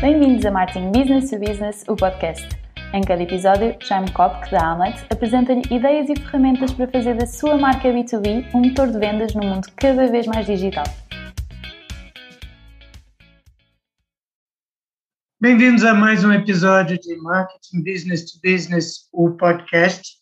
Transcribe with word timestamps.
Bem-vindos 0.00 0.46
a 0.46 0.52
Marketing 0.52 0.92
Business 0.92 1.28
to 1.28 1.40
Business, 1.40 1.84
o 1.88 1.96
podcast. 1.96 2.46
Em 2.94 3.00
cada 3.02 3.20
episódio, 3.20 3.76
Jaime 3.80 4.08
Kopk, 4.12 4.48
da 4.48 4.70
Amlet, 4.70 5.04
apresenta-lhe 5.10 5.62
ideias 5.74 6.08
e 6.08 6.14
ferramentas 6.14 6.72
para 6.72 6.86
fazer 6.86 7.16
da 7.16 7.26
sua 7.26 7.58
marca 7.58 7.88
B2B 7.88 8.54
um 8.54 8.60
motor 8.60 8.92
de 8.92 8.96
vendas 8.96 9.34
num 9.34 9.42
mundo 9.42 9.66
cada 9.74 10.06
vez 10.06 10.24
mais 10.28 10.46
digital. 10.46 10.84
Bem-vindos 15.40 15.82
a 15.82 15.92
mais 15.92 16.22
um 16.22 16.32
episódio 16.32 16.96
de 17.00 17.16
Marketing 17.16 17.82
Business 17.82 18.30
to 18.30 18.38
Business, 18.40 19.08
o 19.12 19.32
podcast. 19.32 20.16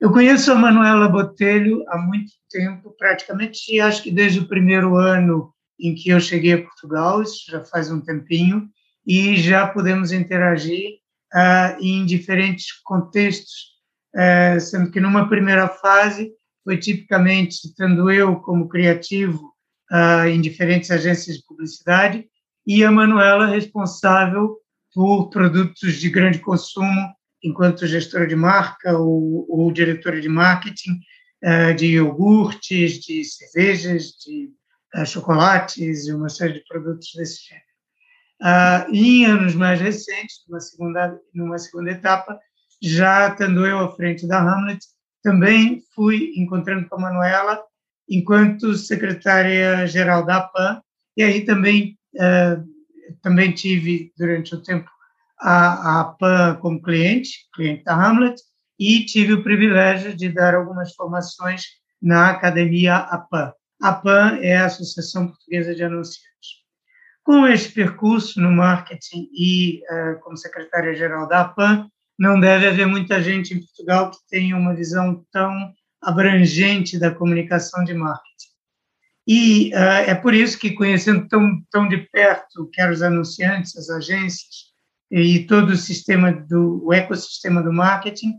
Eu 0.00 0.10
conheço 0.10 0.50
a 0.50 0.54
Manuela 0.54 1.06
Botelho 1.06 1.84
há 1.88 1.98
muito 1.98 2.32
tempo, 2.48 2.96
praticamente 2.96 3.78
acho 3.78 4.02
que 4.02 4.10
desde 4.10 4.38
o 4.38 4.48
primeiro 4.48 4.96
ano 4.96 5.52
em 5.78 5.94
que 5.94 6.08
eu 6.08 6.18
cheguei 6.18 6.54
a 6.54 6.62
Portugal, 6.62 7.20
isso 7.20 7.50
já 7.50 7.62
faz 7.62 7.90
um 7.90 8.00
tempinho, 8.00 8.70
e 9.06 9.36
já 9.36 9.66
podemos 9.66 10.12
interagir 10.12 11.02
uh, 11.34 11.80
em 11.80 12.04
diferentes 12.04 12.72
contextos, 12.84 13.72
uh, 14.14 14.60
sendo 14.60 14.90
que 14.90 15.00
numa 15.00 15.28
primeira 15.28 15.68
fase 15.68 16.32
foi 16.64 16.78
tipicamente 16.78 17.74
tendo 17.76 18.10
eu 18.10 18.36
como 18.36 18.68
criativo 18.68 19.52
uh, 19.90 20.26
em 20.26 20.40
diferentes 20.40 20.90
agências 20.90 21.36
de 21.36 21.44
publicidade 21.44 22.26
e 22.66 22.84
a 22.84 22.92
Manuela 22.92 23.46
responsável 23.46 24.56
por 24.94 25.30
produtos 25.30 25.94
de 25.94 26.08
grande 26.08 26.38
consumo 26.38 27.12
enquanto 27.42 27.86
gestora 27.86 28.26
de 28.26 28.36
marca 28.36 28.96
ou, 28.96 29.46
ou 29.48 29.72
diretora 29.72 30.20
de 30.20 30.28
marketing 30.28 31.00
de 31.76 31.86
iogurtes, 31.86 33.00
de 33.00 33.24
cervejas, 33.24 34.12
de 34.12 34.52
chocolates 35.04 36.06
e 36.06 36.12
uma 36.12 36.28
série 36.28 36.52
de 36.52 36.64
produtos 36.68 37.08
desse 37.16 37.48
gênero. 37.48 37.71
Uh, 38.42 38.92
em 38.92 39.24
anos 39.24 39.54
mais 39.54 39.80
recentes, 39.80 40.42
numa 40.48 40.58
segunda, 40.58 41.20
numa 41.32 41.58
segunda 41.58 41.92
etapa, 41.92 42.40
já 42.82 43.28
estando 43.28 43.64
eu 43.64 43.78
à 43.78 43.94
frente 43.94 44.26
da 44.26 44.40
Hamlet, 44.40 44.84
também 45.22 45.80
fui 45.94 46.32
encontrando 46.36 46.88
com 46.88 46.96
a 46.96 47.00
Manuela 47.00 47.62
enquanto 48.08 48.74
secretária-geral 48.74 50.26
da 50.26 50.38
APAN, 50.38 50.82
e 51.16 51.22
aí 51.22 51.44
também, 51.44 51.96
uh, 52.16 52.64
também 53.22 53.52
tive, 53.52 54.12
durante 54.18 54.56
o 54.56 54.60
tempo, 54.60 54.90
a, 55.38 55.98
a 55.98 56.00
APAN 56.00 56.56
como 56.60 56.82
cliente, 56.82 57.48
cliente 57.54 57.84
da 57.84 57.94
Hamlet, 57.94 58.42
e 58.76 59.06
tive 59.06 59.34
o 59.34 59.44
privilégio 59.44 60.16
de 60.16 60.28
dar 60.28 60.56
algumas 60.56 60.92
formações 60.96 61.62
na 62.00 62.30
Academia 62.30 62.96
APAN. 62.96 63.52
APAN 63.80 64.38
é 64.40 64.56
a 64.56 64.66
Associação 64.66 65.28
Portuguesa 65.28 65.72
de 65.76 65.84
Anunciantes. 65.84 66.61
Com 67.24 67.46
esse 67.46 67.70
percurso 67.70 68.40
no 68.40 68.50
marketing 68.50 69.28
e 69.32 69.80
uh, 69.90 70.20
como 70.20 70.36
secretária-geral 70.36 71.28
da 71.28 71.42
APAN, 71.42 71.88
não 72.18 72.38
deve 72.38 72.66
haver 72.66 72.86
muita 72.86 73.22
gente 73.22 73.54
em 73.54 73.60
Portugal 73.60 74.10
que 74.10 74.18
tenha 74.28 74.56
uma 74.56 74.74
visão 74.74 75.24
tão 75.32 75.72
abrangente 76.00 76.98
da 76.98 77.10
comunicação 77.10 77.84
de 77.84 77.94
marketing. 77.94 78.52
E 79.26 79.72
uh, 79.72 80.10
é 80.10 80.14
por 80.14 80.34
isso 80.34 80.58
que, 80.58 80.72
conhecendo 80.72 81.28
tão, 81.28 81.62
tão 81.70 81.88
de 81.88 81.98
perto, 81.98 82.68
quer 82.72 82.90
os 82.90 83.02
anunciantes, 83.02 83.76
as 83.76 83.88
agências 83.88 84.72
e 85.10 85.40
todo 85.46 85.70
o 85.70 85.76
sistema 85.76 86.32
do 86.32 86.84
o 86.84 86.92
ecossistema 86.92 87.62
do 87.62 87.72
marketing, 87.72 88.30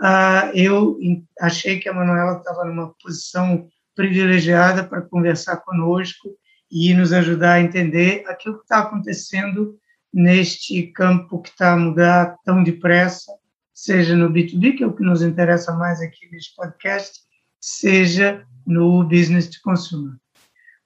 uh, 0.00 0.52
eu 0.54 0.96
achei 1.40 1.80
que 1.80 1.88
a 1.88 1.92
Manuela 1.92 2.38
estava 2.38 2.64
numa 2.64 2.94
posição 3.02 3.66
privilegiada 3.96 4.84
para 4.84 5.02
conversar 5.02 5.56
conosco 5.56 6.28
e 6.70 6.92
nos 6.94 7.12
ajudar 7.12 7.54
a 7.54 7.60
entender 7.60 8.24
aquilo 8.26 8.58
que 8.58 8.64
está 8.64 8.80
acontecendo 8.80 9.78
neste 10.12 10.82
campo 10.88 11.40
que 11.40 11.50
está 11.50 11.72
a 11.72 11.76
mudar 11.76 12.36
tão 12.44 12.62
depressa, 12.62 13.32
seja 13.74 14.16
no 14.16 14.30
B2B, 14.30 14.76
que 14.76 14.84
é 14.84 14.86
o 14.86 14.94
que 14.94 15.02
nos 15.02 15.22
interessa 15.22 15.72
mais 15.72 16.00
aqui 16.00 16.28
neste 16.30 16.54
podcast, 16.54 17.20
seja 17.60 18.44
no 18.66 19.04
business 19.04 19.48
de 19.48 19.60
consumo. 19.60 20.16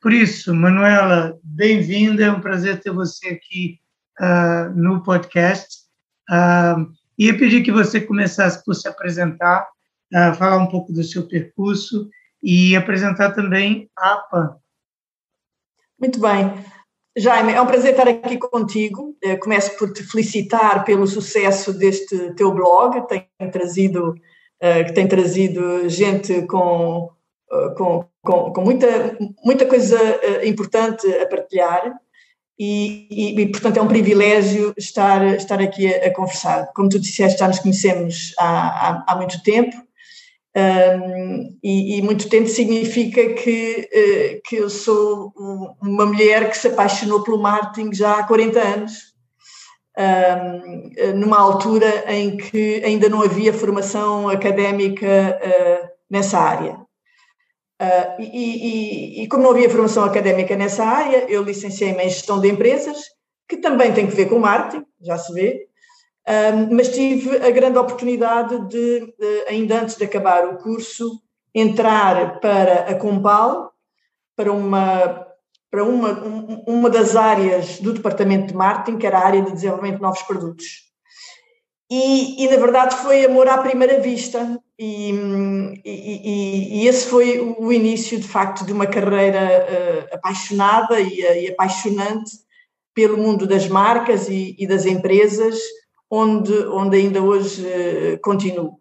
Por 0.00 0.12
isso, 0.12 0.54
Manuela, 0.54 1.38
bem-vinda, 1.42 2.24
é 2.24 2.30
um 2.30 2.40
prazer 2.40 2.80
ter 2.80 2.90
você 2.90 3.28
aqui 3.28 3.78
uh, 4.20 4.70
no 4.74 5.02
podcast. 5.02 5.84
Uh, 6.28 6.92
ia 7.16 7.36
pedir 7.38 7.62
que 7.62 7.70
você 7.70 8.00
começasse 8.00 8.64
por 8.64 8.74
se 8.74 8.88
apresentar, 8.88 9.66
uh, 10.12 10.34
falar 10.34 10.58
um 10.58 10.66
pouco 10.66 10.92
do 10.92 11.04
seu 11.04 11.26
percurso 11.26 12.10
e 12.42 12.74
apresentar 12.74 13.30
também 13.30 13.88
a 13.96 14.14
APA, 14.14 14.61
muito 16.02 16.20
bem. 16.20 16.52
Jaime, 17.16 17.52
é 17.52 17.62
um 17.62 17.66
prazer 17.66 17.92
estar 17.92 18.08
aqui 18.08 18.36
contigo. 18.36 19.16
Eh, 19.22 19.36
começo 19.36 19.76
por 19.78 19.92
te 19.92 20.02
felicitar 20.02 20.84
pelo 20.84 21.06
sucesso 21.06 21.72
deste 21.72 22.34
teu 22.34 22.52
blog, 22.52 23.06
tem 23.06 23.24
trazido, 23.52 24.14
eh, 24.60 24.82
que 24.82 24.92
tem 24.92 25.06
trazido 25.06 25.88
gente 25.88 26.42
com, 26.46 27.08
eh, 27.52 27.74
com, 27.76 28.04
com, 28.20 28.52
com 28.52 28.60
muita, 28.62 29.16
muita 29.44 29.64
coisa 29.64 29.96
importante 30.44 31.06
a 31.06 31.26
partilhar. 31.26 31.94
E, 32.58 33.06
e, 33.10 33.40
e, 33.40 33.50
portanto 33.50 33.76
é 33.76 33.82
um 33.82 33.88
privilégio 33.88 34.74
estar, 34.76 35.24
estar 35.36 35.60
aqui 35.60 35.86
a, 35.86 36.06
a, 36.06 36.12
conversar. 36.12 36.72
Como 36.74 36.88
tu 36.88 36.98
disseste, 36.98 37.38
já 37.38 37.46
nos 37.46 37.60
conhecemos 37.60 38.34
há, 38.38 38.46
há, 38.46 39.04
há 39.06 39.16
muito 39.16 39.40
tempo 39.42 39.76
um, 40.54 41.58
e, 41.62 41.98
e, 41.98 42.02
muito 42.02 42.28
tempo 42.28 42.46
significa 42.46 43.32
que, 43.34 43.88
uh, 43.90 44.40
que 44.44 44.56
eu 44.56 44.68
sou 44.68 45.32
uma 45.80 46.04
mulher 46.04 46.50
que 46.50 46.58
se 46.58 46.68
apaixonou 46.68 47.22
pelo 47.22 47.40
marketing 47.40 47.94
já 47.94 48.18
há 48.18 48.26
40 48.26 48.60
anos, 48.60 48.92
um, 49.98 51.18
numa 51.18 51.38
altura 51.38 52.04
em 52.12 52.36
que 52.36 52.82
ainda 52.84 53.08
não 53.08 53.22
havia 53.22 53.52
formação 53.52 54.28
académica 54.28 55.40
uh, 55.42 55.88
nessa 56.10 56.38
área. 56.38 56.74
Uh, 57.80 58.20
e, 58.20 59.20
e, 59.20 59.22
e, 59.22 59.28
como 59.28 59.42
não 59.42 59.50
havia 59.50 59.70
formação 59.70 60.04
académica 60.04 60.54
nessa 60.54 60.84
área, 60.84 61.24
eu 61.28 61.42
licenciei-me 61.42 62.04
em 62.04 62.10
gestão 62.10 62.40
de 62.40 62.48
empresas, 62.48 62.98
que 63.48 63.56
também 63.56 63.92
tem 63.92 64.06
que 64.06 64.14
ver 64.14 64.28
com 64.28 64.38
marketing, 64.38 64.84
já 65.00 65.18
se 65.18 65.32
vê, 65.32 65.66
um, 66.28 66.76
mas 66.76 66.88
tive 66.88 67.36
a 67.36 67.50
grande 67.50 67.78
oportunidade 67.78 68.68
de, 68.68 69.12
de, 69.18 69.44
ainda 69.48 69.80
antes 69.80 69.96
de 69.96 70.04
acabar 70.04 70.46
o 70.46 70.58
curso, 70.58 71.20
entrar 71.54 72.38
para 72.40 72.90
a 72.90 72.94
Compal, 72.94 73.72
para 74.36 74.52
uma, 74.52 75.26
para 75.70 75.84
uma, 75.84 76.12
uma 76.66 76.88
das 76.88 77.16
áreas 77.16 77.80
do 77.80 77.92
departamento 77.92 78.48
de 78.48 78.54
marketing, 78.54 78.98
que 78.98 79.06
era 79.06 79.18
a 79.18 79.26
área 79.26 79.42
de 79.42 79.52
desenvolvimento 79.52 79.96
de 79.96 80.02
novos 80.02 80.22
produtos. 80.22 80.92
E, 81.90 82.42
e 82.42 82.48
na 82.48 82.56
verdade 82.56 82.96
foi 82.96 83.24
amor 83.24 83.48
à 83.48 83.58
primeira 83.58 84.00
vista, 84.00 84.58
e, 84.78 85.10
e, 85.84 86.82
e, 86.82 86.88
esse 86.88 87.06
foi 87.06 87.38
o 87.38 87.72
início, 87.72 88.18
de 88.18 88.26
facto, 88.26 88.64
de 88.64 88.72
uma 88.72 88.86
carreira 88.86 89.38
uh, 89.38 90.14
apaixonada 90.14 90.98
e, 90.98 91.48
apaixonante 91.48 92.30
pelo 92.94 93.18
mundo 93.18 93.46
das 93.46 93.68
marcas 93.68 94.28
e 94.28 94.66
das 94.66 94.86
empresas, 94.86 95.58
onde, 96.12 96.52
onde 96.66 96.98
ainda 96.98 97.22
hoje 97.22 97.64
uh, 97.64 98.20
continuo. 98.20 98.78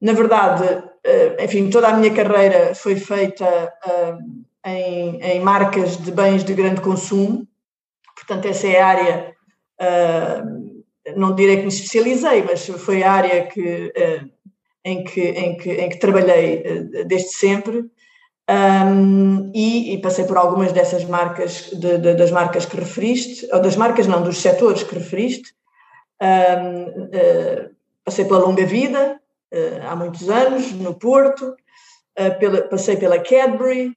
Na 0.00 0.12
verdade, 0.12 0.62
uh, 0.64 1.42
enfim, 1.42 1.68
toda 1.68 1.88
a 1.88 1.96
minha 1.96 2.14
carreira 2.14 2.76
foi 2.76 2.94
feita 2.94 3.44
uh, 3.84 4.18
em, 4.64 5.20
em, 5.20 5.40
marcas 5.40 5.96
de 5.96 6.12
bens 6.12 6.44
de 6.44 6.54
grande 6.54 6.80
consumo, 6.80 7.44
portanto, 8.14 8.46
essa 8.46 8.68
é 8.68 8.80
a 8.80 8.86
área, 8.86 9.34
não 11.16 11.34
direi 11.34 11.56
que 11.56 11.62
me 11.62 11.68
especializei, 11.68 12.42
mas 12.42 12.66
foi 12.66 13.02
a 13.02 13.10
área 13.10 13.46
que, 13.46 13.90
em, 14.84 15.02
que, 15.02 15.20
em, 15.20 15.56
que, 15.56 15.70
em 15.70 15.88
que 15.88 15.98
trabalhei 15.98 16.62
desde 17.06 17.30
sempre. 17.30 17.86
Um, 18.50 19.50
e, 19.54 19.94
e, 19.94 20.02
passei 20.02 20.24
por 20.26 20.36
algumas 20.36 20.72
dessas 20.72 21.04
marcas, 21.04 21.70
de, 21.72 21.98
de, 21.98 22.14
das 22.14 22.30
marcas 22.30 22.66
que 22.66 22.76
referiste, 22.76 23.48
ou 23.50 23.60
das 23.60 23.76
marcas 23.76 24.06
não, 24.06 24.22
dos 24.22 24.38
setores 24.38 24.82
que 24.82 24.94
referiste, 24.94 25.54
uh, 26.22 27.74
passei 28.04 28.24
pela 28.24 28.40
Longa 28.40 28.66
Vida, 28.66 29.20
uh, 29.52 29.86
há 29.88 29.96
muitos 29.96 30.28
anos, 30.28 30.72
no 30.72 30.94
Porto, 30.94 31.54
uh, 32.18 32.38
pela, 32.38 32.62
passei 32.62 32.96
pela 32.96 33.18
Cadbury, 33.18 33.92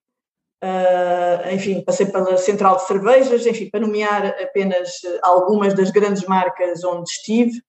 enfim, 1.52 1.82
passei 1.82 2.06
pela 2.06 2.38
Central 2.38 2.78
de 2.78 2.88
Cervejas, 2.88 3.46
enfim, 3.46 3.70
para 3.70 3.82
nomear 3.82 4.28
apenas 4.42 4.92
algumas 5.22 5.74
das 5.74 5.92
grandes 5.92 6.24
marcas 6.24 6.86
onde 6.86 7.10
estive 7.10 7.62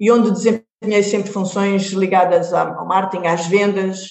e 0.00 0.10
onde 0.10 0.30
desempenhei 0.30 1.02
sempre 1.02 1.30
funções 1.30 1.90
ligadas 1.90 2.54
ao 2.54 2.86
marketing, 2.86 3.26
às 3.26 3.46
vendas, 3.48 4.08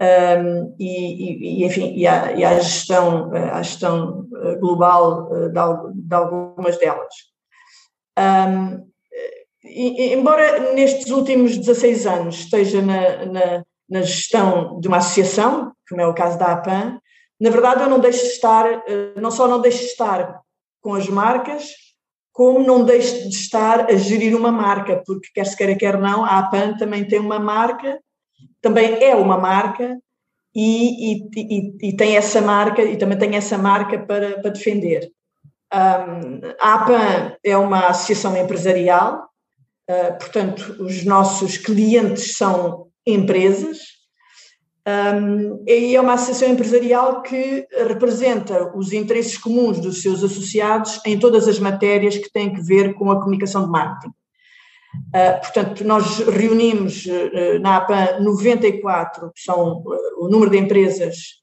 um, 0.00 0.76
e, 0.78 1.62
e, 1.62 1.66
enfim, 1.66 1.92
e 1.96 2.06
à, 2.06 2.30
e 2.30 2.44
à, 2.44 2.60
gestão, 2.60 3.32
à 3.34 3.60
gestão 3.60 4.28
global 4.60 5.28
de, 5.48 6.06
de 6.06 6.14
algumas 6.14 6.78
delas. 6.78 7.12
Um, 8.16 8.91
embora 9.64 10.72
nestes 10.74 11.10
últimos 11.10 11.56
16 11.56 12.06
anos 12.06 12.40
esteja 12.40 12.82
na, 12.82 13.26
na, 13.26 13.64
na, 13.88 14.02
gestão 14.02 14.80
de 14.80 14.88
uma 14.88 14.98
associação, 14.98 15.72
como 15.88 16.00
é 16.00 16.06
o 16.06 16.14
caso 16.14 16.38
da 16.38 16.52
APAN, 16.52 16.98
na 17.40 17.50
verdade 17.50 17.82
eu 17.82 17.90
não 17.90 18.00
deixo 18.00 18.22
de 18.22 18.32
estar, 18.32 18.66
eh, 18.88 19.12
não 19.16 19.30
só 19.30 19.46
não 19.46 19.60
deixo 19.60 19.78
de 19.78 19.86
estar 19.86 20.40
com 20.80 20.94
as 20.94 21.08
marcas, 21.08 21.70
como 22.32 22.60
não 22.60 22.84
deixe 22.84 23.28
de 23.28 23.34
estar 23.34 23.90
a 23.90 23.94
gerir 23.94 24.34
uma 24.36 24.50
marca, 24.50 25.02
porque 25.06 25.28
quer 25.34 25.46
se 25.46 25.56
queira, 25.56 25.76
quer 25.76 25.98
não, 25.98 26.24
a 26.24 26.38
APAN 26.38 26.76
também 26.76 27.04
tem 27.04 27.20
uma 27.20 27.38
marca, 27.38 28.00
também 28.60 29.02
é 29.02 29.14
uma 29.14 29.38
marca 29.38 29.98
e, 30.54 31.12
e, 31.12 31.28
e, 31.36 31.88
e 31.88 31.96
tem 31.96 32.16
essa 32.16 32.40
marca 32.40 32.82
e 32.82 32.96
também 32.96 33.18
tem 33.18 33.36
essa 33.36 33.58
marca 33.58 33.98
para, 33.98 34.40
para 34.40 34.50
defender. 34.50 35.10
Um, 35.72 36.40
a 36.60 36.74
APAN 36.74 37.36
é 37.44 37.56
uma 37.56 37.88
associação 37.88 38.36
empresarial, 38.36 39.31
uh, 39.90 40.18
portanto, 40.18 40.76
os 40.80 41.04
nossos 41.04 41.56
clientes 41.56 42.36
são 42.36 42.88
empresas, 43.06 43.78
um, 44.86 45.62
e 45.66 45.94
é 45.94 46.00
uma 46.00 46.14
associação 46.14 46.48
empresarial 46.48 47.22
que 47.22 47.64
representa 47.86 48.76
os 48.76 48.92
interesses 48.92 49.38
comuns 49.38 49.78
dos 49.78 50.02
seus 50.02 50.24
associados 50.24 51.00
em 51.06 51.16
todas 51.16 51.46
as 51.46 51.60
matérias 51.60 52.16
que 52.16 52.32
têm 52.32 52.52
que 52.52 52.60
ver 52.60 52.94
com 52.94 53.08
a 53.10 53.20
comunicação 53.20 53.64
de 53.64 53.70
marketing. 53.70 54.12
Uh, 55.14 55.40
portanto, 55.40 55.84
nós 55.84 56.18
reunimos 56.18 57.06
uh, 57.06 57.60
na 57.60 57.76
APAN 57.76 58.18
94, 58.20 59.32
que 59.32 59.40
são 59.40 59.84
o 60.18 60.28
número 60.28 60.50
de 60.50 60.58
empresas 60.58 61.40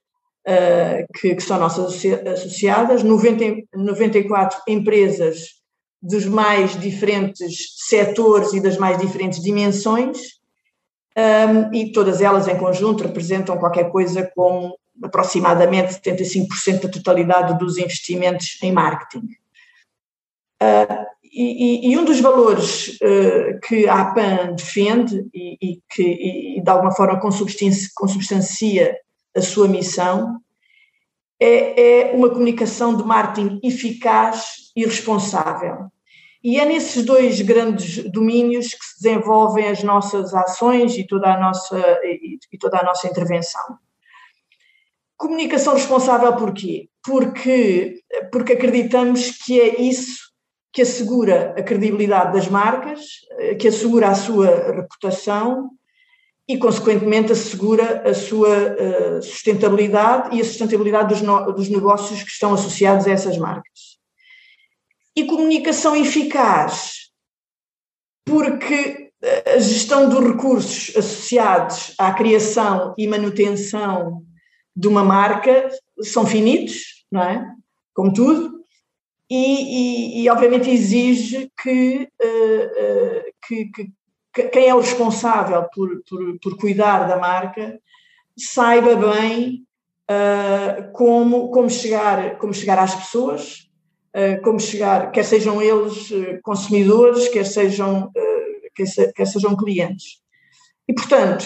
que, 1.20 1.36
que, 1.36 1.44
são 1.44 1.60
nossas 1.60 2.04
associadas, 2.26 3.04
90, 3.04 3.68
94 3.76 4.60
empresas 4.68 5.59
dos 6.02 6.26
mais 6.26 6.80
diferentes 6.80 7.76
setores 7.88 8.54
e 8.54 8.62
das 8.62 8.78
mais 8.78 8.98
diferentes 8.98 9.42
dimensões, 9.42 10.40
um, 11.18 11.74
e 11.74 11.92
todas 11.92 12.22
elas 12.22 12.48
em 12.48 12.58
conjunto 12.58 13.04
representam 13.04 13.58
qualquer 13.58 13.92
coisa 13.92 14.30
como 14.34 14.78
aproximadamente 15.04 15.94
75% 15.94 16.82
da 16.84 16.90
totalidade 16.90 17.58
dos 17.58 17.78
investimentos 17.78 18.58
em 18.62 18.72
marketing. 18.72 19.26
Uh, 20.62 21.06
e, 21.24 21.92
e, 21.92 21.98
um 21.98 22.04
dos 22.04 22.20
valores 22.20 22.98
uh, 23.02 23.60
que 23.66 23.88
a 23.88 24.02
APAN 24.02 24.56
defende 24.56 25.26
e, 25.34 25.58
e 25.62 25.82
que 25.90 26.04
e, 26.58 26.62
de 26.62 26.70
alguma 26.70 26.92
forma 26.92 27.20
consubstancia 27.20 28.98
a 29.36 29.42
sua 29.42 29.68
missão 29.68 30.42
é, 31.40 32.10
é 32.10 32.16
uma 32.16 32.30
comunicação 32.30 32.96
de 32.96 33.04
marketing 33.04 33.60
eficaz 33.64 34.59
e 34.80 34.86
responsável. 34.86 35.92
E 36.42 36.58
é 36.58 36.66
nesses 36.66 37.04
dois 37.04 37.42
grandes 37.42 38.02
domínios 38.10 38.68
que 38.68 38.86
se 38.86 39.04
desenvolvem 39.04 39.68
as 39.68 39.84
nossas 39.84 40.34
ações 40.34 40.98
e 40.98 41.06
toda 41.06 41.34
a 41.34 41.40
nossa, 41.40 41.78
e 42.04 42.58
toda 42.58 42.80
a 42.80 42.84
nossa 42.84 43.08
intervenção. 43.08 43.62
Comunicação 45.18 45.74
responsável 45.74 46.34
porquê? 46.38 46.88
Porque, 47.04 48.02
porque 48.32 48.54
acreditamos 48.54 49.32
que 49.32 49.60
é 49.60 49.82
isso 49.82 50.30
que 50.72 50.82
assegura 50.82 51.54
a 51.58 51.64
credibilidade 51.64 52.32
das 52.32 52.48
marcas, 52.48 53.02
que 53.60 53.68
assegura 53.68 54.08
a 54.08 54.16
sua 54.16 54.72
reputação 54.72 55.72
e, 56.48 56.58
consequentemente, 56.58 57.34
assegura 57.34 58.10
a 58.10 58.14
sua 58.14 58.56
eh, 58.56 59.22
sustentabilidade 59.22 60.36
e 60.36 60.42
a 60.42 60.46
sustentabilidade 60.46 61.10
dos, 61.10 61.22
no, 61.22 61.52
dos 61.52 61.70
negócios 61.70 62.24
que 62.24 62.30
estão 62.30 62.54
associados 62.54 63.06
a 63.08 63.12
essas 63.12 63.38
marcas 63.38 63.89
e 65.16 65.26
comunicação 65.26 65.96
eficaz, 65.96 67.10
porque 68.26 69.12
a 69.56 69.60
gestão 69.60 70.08
dos 70.08 70.26
recursos 70.26 70.96
associados 70.96 71.94
à 71.98 72.14
criação 72.14 72.94
e 72.98 73.08
manutenção 73.08 74.24
de 74.76 74.88
uma 74.88 75.04
marca 75.04 75.70
são 76.02 76.26
finitos, 76.26 77.06
não 77.12 77.22
é? 77.22 77.46
Como 77.94 78.14
tudo, 78.14 78.60
e, 79.30 80.22
e, 80.22 80.24
e 80.24 80.30
obviamente 80.30 80.70
exige 80.70 81.52
que, 81.62 82.10
uh, 82.22 82.66
uh, 82.66 83.24
que, 83.46 83.66
que, 83.66 83.92
que, 84.34 84.44
quem 84.50 84.68
é 84.70 84.74
o 84.74 84.80
responsável 84.80 85.68
por, 85.74 86.02
por, 86.10 86.40
por 86.40 86.58
cuidar 86.58 87.08
da 87.08 87.18
marca 87.18 87.80
saiba 88.38 88.96
bem 88.96 89.66
uh, 90.10 90.92
como, 90.94 91.52
como, 91.52 91.70
chegar, 91.70 92.38
como 92.38 92.54
chegar 92.54 92.80
às 92.80 92.96
pessoas, 92.96 93.69
como 94.44 94.60
chegar, 94.60 95.12
quer 95.12 95.24
sejam 95.24 95.62
eles 95.62 96.12
eh, 96.12 96.40
consumidores, 96.42 97.28
quer 97.28 97.46
sejam, 97.46 98.12
eh, 98.16 98.70
quer, 99.16 99.26
sejam 99.26 99.56
clientes. 99.56 100.20
E, 100.88 100.94
portanto, 100.94 101.46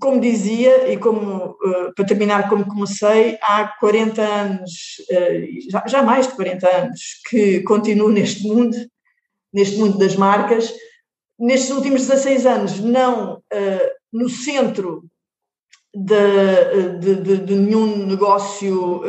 como 0.00 0.20
dizia, 0.20 0.90
e 0.90 0.96
como, 0.96 1.56
para 1.94 2.06
terminar 2.06 2.48
como 2.48 2.66
comecei, 2.66 3.38
há 3.42 3.68
40 3.78 4.22
anos, 4.22 4.72
já 5.86 6.02
mais 6.02 6.26
de 6.26 6.34
40 6.34 6.68
anos, 6.68 7.00
que 7.28 7.60
continuo 7.62 8.10
neste 8.10 8.46
mundo, 8.48 8.76
neste 9.52 9.76
mundo 9.76 9.98
das 9.98 10.16
marcas, 10.16 10.72
nestes 11.38 11.70
últimos 11.70 12.02
16 12.06 12.46
anos, 12.46 12.80
não 12.80 13.42
no 14.12 14.28
centro 14.30 15.04
de, 15.94 16.98
de, 16.98 17.14
de, 17.16 17.36
de 17.38 17.54
nenhum 17.54 18.06
negócio 18.06 19.02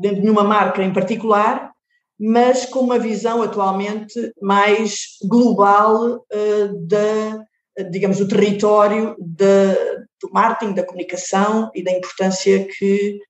de 0.00 0.12
nenhuma 0.12 0.42
marca 0.42 0.82
em 0.82 0.92
particular, 0.92 1.70
mas 2.18 2.66
com 2.66 2.80
uma 2.80 2.98
visão 2.98 3.42
atualmente 3.42 4.32
mais 4.40 5.18
global 5.26 6.16
uh, 6.16 6.86
da, 6.86 7.44
digamos, 7.90 8.18
do 8.18 8.28
território 8.28 9.14
do 9.18 10.30
marketing, 10.32 10.74
da 10.74 10.84
comunicação 10.84 11.70
e 11.74 11.82
da 11.84 11.92
importância 11.92 12.66
que, 12.66 13.20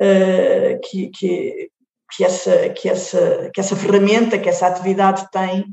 uh, 0.00 0.80
que, 0.84 1.10
que, 1.10 1.70
que, 2.12 2.24
essa, 2.24 2.68
que, 2.70 2.88
essa, 2.88 3.50
que 3.52 3.60
essa 3.60 3.76
ferramenta, 3.76 4.38
que 4.38 4.48
essa 4.48 4.66
atividade 4.66 5.28
tem 5.30 5.64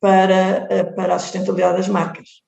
para, 0.00 0.68
uh, 0.70 0.94
para 0.94 1.14
a 1.14 1.18
sustentabilidade 1.18 1.76
das 1.76 1.88
marcas. 1.88 2.42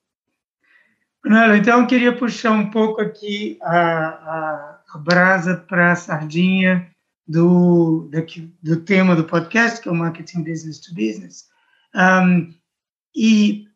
Manuela, 1.23 1.57
então 1.57 1.81
eu 1.81 1.87
queria 1.87 2.15
puxar 2.15 2.51
um 2.51 2.69
pouco 2.69 2.99
aqui 2.99 3.57
a, 3.61 3.77
a, 3.77 4.79
a 4.93 4.97
brasa 4.97 5.55
para 5.55 5.93
a 5.93 5.95
sardinha 5.95 6.92
do, 7.27 8.09
do 8.61 8.77
tema 8.81 9.15
do 9.15 9.23
podcast, 9.23 9.81
que 9.81 9.87
é 9.87 9.91
o 9.91 9.95
Marketing 9.95 10.43
Business 10.43 10.79
to 10.79 10.93
Business. 10.93 11.45
Um, 11.95 12.53
e 13.15 13.67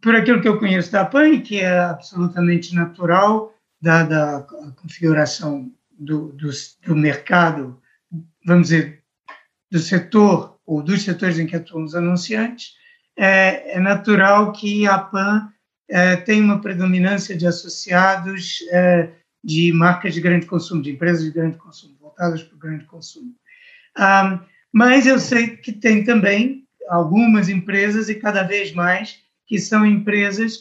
por 0.00 0.14
aquilo 0.14 0.40
que 0.40 0.48
eu 0.48 0.58
conheço 0.58 0.92
da 0.92 1.04
PAN, 1.04 1.40
que 1.40 1.60
é 1.60 1.78
absolutamente 1.78 2.74
natural, 2.74 3.54
dada 3.80 4.38
a 4.38 4.70
configuração 4.72 5.70
do, 5.98 6.32
do, 6.32 6.50
do 6.86 6.96
mercado, 6.96 7.80
vamos 8.44 8.68
dizer, 8.68 9.02
do 9.70 9.78
setor 9.78 10.58
ou 10.66 10.82
dos 10.82 11.02
setores 11.02 11.38
em 11.38 11.46
que 11.46 11.56
atuam 11.56 11.84
os 11.84 11.94
anunciantes, 11.94 12.74
é, 13.16 13.76
é 13.76 13.80
natural 13.80 14.52
que 14.52 14.86
a 14.86 14.98
PAN 14.98 15.48
é, 15.88 16.16
tenha 16.16 16.42
uma 16.42 16.60
predominância 16.60 17.36
de 17.36 17.46
associados 17.46 18.58
é, 18.70 19.10
de 19.42 19.72
marcas 19.72 20.14
de 20.14 20.20
grande 20.20 20.46
consumo, 20.46 20.82
de 20.82 20.92
empresas 20.92 21.24
de 21.24 21.30
grande 21.30 21.58
consumo 21.58 21.93
voltadas 22.14 22.42
para 22.42 22.54
o 22.54 22.58
grande 22.58 22.84
consumo. 22.84 23.34
Um, 23.98 24.38
mas 24.72 25.06
eu 25.06 25.18
sei 25.18 25.56
que 25.56 25.72
tem 25.72 26.04
também 26.04 26.66
algumas 26.88 27.48
empresas 27.48 28.08
e 28.08 28.14
cada 28.14 28.42
vez 28.42 28.72
mais 28.72 29.18
que 29.46 29.58
são 29.58 29.84
empresas 29.84 30.56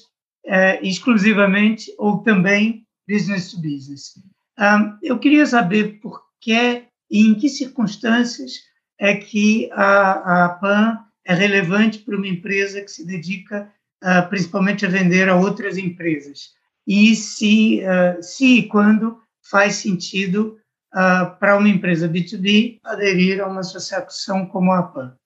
uh, 0.45 0.79
exclusivamente 0.81 1.93
ou 1.97 2.19
também 2.19 2.85
business 3.07 3.51
to 3.51 3.61
business. 3.61 4.15
Um, 4.59 4.97
eu 5.01 5.17
queria 5.19 5.45
saber 5.45 5.99
por 5.99 6.23
que 6.39 6.83
e 7.09 7.27
em 7.27 7.35
que 7.35 7.49
circunstâncias 7.49 8.53
é 8.99 9.15
que 9.15 9.69
a, 9.71 10.45
a 10.45 10.49
PAN 10.49 10.99
é 11.25 11.33
relevante 11.33 11.99
para 11.99 12.17
uma 12.17 12.27
empresa 12.27 12.81
que 12.81 12.91
se 12.91 13.05
dedica 13.05 13.71
uh, 14.03 14.29
principalmente 14.29 14.85
a 14.85 14.89
vender 14.89 15.29
a 15.29 15.35
outras 15.35 15.77
empresas 15.77 16.51
e 16.85 17.15
se, 17.15 17.81
uh, 17.81 18.21
se 18.21 18.59
e 18.59 18.67
quando 18.67 19.21
faz 19.41 19.75
sentido 19.75 20.59
uh, 20.93 21.37
para 21.39 21.57
uma 21.57 21.69
empresa 21.69 22.07
B2B 22.07 22.79
aderir 22.83 23.41
a 23.41 23.47
uma 23.47 23.61
associação 23.61 24.45
como 24.45 24.71
a 24.71 24.79
APAN? 24.79 25.17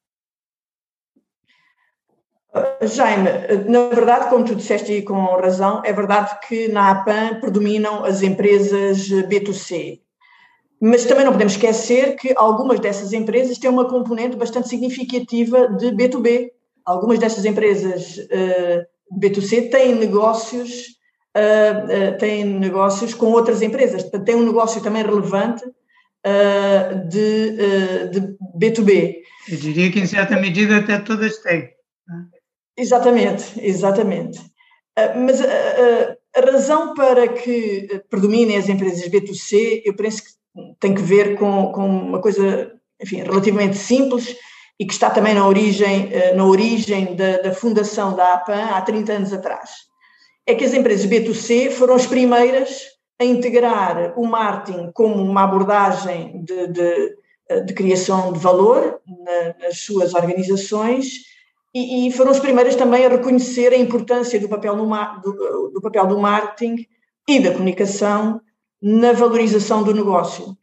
Jaime, 2.81 3.29
na 3.69 3.89
verdade, 3.89 4.29
como 4.29 4.45
tu 4.45 4.55
disseste 4.55 4.91
e 4.91 5.01
com 5.01 5.25
razão, 5.35 5.81
é 5.85 5.93
verdade 5.93 6.39
que 6.47 6.67
na 6.69 6.91
APAN 6.91 7.39
predominam 7.39 8.03
as 8.03 8.23
empresas 8.23 9.09
B2C. 9.09 10.01
Mas 10.79 11.05
também 11.05 11.25
não 11.25 11.31
podemos 11.31 11.53
esquecer 11.53 12.15
que 12.15 12.33
algumas 12.35 12.79
dessas 12.79 13.11
empresas 13.13 13.57
têm 13.57 13.69
uma 13.69 13.89
componente 13.89 14.35
bastante 14.35 14.69
significativa 14.69 15.67
de 15.69 15.91
B2B. 15.91 16.51
Algumas 16.85 17.19
dessas 17.19 17.45
empresas 17.45 18.17
uh, 18.17 19.19
B2C 19.19 19.71
têm 19.71 19.95
negócios 19.95 20.96
uh, 21.37 22.17
têm 22.17 22.45
negócios 22.45 23.13
com 23.13 23.27
outras 23.27 23.61
empresas, 23.61 24.01
portanto, 24.03 24.25
tem 24.25 24.35
um 24.35 24.45
negócio 24.45 24.81
também 24.81 25.03
relevante 25.03 25.63
uh, 25.65 27.07
de, 27.07 28.09
de 28.09 28.37
B2B. 28.57 29.17
Eu 29.49 29.57
diria 29.57 29.91
que, 29.91 29.99
em 29.99 30.07
certa 30.07 30.35
medida, 30.35 30.77
até 30.77 30.97
todas 30.99 31.37
têm. 31.37 31.69
Né? 32.07 32.25
Exatamente, 32.77 33.43
exatamente. 33.57 34.39
Mas 35.15 35.39
a 35.41 36.41
razão 36.41 36.95
para 36.95 37.27
que 37.27 38.01
predominem 38.09 38.57
as 38.57 38.67
empresas 38.67 39.07
B2C, 39.07 39.83
eu 39.85 39.95
penso 39.95 40.23
que 40.23 40.29
tem 40.79 40.95
que 40.95 41.01
ver 41.01 41.35
com, 41.37 41.71
com 41.71 41.87
uma 41.87 42.19
coisa 42.19 42.71
enfim, 42.99 43.17
relativamente 43.17 43.77
simples 43.77 44.35
e 44.79 44.85
que 44.85 44.93
está 44.93 45.11
também 45.11 45.35
na 45.35 45.47
origem, 45.47 46.09
na 46.35 46.45
origem 46.45 47.15
da, 47.15 47.37
da 47.37 47.53
fundação 47.53 48.15
da 48.15 48.33
APAN 48.33 48.69
há 48.71 48.81
30 48.81 49.13
anos 49.13 49.33
atrás. 49.33 49.86
É 50.47 50.55
que 50.55 50.63
as 50.63 50.73
empresas 50.73 51.05
B2C 51.05 51.69
foram 51.71 51.93
as 51.93 52.07
primeiras 52.07 52.85
a 53.19 53.25
integrar 53.25 54.17
o 54.17 54.25
marketing 54.25 54.91
como 54.93 55.21
uma 55.21 55.43
abordagem 55.43 56.43
de, 56.43 56.67
de, 56.67 57.17
de 57.65 57.73
criação 57.73 58.33
de 58.33 58.39
valor 58.39 58.99
na, 59.05 59.67
nas 59.67 59.81
suas 59.81 60.13
organizações 60.13 61.27
e, 61.73 62.07
e, 62.07 62.11
foram 62.11 62.31
as 62.31 62.39
primeiras 62.39 62.75
também 62.75 63.05
a 63.05 63.09
reconhecer 63.09 63.71
a 63.71 63.77
importância 63.77 64.39
do 64.39 64.49
papel, 64.49 64.75
no, 64.75 64.87
do, 65.21 65.71
do 65.73 65.81
papel 65.81 66.07
do 66.07 66.17
marketing 66.17 66.87
e 67.27 67.39
da 67.39 67.51
comunicação 67.51 68.41
na 68.81 69.11
valorização 69.11 69.83
do 69.83 69.93
negócio. 69.93 70.57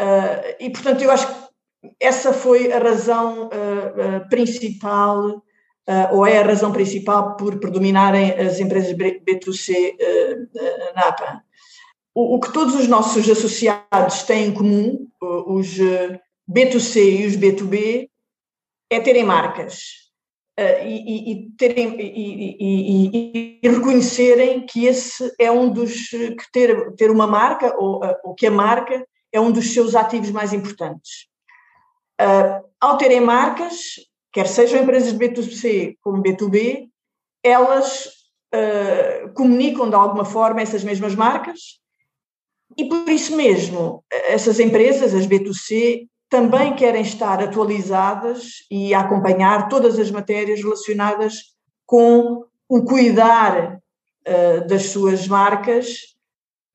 Uh, 0.00 0.54
e, 0.60 0.70
portanto, 0.70 1.02
eu 1.02 1.10
acho 1.10 1.26
que 1.26 1.48
essa 1.98 2.32
foi 2.32 2.72
a 2.72 2.78
razão 2.78 3.46
uh, 3.46 4.18
uh, 4.18 4.28
principal, 4.28 5.42
ou 6.12 6.26
é 6.26 6.38
a 6.38 6.46
razão 6.46 6.70
principal 6.70 7.36
por 7.36 7.58
predominarem 7.58 8.32
as 8.32 8.60
empresas 8.60 8.92
B2C 8.92 9.96
na 10.94 11.08
APA. 11.08 11.42
O, 12.14 12.36
o, 12.36 12.40
que 12.40 12.52
todos 12.52 12.74
os 12.74 12.86
nossos 12.86 13.28
associados 13.28 14.22
têm 14.24 14.48
em 14.48 14.52
comum, 14.52 15.08
os 15.20 15.78
B2C 16.48 17.20
e 17.20 17.26
os 17.26 17.36
B2B, 17.36 18.08
é 18.90 19.00
terem 19.00 19.24
marcas. 19.24 20.08
Uh, 20.58 20.84
e, 20.84 21.32
e, 21.32 21.50
terem, 21.56 22.00
e, 22.00 23.60
e, 23.62 23.68
reconhecerem 23.68 24.66
que 24.66 24.86
esse 24.86 25.32
é 25.38 25.52
um 25.52 25.70
dos 25.70 26.08
que 26.08 26.52
ter, 26.52 26.94
ter 26.96 27.12
uma 27.12 27.28
marca 27.28 27.76
ou, 27.78 28.00
ou 28.24 28.34
que 28.34 28.44
a 28.44 28.50
marca 28.50 29.06
é 29.32 29.40
um 29.40 29.52
dos 29.52 29.72
seus 29.72 29.94
ativos 29.94 30.32
mais 30.32 30.52
importantes. 30.52 31.28
Uh, 32.20 32.66
ao 32.80 32.98
terem 32.98 33.20
marcas, 33.20 34.00
quer 34.38 34.46
sejam 34.46 34.80
empresas 34.80 35.12
de 35.12 35.18
B2C 35.18 35.96
como 36.00 36.22
B2B, 36.22 36.88
elas 37.42 38.06
uh, 38.54 39.32
comunicam 39.34 39.90
de 39.90 39.96
alguma 39.96 40.24
forma 40.24 40.62
essas 40.62 40.84
mesmas 40.84 41.12
marcas 41.16 41.80
e 42.76 42.84
por 42.84 43.08
isso 43.08 43.34
mesmo 43.36 44.04
essas 44.28 44.60
empresas, 44.60 45.12
as 45.12 45.26
B2C, 45.26 46.06
também 46.28 46.76
querem 46.76 47.02
estar 47.02 47.42
atualizadas 47.42 48.64
e 48.70 48.94
acompanhar 48.94 49.68
todas 49.68 49.98
as 49.98 50.08
matérias 50.08 50.62
relacionadas 50.62 51.56
com 51.84 52.44
o 52.68 52.84
cuidar 52.84 53.74
uh, 53.74 54.66
das 54.68 54.90
suas 54.90 55.26
marcas, 55.26 56.14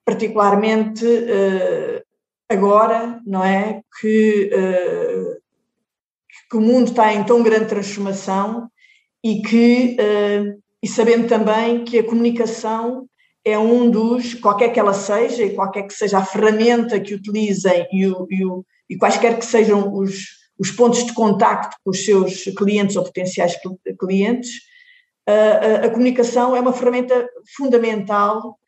particularmente 0.03 1.05
uh, 1.05 2.03
agora, 2.49 3.21
não 3.25 3.41
é? 3.41 3.81
Que, 4.01 4.49
que, 6.53 6.57
o 6.57 6.61
mundo 6.61 6.91
está 6.91 7.11
em 7.11 7.23
tão 7.23 7.41
grande 7.41 7.65
transformação 7.65 8.69
e 9.23 9.41
que, 9.41 9.97
e 10.81 10.87
sabendo 10.87 11.27
também 11.27 11.83
que 11.83 11.97
a 11.97 12.03
comunicação 12.03 13.07
é 13.43 13.57
um 13.57 13.89
dos, 13.89 14.35
qualquer 14.35 14.69
que 14.69 14.79
ela 14.79 14.93
seja, 14.93 15.43
e 15.43 15.55
qualquer 15.55 15.83
que 15.83 15.93
seja 15.93 16.19
a 16.19 16.25
ferramenta 16.25 16.99
que 16.99 17.15
utilizem 17.15 17.87
e 17.91 18.07
o, 18.07 18.27
e 18.29 18.45
o 18.45 18.65
e 18.89 18.97
quaisquer 18.97 19.39
que 19.39 19.45
sejam 19.45 19.91
os, 19.93 20.27
os 20.59 20.69
pontos 20.69 21.03
de 21.05 21.13
contacto 21.13 21.75
com 21.83 21.89
os 21.89 22.05
seus 22.05 22.43
clientes 22.55 22.95
ou 22.95 23.03
potenciais 23.03 23.55
clientes, 23.99 24.51
a, 25.25 25.85
a 25.85 25.89
comunicação 25.89 26.55
é 26.55 26.59
uma 26.59 26.73
ferramenta 26.73 27.27
fundamental 27.55 28.59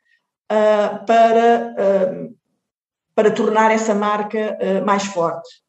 para, 0.47 1.75
para 3.13 3.31
tornar 3.31 3.71
essa 3.71 3.93
marca 3.93 4.57
mais 4.85 5.05
forte. 5.05 5.64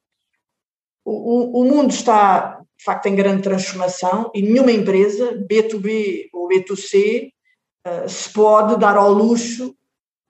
O, 1.09 1.61
o, 1.61 1.65
mundo 1.65 1.91
está, 1.91 2.61
de 2.77 2.85
facto, 2.85 3.07
em 3.07 3.15
grande 3.15 3.43
transformação 3.43 4.31
e 4.35 4.43
nenhuma 4.43 4.73
empresa, 4.73 5.39
B2B 5.49 6.29
ou 6.33 6.49
B2C, 6.49 7.31
se 8.09 8.33
pode 8.33 8.77
dar 8.81 8.97
ao 8.97 9.13
luxo 9.13 9.73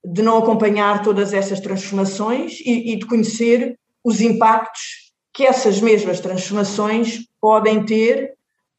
de 0.05 0.23
não 0.23 0.37
acompanhar 0.39 1.03
todas 1.03 1.33
essas 1.33 1.61
transformações 1.61 2.61
e, 2.61 2.93
e 2.93 2.97
de 2.97 3.07
conhecer 3.07 3.79
os 4.05 4.21
impactos 4.21 5.13
que 5.33 5.45
essas 5.45 5.81
mesmas 5.81 6.21
transformações 6.21 7.27
podem 7.41 7.85
ter, 7.85 8.35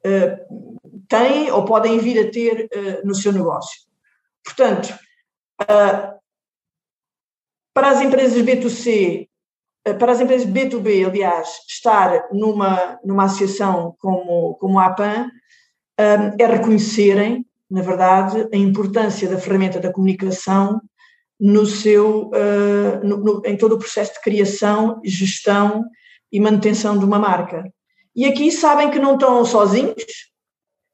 uh, 0.05 0.79
têm 1.07 1.51
ou 1.51 1.65
podem 1.65 1.99
vir 1.99 2.27
a 2.27 2.31
ter 2.31 2.69
uh, 2.73 3.05
no 3.05 3.13
seu 3.13 3.33
negócio. 3.33 3.81
Portanto, 4.43 4.97
para 5.57 6.17
as 7.75 8.01
empresas 8.01 8.41
B2C, 8.41 9.26
para 9.93 10.11
as 10.11 10.19
empresas 10.19 10.47
B2B, 10.47 11.07
aliás, 11.07 11.47
estar 11.67 12.27
numa, 12.31 12.99
numa 13.03 13.25
associação 13.25 13.95
como, 13.99 14.55
como 14.55 14.79
a 14.79 14.87
APAN 14.87 15.29
é 15.97 16.45
reconhecerem, 16.45 17.45
na 17.69 17.81
verdade, 17.81 18.47
a 18.53 18.57
importância 18.57 19.27
da 19.27 19.37
ferramenta 19.37 19.79
da 19.79 19.91
comunicação 19.91 20.81
no 21.39 21.65
seu, 21.65 22.29
uh, 22.29 23.05
no, 23.05 23.17
no, 23.17 23.41
em 23.45 23.57
todo 23.57 23.75
o 23.75 23.79
processo 23.79 24.13
de 24.13 24.21
criação, 24.21 24.99
gestão 25.03 25.85
e 26.31 26.39
manutenção 26.39 26.97
de 26.97 27.05
uma 27.05 27.19
marca. 27.19 27.71
E 28.15 28.25
aqui 28.25 28.51
sabem 28.51 28.89
que 28.89 28.99
não 28.99 29.13
estão 29.13 29.45
sozinhos, 29.45 30.05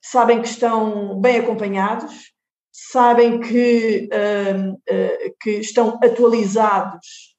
sabem 0.03 0.41
que 0.41 0.47
estão 0.47 1.19
bem 1.21 1.37
acompanhados, 1.37 2.33
sabem 2.71 3.39
que, 3.39 4.09
uh, 4.11 4.73
uh, 4.73 5.35
que 5.39 5.51
estão 5.51 5.99
atualizados 6.03 7.32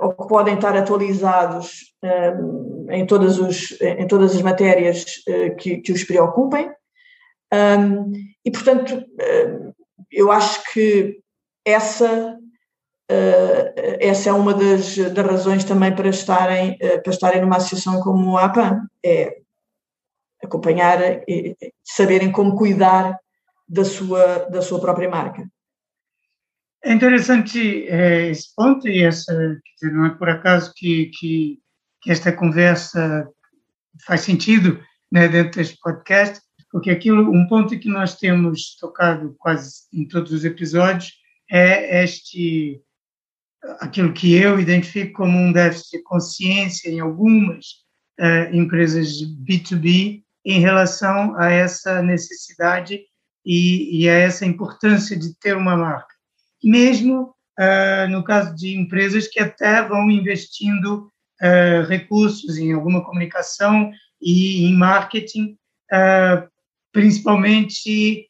ou 0.00 0.12
que 0.12 0.26
podem 0.26 0.54
estar 0.54 0.76
atualizados 0.76 1.94
em, 2.90 3.06
todas 3.06 3.38
os, 3.38 3.80
em 3.80 4.06
todas 4.06 4.34
as 4.34 4.42
matérias 4.42 5.04
que, 5.58 5.78
que 5.78 5.92
os 5.92 6.02
preocupem. 6.04 6.70
Um, 7.52 8.12
e, 8.44 8.50
portanto, 8.50 9.04
eu 10.10 10.32
acho 10.32 10.62
que 10.72 11.20
essa, 11.64 12.38
uh, 13.10 13.96
essa 14.00 14.30
é 14.30 14.32
uma 14.32 14.54
das, 14.54 14.96
das, 14.96 15.26
razões 15.26 15.64
também 15.64 15.94
para 15.94 16.08
estarem, 16.08 16.78
uh, 16.82 17.02
para 17.02 17.12
estarem 17.12 17.40
numa 17.40 17.56
associação 17.56 18.00
como 18.00 18.36
a 18.36 18.44
APAN, 18.44 18.86
é 19.04 19.38
acompanhar 20.42 21.22
e 21.28 21.56
saberem 21.84 22.30
como 22.30 22.56
cuidar 22.56 23.18
da 23.68 23.84
sua, 23.84 24.48
da 24.50 24.62
sua 24.62 24.80
própria 24.80 25.08
marca. 25.08 25.46
É 26.84 26.92
interessante 26.92 27.86
é, 27.88 28.30
esse 28.30 28.54
ponto 28.54 28.86
e 28.88 29.02
essa, 29.02 29.32
dizer, 29.74 29.92
não 29.92 30.06
é 30.06 30.10
por 30.10 30.28
acaso 30.28 30.72
que, 30.74 31.06
que, 31.18 31.58
que, 32.00 32.10
esta 32.10 32.32
conversa 32.32 33.28
faz 34.06 34.20
sentido 34.20 34.80
né, 35.10 35.26
dentro 35.28 35.58
deste 35.58 35.76
podcast, 35.80 36.40
porque 36.70 36.90
aquilo, 36.90 37.30
um 37.30 37.48
ponto 37.48 37.78
que 37.78 37.88
nós 37.88 38.16
temos 38.16 38.76
tocado 38.76 39.34
quase 39.38 39.88
em 39.92 40.06
todos 40.06 40.32
os 40.32 40.44
episódios 40.44 41.12
é 41.50 42.04
este 42.04 42.80
aquilo 43.80 44.12
que 44.12 44.34
eu 44.34 44.60
identifico 44.60 45.22
como 45.22 45.36
um 45.38 45.52
déficit 45.52 45.98
de 45.98 46.02
consciência 46.04 46.88
em 46.88 47.00
algumas 47.00 47.66
uh, 48.20 48.54
empresas 48.54 49.08
B2B 49.44 50.22
em 50.44 50.60
relação 50.60 51.36
a 51.36 51.50
essa 51.50 52.02
necessidade 52.02 53.00
e, 53.44 54.02
e, 54.02 54.08
a 54.08 54.14
essa 54.14 54.46
importância 54.46 55.18
de 55.18 55.34
ter 55.38 55.56
uma 55.56 55.76
marca. 55.76 56.14
Mesmo 56.62 57.34
uh, 57.58 58.08
no 58.10 58.22
caso 58.22 58.54
de 58.54 58.76
empresas 58.76 59.26
que 59.26 59.40
até 59.40 59.82
vão 59.82 60.10
investindo 60.10 61.10
uh, 61.42 61.86
recursos 61.88 62.56
em 62.56 62.72
alguma 62.72 63.04
comunicação 63.04 63.90
e 64.20 64.64
em 64.64 64.74
marketing, 64.74 65.56
principalmente 66.92 68.28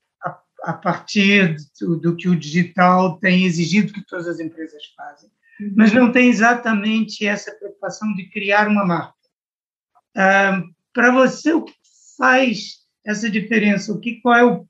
a 0.62 0.72
partir 0.74 1.56
do, 1.80 1.96
do, 1.98 2.16
que 2.16 2.28
o 2.28 2.36
digital 2.36 3.18
tem 3.18 3.44
exigido 3.44 3.92
que 3.92 4.06
todas 4.06 4.28
as 4.28 4.38
empresas 4.38 4.82
fazem. 4.94 5.30
Uhum. 5.58 5.72
Mas 5.74 5.92
não 5.92 6.12
tem 6.12 6.28
exatamente 6.28 7.26
essa 7.26 7.50
preocupação 7.52 8.12
de 8.14 8.28
criar 8.28 8.68
uma 8.68 8.84
marca. 8.84 9.14
Para 10.92 11.10
você, 11.10 11.54
o 11.54 11.62
que 11.62 11.72
faz 12.18 12.80
essa 13.06 13.30
diferença? 13.30 13.92
O 13.92 13.98
que, 13.98 14.20
qual 14.20 14.36
é 14.36 14.44
o 14.44 14.66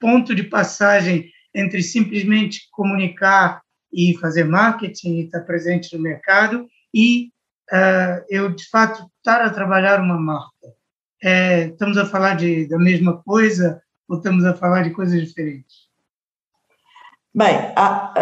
ponto 0.00 0.34
de 0.34 0.44
passagem 0.44 1.30
entre 1.56 1.82
simplesmente 1.82 2.68
comunicar 2.70 3.62
e 3.92 4.16
fazer 4.18 4.44
marketing 4.44 5.16
e 5.16 5.24
estar 5.24 5.40
presente 5.40 5.96
no 5.96 6.02
mercado 6.02 6.68
e 6.94 7.30
uh, 7.72 8.24
eu, 8.28 8.54
de 8.54 8.68
fato, 8.68 9.10
estar 9.18 9.40
a 9.40 9.50
trabalhar 9.50 10.00
uma 10.00 10.18
marca? 10.18 10.74
É, 11.22 11.68
estamos 11.68 11.96
a 11.96 12.04
falar 12.04 12.36
de, 12.36 12.68
da 12.68 12.78
mesma 12.78 13.22
coisa? 13.22 13.82
ou 14.08 14.18
estamos 14.18 14.44
a 14.44 14.54
falar 14.54 14.82
de 14.82 14.90
coisas 14.90 15.20
diferentes? 15.20 15.86
Bem, 17.34 17.72
há, 17.76 18.14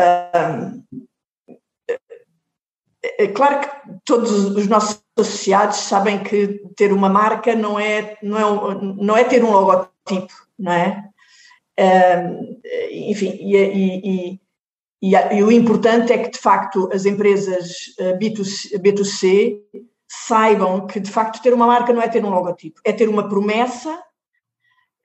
é 3.02 3.28
claro 3.28 3.60
que 3.60 3.68
todos 4.04 4.30
os 4.30 4.66
nossos 4.66 5.02
associados 5.16 5.76
sabem 5.76 6.22
que 6.22 6.60
ter 6.76 6.92
uma 6.92 7.08
marca 7.08 7.54
não 7.54 7.78
é, 7.78 8.18
não 8.22 8.38
é, 8.38 8.82
não 8.82 9.16
é 9.16 9.24
ter 9.24 9.44
um 9.44 9.52
logotipo, 9.52 10.34
não 10.58 10.72
é? 10.72 11.08
Enfim, 12.90 13.36
e, 13.40 14.38
e, 15.02 15.14
e, 15.16 15.42
o 15.42 15.50
importante 15.50 16.12
é 16.12 16.18
que, 16.18 16.30
de 16.30 16.38
facto, 16.38 16.88
as 16.92 17.04
empresas 17.04 17.94
B2C, 18.18 18.78
B2C 18.78 19.60
saibam 20.08 20.86
que, 20.86 21.00
de 21.00 21.10
facto, 21.10 21.42
ter 21.42 21.52
uma 21.52 21.66
marca 21.66 21.92
não 21.92 22.02
é 22.02 22.08
ter 22.08 22.24
um 22.24 22.30
logotipo, 22.30 22.80
é 22.84 22.92
ter 22.92 23.08
uma 23.08 23.28
promessa, 23.28 24.02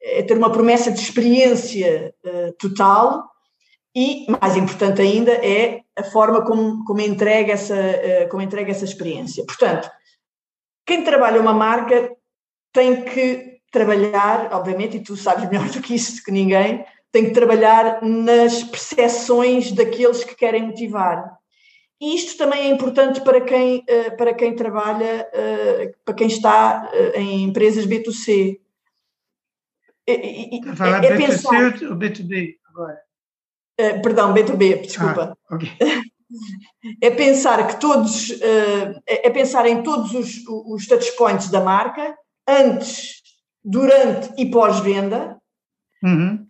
é 0.01 0.21
ter 0.23 0.37
uma 0.37 0.51
promessa 0.51 0.91
de 0.91 0.99
experiência 0.99 2.13
uh, 2.23 2.53
total 2.53 3.29
e, 3.95 4.25
mais 4.41 4.55
importante 4.55 5.01
ainda, 5.01 5.31
é 5.31 5.81
a 5.95 6.03
forma 6.03 6.45
como, 6.45 6.83
como, 6.85 7.01
entrega 7.01 7.53
essa, 7.53 7.75
uh, 7.75 8.29
como 8.29 8.41
entrega 8.41 8.71
essa 8.71 8.85
experiência. 8.85 9.45
Portanto, 9.45 9.89
quem 10.85 11.03
trabalha 11.03 11.41
uma 11.41 11.53
marca 11.53 12.15
tem 12.71 13.03
que 13.03 13.58
trabalhar, 13.71 14.49
obviamente, 14.53 14.97
e 14.97 15.03
tu 15.03 15.15
sabes 15.15 15.49
melhor 15.49 15.67
do 15.71 15.81
que 15.81 15.95
isso 15.95 16.23
que 16.23 16.31
ninguém, 16.31 16.85
tem 17.11 17.25
que 17.25 17.31
trabalhar 17.31 18.03
nas 18.03 18.63
percepções 18.63 19.71
daqueles 19.71 20.23
que 20.23 20.35
querem 20.35 20.67
motivar. 20.67 21.39
E 22.01 22.15
isto 22.15 22.37
também 22.37 22.61
é 22.61 22.69
importante 22.69 23.21
para 23.21 23.41
quem, 23.41 23.83
eh, 23.85 24.11
para 24.11 24.33
quem 24.33 24.55
trabalha, 24.55 25.27
eh, 25.33 25.91
para 26.05 26.13
quem 26.13 26.27
está 26.27 26.89
eh, 26.93 27.19
em 27.19 27.43
empresas 27.43 27.85
B2C. 27.85 28.59
Está 30.07 30.71
a 30.71 30.75
falar 30.75 31.03
é, 31.03 31.17
B2C 31.17 31.27
pensar... 31.27 31.63
ou 31.89 31.97
B2B 31.97 32.55
agora? 32.69 33.01
Perdão, 34.01 34.33
B2B, 34.33 34.81
desculpa. 34.81 35.37
Ah, 35.49 35.55
okay. 35.55 35.71
É 37.01 37.09
pensar 37.09 37.67
que 37.67 37.79
todos, 37.79 38.39
é, 38.39 39.27
é 39.27 39.29
pensar 39.31 39.65
em 39.65 39.81
todos 39.81 40.13
os, 40.13 40.43
os 40.47 40.85
touchpoints 40.85 41.49
da 41.49 41.59
marca, 41.59 42.15
antes, 42.47 43.19
durante 43.63 44.33
e 44.37 44.49
pós-venda, 44.49 45.37
uhum. 46.03 46.45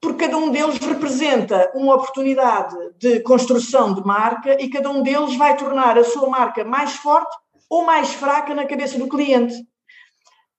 porque 0.00 0.26
cada 0.26 0.36
um 0.36 0.50
deles 0.50 0.78
representa 0.78 1.70
uma 1.74 1.94
oportunidade 1.94 2.76
de 2.98 3.20
construção 3.20 3.94
de 3.94 4.04
marca 4.04 4.60
e 4.62 4.68
cada 4.68 4.90
um 4.90 5.02
deles 5.02 5.36
vai 5.36 5.56
tornar 5.56 5.98
a 5.98 6.04
sua 6.04 6.28
marca 6.28 6.64
mais 6.64 6.94
forte 6.96 7.34
ou 7.68 7.84
mais 7.84 8.12
fraca 8.12 8.54
na 8.54 8.66
cabeça 8.66 8.98
do 8.98 9.08
cliente. 9.08 9.54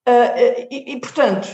Uh, 0.07 0.67
e, 0.71 0.93
e, 0.93 0.99
portanto, 0.99 1.47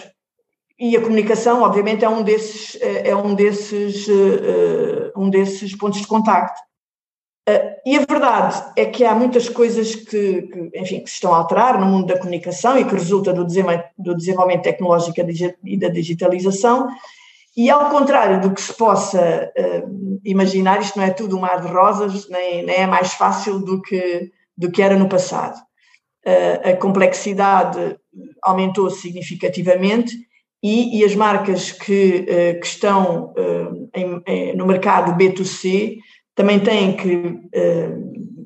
e 0.77 0.95
a 0.95 1.01
comunicação, 1.01 1.61
obviamente, 1.61 2.03
é 2.03 2.09
um 2.09 2.21
desses, 2.21 2.77
é 2.81 3.15
um 3.15 3.33
desses, 3.33 4.07
uh, 4.07 5.11
um 5.15 5.29
desses 5.29 5.75
pontos 5.75 6.01
de 6.01 6.07
contacto. 6.07 6.59
Uh, 7.47 7.77
e 7.85 7.95
a 7.95 7.99
verdade 7.99 8.71
é 8.75 8.85
que 8.85 9.05
há 9.05 9.13
muitas 9.13 9.47
coisas 9.47 9.93
que, 9.93 10.41
que, 10.41 10.71
enfim, 10.73 11.01
que 11.01 11.09
se 11.09 11.17
estão 11.17 11.31
a 11.31 11.37
alterar 11.37 11.79
no 11.79 11.85
mundo 11.85 12.07
da 12.07 12.17
comunicação 12.17 12.75
e 12.75 12.83
que 12.83 12.95
resulta 12.95 13.31
do 13.31 13.45
desenvolvimento, 13.45 13.89
do 13.99 14.15
desenvolvimento 14.15 14.63
tecnológico 14.63 15.15
e 15.63 15.77
da 15.77 15.87
digitalização, 15.87 16.87
e 17.55 17.69
ao 17.69 17.91
contrário 17.91 18.41
do 18.41 18.51
que 18.51 18.59
se 18.59 18.73
possa 18.73 19.51
uh, 19.55 20.19
imaginar, 20.25 20.81
isto 20.81 20.97
não 20.97 21.05
é 21.05 21.11
tudo 21.11 21.37
um 21.37 21.41
mar 21.41 21.61
de 21.61 21.67
rosas, 21.67 22.27
nem, 22.29 22.65
nem 22.65 22.77
é 22.77 22.87
mais 22.87 23.13
fácil 23.13 23.59
do 23.59 23.79
que, 23.79 24.31
do 24.57 24.71
que 24.71 24.81
era 24.81 24.97
no 24.97 25.07
passado. 25.07 25.55
Uh, 26.25 26.69
a 26.71 26.75
complexidade 26.77 27.95
aumentou 28.41 28.89
significativamente 28.89 30.15
e, 30.63 30.99
e, 30.99 31.05
as 31.05 31.13
marcas 31.13 31.71
que, 31.71 32.23
que 32.59 32.65
estão 32.65 33.35
em, 33.93 34.21
em, 34.25 34.55
no 34.55 34.65
mercado 34.65 35.15
B2C 35.15 35.97
também 36.35 36.59
têm 36.59 36.95
que 36.97 37.39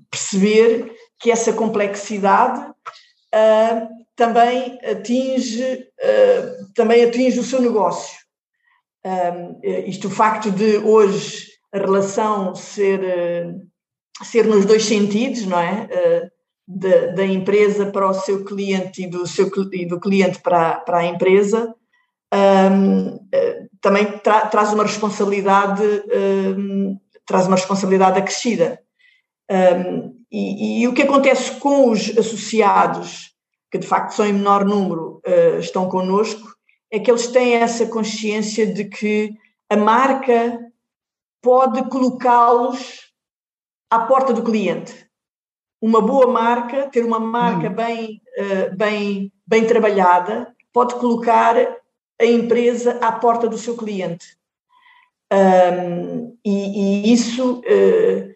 perceber 0.09 0.93
que 1.19 1.31
essa 1.31 1.51
complexidade 1.51 2.71
também 4.15 4.77
atinge, 4.89 5.87
também 6.75 7.03
atinge 7.03 7.39
o 7.39 7.43
seu 7.43 7.61
negócio 7.61 8.19
isto 9.85 10.07
o 10.07 10.11
facto 10.11 10.51
de 10.51 10.77
hoje 10.77 11.47
a 11.71 11.77
relação 11.77 12.55
ser, 12.55 12.99
uh, 12.99 14.25
ser 14.25 14.45
nos 14.45 14.65
dois 14.65 14.85
sentidos, 14.85 15.45
não 15.45 15.59
é? 15.59 15.87
Uh, 15.91 16.39
da, 16.71 17.07
da, 17.13 17.25
empresa 17.25 17.87
para 17.87 18.07
o 18.07 18.13
seu 18.13 18.45
cliente 18.45 19.03
e 19.03 19.07
do, 19.07 19.25
seu, 19.25 19.49
e 19.73 19.87
do 19.87 19.99
cliente 19.99 20.39
para, 20.39 20.75
para 20.81 20.99
a 20.99 21.05
empresa, 21.05 21.73
um, 22.31 23.15
uh, 23.15 23.69
também 23.81 24.05
tra, 24.19 24.41
traz 24.47 24.71
uma 24.71 24.83
responsabilidade, 24.83 25.81
um, 26.55 26.99
traz 27.29 27.47
uma 27.47 27.55
responsabilidade 27.55 28.19
acrescida. 28.19 28.81
E, 30.31 30.81
e, 30.81 30.87
o 30.87 30.93
que 30.93 31.03
acontece 31.03 31.51
com 31.59 31.89
os 31.89 32.17
associados, 32.17 33.31
que 33.71 33.77
de 33.77 33.87
facto 33.87 34.11
são 34.11 34.25
em 34.25 34.33
menor 34.33 34.65
número, 34.65 35.21
estão 35.59 35.87
connosco, 35.87 36.55
é 36.91 36.99
que 36.99 37.09
eles 37.09 37.27
têm 37.27 37.53
essa 37.53 37.85
consciência 37.85 38.65
de 38.65 38.85
que 38.85 39.33
a 39.69 39.77
marca 39.77 40.59
pode 41.41 41.87
colocá-los 41.89 43.11
à 43.89 43.99
porta 43.99 44.33
do 44.33 44.43
cliente. 44.43 45.07
Uma 45.81 46.01
boa 46.01 46.27
marca, 46.27 46.89
ter 46.89 47.05
uma 47.05 47.19
marca 47.19 47.69
hum. 47.69 47.73
bem, 47.73 48.21
uh, 48.37 48.75
bem, 48.75 49.31
bem 49.47 49.65
trabalhada, 49.65 50.53
pode 50.73 50.95
colocar 50.95 51.55
a 52.19 52.25
empresa 52.25 52.99
à 53.01 53.11
porta 53.11 53.47
do 53.47 53.57
seu 53.57 53.77
cliente. 53.77 54.38
Um, 55.31 56.37
e, 56.43 57.09
e, 57.09 57.13
isso. 57.13 57.59
Uh, 57.59 58.33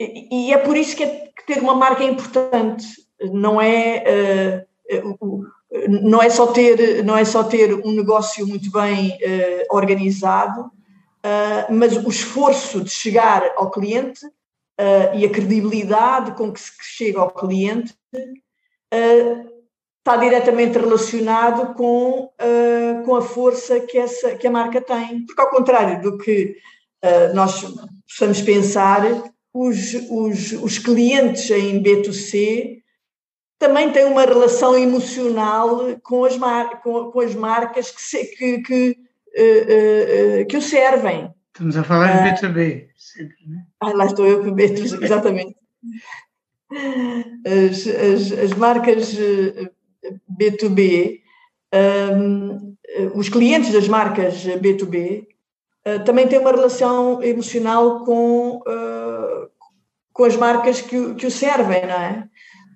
e, 0.00 0.48
e, 0.48 0.52
é 0.52 0.58
por 0.58 0.76
isso 0.76 0.96
que, 0.96 1.04
é, 1.04 1.30
que, 1.36 1.46
ter 1.46 1.60
uma 1.60 1.74
marca 1.74 2.02
é 2.02 2.06
importante. 2.06 2.86
Não 3.32 3.60
é. 3.60 4.66
Uh, 4.90 5.54
não 5.88 6.22
é 6.22 6.30
só 6.30 6.46
ter, 6.48 7.04
não 7.04 7.16
é 7.16 7.24
só 7.24 7.42
ter 7.42 7.74
um 7.74 7.92
negócio 7.92 8.46
muito 8.46 8.70
bem 8.70 9.10
uh, 9.10 9.76
organizado, 9.76 10.62
uh, 10.62 11.72
mas 11.72 11.96
o 11.96 12.08
esforço 12.08 12.82
de 12.82 12.90
chegar 12.90 13.42
ao 13.56 13.70
cliente 13.70 14.24
uh, 14.24 15.16
e 15.16 15.24
a 15.24 15.30
credibilidade 15.30 16.32
com 16.32 16.52
que 16.52 16.60
se 16.60 16.72
chega 16.80 17.20
ao 17.20 17.30
cliente 17.30 17.94
está 20.04 20.18
diretamente 20.18 20.78
relacionado 20.78 21.74
com, 21.74 22.30
com 23.06 23.16
a 23.16 23.22
força 23.22 23.80
que, 23.80 23.96
essa, 23.96 24.34
que 24.34 24.46
a 24.46 24.50
marca 24.50 24.78
tem. 24.78 25.24
Porque, 25.24 25.40
ao 25.40 25.48
contrário 25.48 26.02
do 26.02 26.18
que 26.18 26.56
nós 27.32 27.64
possamos 28.06 28.42
pensar, 28.42 29.00
os, 29.54 29.94
os, 30.10 30.52
os 30.52 30.78
clientes 30.78 31.48
em 31.50 31.82
B2C 31.82 32.82
também 33.58 33.90
tem 33.92 34.04
uma 34.04 34.22
relação 34.22 34.76
emocional 34.76 35.98
com 36.02 36.24
as, 36.24 36.36
mar, 36.36 36.82
com, 36.82 37.10
com 37.10 37.20
as 37.20 37.34
marcas 37.34 37.90
que, 37.90 38.02
se, 38.02 38.24
que, 38.36 38.58
que, 38.58 38.90
uh, 39.38 40.42
uh, 40.42 40.46
que 40.46 40.56
o 40.56 40.62
servem. 40.62 41.32
Estamos 41.46 41.76
a 41.76 41.84
falar 41.84 42.34
de 42.34 42.46
B2B. 42.46 42.88
Sempre, 42.96 43.36
né? 43.46 43.64
Ah, 43.80 43.92
lá 43.92 44.06
estou 44.06 44.26
eu 44.26 44.42
com 44.42 44.50
B2B, 44.50 45.00
exatamente. 45.04 45.56
As, 47.46 47.86
as, 47.86 48.32
as 48.32 48.52
marcas 48.54 49.16
B2B, 50.38 51.20
um, 52.16 52.76
os 53.14 53.28
clientes 53.28 53.72
das 53.72 53.88
marcas 53.88 54.44
B2B 54.44 55.26
uh, 55.86 56.04
também 56.04 56.28
têm 56.28 56.38
uma 56.38 56.52
relação 56.52 57.22
emocional 57.22 58.04
com, 58.04 58.60
com 60.12 60.24
as 60.24 60.36
marcas 60.36 60.80
que, 60.80 61.14
que 61.14 61.26
o 61.26 61.30
servem, 61.30 61.86
não 61.86 61.94
é? 61.94 62.28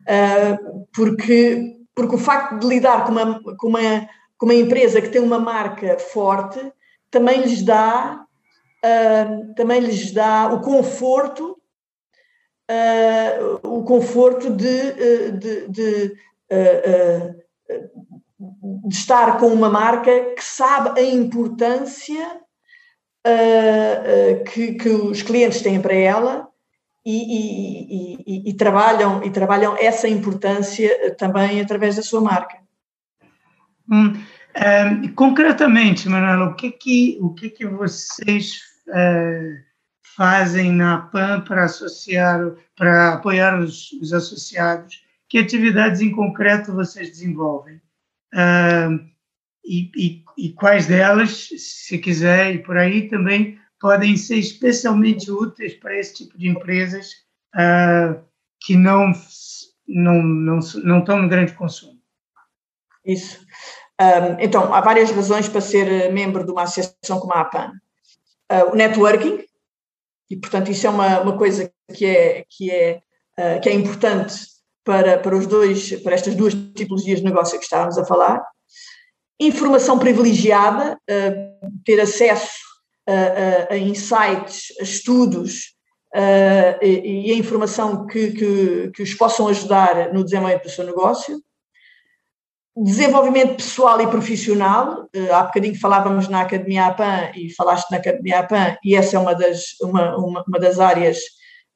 uh, 0.09 0.87
porque, 0.95 1.77
porque 1.95 2.15
o 2.15 2.19
facto 2.19 2.59
de 2.59 2.67
lidar 2.67 3.05
com 3.05 3.13
uma, 3.13 3.43
com, 3.57 3.69
uma, 3.69 4.09
com 4.39 4.47
uma 4.47 4.55
empresa 4.55 5.01
que 5.01 5.11
tem 5.11 5.21
uma 5.21 5.39
marca 5.39 5.99
forte 5.99 6.61
também 7.11 7.43
lhes 7.43 7.63
dá, 7.63 8.25
uh, 8.85 9.55
também 9.55 9.81
lhes 9.81 10.13
dá 10.13 10.53
o 10.53 10.61
conforto, 10.61 11.59
uh, 12.71 13.69
o 13.69 13.85
conforto 13.85 14.51
de, 14.51 14.93
de, 15.33 15.69
de, 15.69 15.69
de 15.69 16.17
estar 18.91 19.39
com 19.39 19.49
uma 19.49 19.69
marca 19.69 20.35
que 20.35 20.45
sabe 20.45 21.01
a 21.01 21.05
importância 21.05 22.41
que, 24.53 24.75
que 24.75 24.89
os 24.89 25.23
clientes 25.23 25.61
têm 25.61 25.81
para 25.81 25.95
ela 25.95 26.49
e, 27.05 28.21
e, 28.27 28.51
e, 28.51 28.55
trabalham, 28.55 29.23
e 29.25 29.31
trabalham 29.31 29.77
essa 29.79 30.09
importância 30.09 31.15
também 31.17 31.61
através 31.61 31.97
da 31.97 32.03
sua 32.03 32.21
marca. 32.21 32.59
Hum, 33.91 34.13
concretamente, 35.15 36.09
Manuela, 36.09 36.51
o 36.51 36.55
que 36.55 36.71
que, 36.71 37.19
o 37.21 37.33
que, 37.33 37.51
que 37.51 37.67
vocês 37.67 38.61
fazem 40.17 40.73
na 40.73 40.99
PAN 40.99 41.43
para 41.43 41.65
associar, 41.65 42.41
para 42.77 43.15
apoiar 43.15 43.59
os, 43.59 43.93
os, 43.93 44.13
associados? 44.13 45.03
Que 45.29 45.39
atividades 45.39 46.01
em 46.01 46.11
concreto 46.11 46.73
vocês 46.73 47.09
desenvolvem? 47.09 47.81
É, 48.35 48.89
e, 49.65 49.91
e, 49.97 50.25
e 50.39 50.53
quais 50.53 50.87
delas, 50.87 51.49
se 51.57 51.99
quiser, 51.99 52.55
e 52.55 52.63
por 52.63 52.77
aí 52.79 53.09
também 53.09 53.59
podem 53.79 54.17
ser 54.17 54.37
especialmente 54.37 55.31
úteis 55.31 55.75
para 55.75 55.99
esse 55.99 56.15
tipo 56.15 56.39
de 56.39 56.49
empresas 56.49 57.13
uh, 57.55 58.19
que 58.61 58.77
não, 58.77 59.13
não, 59.87 60.23
não, 60.23 60.59
não 60.83 60.99
estão 60.99 61.23
no 61.23 61.29
grande 61.29 61.53
consumo. 61.53 62.01
Isso. 63.05 63.39
Um, 64.01 64.41
então, 64.41 64.73
há 64.73 64.81
várias 64.81 65.11
razões 65.11 65.49
para 65.49 65.61
ser 65.61 66.13
membro 66.13 66.45
de 66.45 66.51
uma 66.51 66.63
associação 66.63 67.21
como 67.21 67.35
a 67.35 67.41
APAN. 67.41 67.73
Uh, 68.51 68.73
o 68.73 68.75
networking, 68.75 69.45
e 70.31 70.37
portanto 70.37 70.71
isso 70.71 70.87
é 70.87 70.91
uma, 70.91 71.21
uma 71.21 71.37
coisa 71.37 71.71
que 71.95 72.07
é, 72.07 72.45
que, 72.49 72.71
é, 72.71 73.03
uh, 73.39 73.61
que 73.61 73.69
é 73.69 73.73
importante 73.73 74.35
para, 74.89 75.19
para, 75.19 75.37
os 75.37 75.47
dois, 75.47 76.01
para 76.01 76.15
estas 76.15 76.35
duas 76.35 76.55
tipologias 76.75 77.19
de 77.19 77.25
negócio 77.27 77.59
que 77.59 77.65
estávamos 77.65 77.99
a 77.99 78.07
falar. 78.07 78.43
Informação 79.39 79.99
privilegiada, 79.99 80.95
uh, 80.95 81.83
ter 81.85 82.01
acesso 82.01 82.59
a, 83.07 83.13
a, 83.13 83.75
a, 83.75 83.77
insights, 83.77 84.73
a 84.81 84.83
estudos 84.83 85.75
uh, 86.15 86.83
e, 86.83 87.31
a 87.31 87.35
informação 87.35 88.07
que, 88.07 88.31
que, 88.31 88.91
que 88.95 89.03
os 89.03 89.13
possam 89.13 89.49
ajudar 89.49 90.11
no 90.11 90.25
desenvolvimento 90.25 90.63
do 90.63 90.71
seu 90.71 90.87
negócio. 90.87 91.39
Desenvolvimento 92.75 93.57
pessoal 93.57 94.01
e 94.01 94.07
profissional, 94.07 95.07
uh, 95.15 95.35
há 95.35 95.43
bocadinho 95.43 95.79
falávamos 95.79 96.29
na 96.29 96.41
Academia 96.41 96.87
APAN 96.87 97.31
e 97.37 97.55
falaste 97.55 97.91
na 97.91 97.99
Academia 97.99 98.39
APAN, 98.39 98.79
e 98.83 98.97
essa 98.97 99.17
é 99.17 99.19
uma 99.19 99.35
das, 99.35 99.79
uma, 99.83 100.17
uma, 100.17 100.45
uma 100.49 100.59
das 100.59 100.81
áreas 100.81 101.19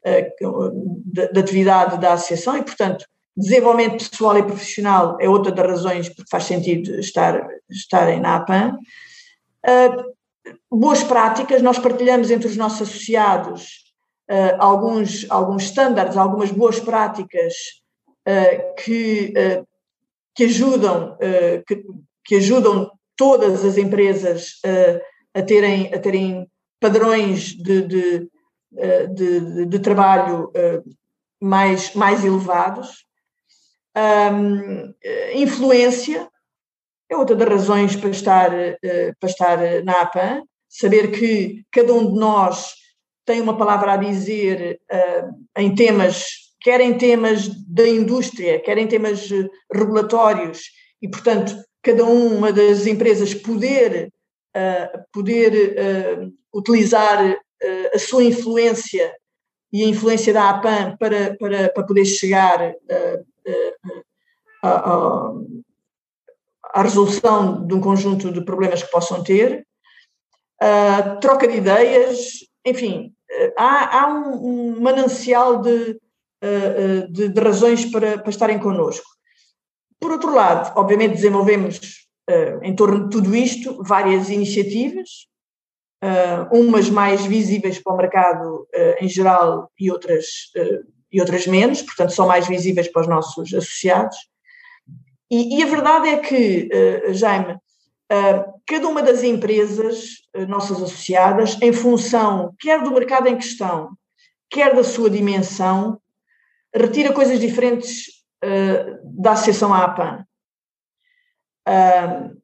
de, 0.04 1.28
de, 1.32 1.40
atividade 1.40 2.00
da 2.00 2.14
associação, 2.14 2.56
e 2.56 2.62
portanto, 2.62 3.04
desenvolvimento 3.36 4.10
pessoal 4.10 4.38
e 4.38 4.42
profissional 4.42 5.16
é 5.20 5.28
outra 5.28 5.52
das 5.52 5.66
razões 5.66 6.08
porque 6.08 6.30
faz 6.30 6.44
sentido 6.44 6.98
estar, 6.98 7.46
estarem 7.70 8.20
na 8.20 8.36
APAN. 8.36 8.76
Uh, 9.64 10.12
boas 10.70 11.02
práticas, 11.02 11.62
nós 11.62 11.78
partilhamos 11.78 12.30
entre 12.30 12.48
os 12.48 12.56
nossos 12.56 12.82
associados 12.82 13.94
uh, 14.30 14.56
alguns, 14.58 15.24
alguns 15.30 15.64
estándares, 15.64 16.16
algumas 16.16 16.50
boas 16.50 16.78
práticas 16.80 17.54
que 18.84 19.34
que 20.34 20.44
ajudam, 20.44 21.18
que, 21.66 21.84
que, 22.24 22.36
ajudam 22.36 22.88
todas 23.16 23.64
as 23.64 23.76
empresas 23.76 24.60
a, 25.34 25.42
terem, 25.42 25.92
a 25.92 25.98
terem 25.98 26.48
padrões 26.80 27.52
de, 27.54 27.82
de, 27.82 28.30
uh, 28.72 29.14
de, 29.14 29.66
de 29.66 29.78
trabalho 29.78 30.50
mais, 31.40 31.94
mais 31.94 32.24
elevados. 32.24 33.04
Um, 33.96 34.94
influência 35.34 36.28
é 37.10 37.16
outra 37.16 37.36
das 37.36 37.48
razões 37.48 37.96
para 37.96 38.10
estar, 38.10 38.50
para 39.20 39.28
estar 39.28 39.58
na 39.84 40.00
APAN, 40.00 40.44
saber 40.68 41.10
que 41.10 41.62
cada 41.70 41.92
um 41.92 42.12
de 42.12 42.18
nós 42.18 42.74
tem 43.26 43.40
uma 43.40 43.56
palavra 43.56 43.92
a 43.92 43.96
dizer 43.96 44.80
em 45.58 45.74
temas 45.74 46.42
quer 46.62 46.80
em 46.80 46.96
temas 46.96 47.48
da 47.66 47.86
indústria, 47.86 48.60
quer 48.60 48.78
em 48.78 48.86
temas 48.86 49.30
eh, 49.30 49.48
regulatórios, 49.72 50.62
e, 51.00 51.08
portanto, 51.08 51.54
cada 51.82 52.04
uma 52.04 52.52
das 52.52 52.86
empresas 52.86 53.34
poder, 53.34 54.08
poder 55.12 56.32
utilizar 56.54 57.36
a 57.92 57.98
sua 57.98 58.24
influência 58.24 59.14
e 59.72 59.84
a 59.84 59.88
influência 59.88 60.32
da 60.32 60.50
APAN 60.50 60.96
para, 60.98 61.36
para, 61.36 61.68
para 61.70 61.86
poder 61.86 62.04
chegar 62.04 62.74
à, 64.62 65.32
à 66.74 66.82
resolução 66.82 67.66
de 67.66 67.74
um 67.74 67.80
conjunto 67.80 68.30
de 68.30 68.44
problemas 68.44 68.82
que 68.82 68.90
possam 68.90 69.22
ter, 69.22 69.66
troca 71.20 71.48
de 71.48 71.56
ideias, 71.56 72.46
enfim, 72.64 73.14
há, 73.56 74.02
há 74.02 74.06
um, 74.08 74.46
um 74.46 74.80
manancial 74.80 75.60
de, 75.62 75.98
eh, 76.44 77.06
de, 77.08 77.28
de 77.28 77.40
razões 77.40 77.86
para, 77.86 78.18
para 78.18 78.30
estarem 78.30 78.58
connosco. 78.58 79.06
Por 80.00 80.10
outro 80.10 80.34
lado, 80.34 80.76
obviamente 80.76 81.14
desenvolvemos 81.14 81.78
uh, 82.28 82.64
em 82.64 82.74
torno 82.74 83.04
de 83.04 83.10
tudo 83.10 83.36
isto 83.36 83.80
várias 83.84 84.28
iniciativas, 84.28 85.28
uh, 86.02 86.56
umas 86.56 86.90
mais 86.90 87.24
visíveis 87.24 87.78
para 87.78 87.92
o 87.92 87.96
mercado 87.96 88.66
uh, 88.74 89.04
em 89.04 89.08
geral 89.08 89.70
e 89.78 89.90
outras, 89.90 90.26
e 91.10 91.20
outras 91.20 91.46
menos, 91.46 91.82
portanto 91.82 92.12
são 92.12 92.26
mais 92.26 92.46
visíveis 92.46 92.88
para 92.88 93.02
os 93.02 93.08
nossos 93.08 93.54
associados. 93.54 94.16
E, 95.30 95.58
e 95.58 95.62
a 95.62 95.66
verdade 95.66 96.08
é 96.08 96.18
que, 96.18 96.68
Jaime, 97.12 97.56
cada 98.66 98.86
uma 98.86 99.02
das 99.02 99.22
empresas 99.22 100.18
nossas 100.46 100.82
associadas, 100.82 101.56
em 101.62 101.72
função 101.72 102.54
quer 102.60 102.82
do 102.82 102.90
mercado 102.90 103.28
em 103.28 103.36
questão, 103.36 103.96
quer 104.50 104.74
da 104.74 104.84
sua 104.84 105.08
dimensão, 105.08 105.98
retira 106.74 107.12
coisas 107.12 107.38
diferentes 107.38 108.08
uh, 108.44 108.98
da 109.20 109.32
associação 109.32 109.72
à 109.72 109.84
APAN. 109.84 110.26
Uh, 111.68 112.41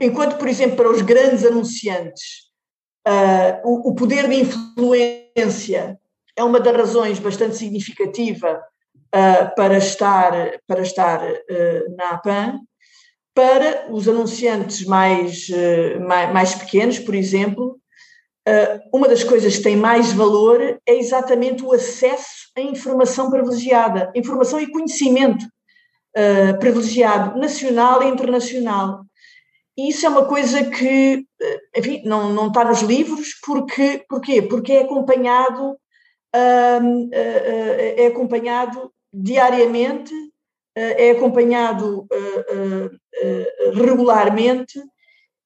enquanto, 0.00 0.36
por 0.36 0.48
exemplo, 0.48 0.76
para 0.76 0.90
os 0.90 1.02
grandes 1.02 1.44
anunciantes, 1.44 2.50
uh, 3.06 3.60
o, 3.64 3.90
o, 3.90 3.94
poder 3.94 4.28
de 4.28 4.36
influência 4.40 5.98
é 6.36 6.42
uma 6.44 6.60
das 6.60 6.76
razões 6.76 7.18
bastante 7.18 7.56
significativa 7.56 8.62
para 9.56 9.76
estar, 9.76 10.32
para 10.68 10.82
estar 10.82 11.20
na 11.96 12.10
APAN, 12.10 12.60
para 13.34 13.92
os 13.92 14.06
anunciantes 14.06 14.84
mais, 14.84 15.48
mais, 16.06 16.32
mais 16.32 16.54
pequenos, 16.54 17.00
por 17.00 17.16
exemplo, 17.16 17.80
Uh, 18.48 18.80
uma 18.92 19.06
das 19.06 19.22
coisas 19.22 19.58
que 19.58 19.62
tem 19.62 19.76
mais 19.76 20.12
valor 20.12 20.60
é 20.86 20.94
exatamente 20.94 21.62
o 21.62 21.72
acesso 21.72 22.50
à 22.56 22.60
informação 22.60 23.30
privilegiada, 23.30 24.10
informação 24.14 24.58
e 24.58 24.70
conhecimento 24.70 25.44
uh, 26.16 26.58
privilegiado, 26.58 27.38
nacional 27.38 28.02
e 28.02 28.08
internacional. 28.08 29.04
Isso 29.88 30.04
é 30.04 30.08
uma 30.08 30.26
coisa 30.26 30.64
que, 30.70 31.24
uh, 31.40 31.78
enfim, 31.78 32.02
não, 32.04 32.32
não 32.32 32.48
está 32.48 32.64
nos 32.64 32.82
livros, 32.82 33.34
porque, 33.44 34.04
porquê? 34.08 34.42
Porque 34.42 34.72
é 34.72 34.82
acompanhado, 34.82 35.76
é 37.12 38.06
acompanhado 38.06 38.92
diariamente, 39.12 40.14
é 40.76 41.10
acompanhado 41.10 42.06
regularmente 43.74 44.80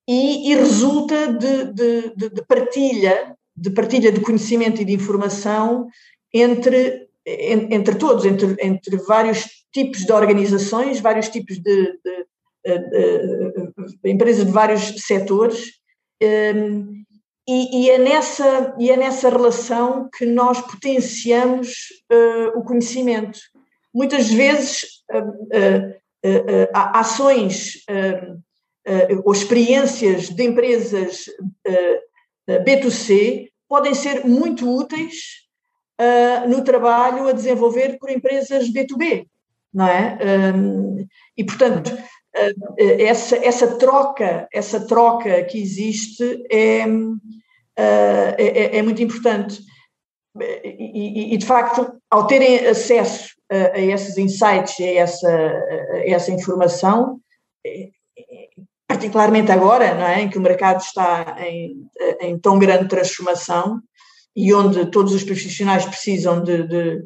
e, 0.07 0.51
e 0.51 0.55
resulta 0.55 1.33
de, 1.33 1.73
de, 1.73 2.15
de, 2.15 2.29
de, 2.31 2.47
partilha, 2.47 3.35
de 3.57 3.71
partilha 3.71 4.13
de 4.13 4.21
conhecimento 4.21 4.83
e 4.83 4.85
de 4.85 4.93
informação 4.93 5.89
entre, 6.33 7.09
entre 7.25 7.95
todos, 7.95 8.25
entre, 8.27 8.57
entre 8.61 8.97
vários 8.99 9.47
tipos 9.73 10.05
de 10.05 10.13
organizações, 10.13 11.01
vários 11.01 11.29
tipos 11.29 11.59
de, 11.59 11.99
empresas 14.05 14.47
de 14.47 14.53
vários 14.53 15.03
setores, 15.05 15.65
um, 16.23 17.03
e, 17.47 17.85
e, 17.85 17.91
é 17.91 17.99
nessa, 17.99 18.75
e 18.79 18.91
é 18.91 18.97
nessa 18.97 19.29
relação 19.29 20.09
que 20.17 20.25
nós 20.25 20.61
potenciamos 20.63 21.73
uh, 22.11 22.59
o 22.59 22.65
conhecimento. 22.65 23.39
Muitas 23.93 24.31
vezes, 24.31 25.03
uh, 25.13 25.95
uh, 26.25 26.69
ações 26.73 27.85
uh, 27.91 29.23
ou 29.25 29.33
experiências 29.33 30.29
de 30.29 30.45
empresas 30.45 31.27
uh, 31.67 32.01
eh, 32.47 32.63
B2C 32.63 33.49
podem 33.69 33.95
ser 33.95 34.27
muito 34.27 34.71
úteis 34.71 35.45
no 36.49 36.63
trabalho 36.65 37.29
a 37.29 37.33
desenvolver 37.33 37.99
por 37.99 38.11
empresas 38.11 38.69
B2B, 38.69 39.27
não 39.73 39.87
é? 39.87 40.19
E, 41.37 41.45
portanto, 41.45 41.97
essa, 42.77 43.37
essa 43.37 43.79
troca, 43.79 44.49
essa 44.53 44.87
troca 44.87 45.43
que 45.45 45.59
existe 45.59 46.45
é, 46.51 46.85
é, 47.77 48.79
é 48.79 48.83
muito 48.83 49.03
importante. 49.03 49.61
E, 50.65 51.35
e, 51.35 51.37
de 51.37 51.47
facto, 51.47 51.97
ao 52.11 52.27
terem 52.27 52.67
acesso 52.67 53.35
a, 53.51 53.77
a 53.77 53.81
esses 53.81 54.19
insights, 54.19 54.81
a 54.81 54.85
essa, 54.85 55.29
a 55.29 56.11
essa 56.11 56.33
informação, 56.33 57.21
particularmente 58.89 59.53
agora, 59.53 59.95
não 59.95 60.07
é, 60.07 60.23
em 60.23 60.29
que 60.29 60.39
o 60.39 60.43
mercado 60.43 60.81
está 60.81 61.37
em, 61.39 61.87
em 62.21 62.39
tão 62.39 62.59
grande 62.59 62.89
transformação 62.89 63.81
e 64.35 64.53
onde 64.53 64.87
todos 64.87 65.15
os 65.15 65.23
profissionais 65.23 65.87
precisam 65.87 66.43
de, 66.43 66.67
de, 66.67 67.05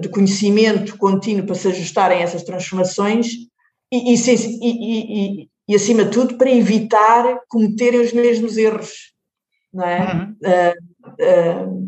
de 0.00 0.08
conhecimento 0.10 0.98
contínuo 0.98 1.46
para 1.46 1.54
se 1.54 1.68
ajustarem 1.68 2.18
a 2.18 2.22
essas 2.22 2.42
transformações 2.42 3.28
e, 3.96 4.14
e, 4.14 5.42
e, 5.42 5.48
e, 5.68 5.74
acima 5.74 6.04
de 6.04 6.10
tudo, 6.10 6.36
para 6.36 6.50
evitar 6.50 7.40
cometerem 7.48 8.00
os 8.00 8.12
mesmos 8.12 8.56
erros, 8.56 9.12
não 9.72 9.84
é? 9.84 10.00
Uhum. 10.00 10.36
Uh, 11.20 11.82
uh, 11.82 11.86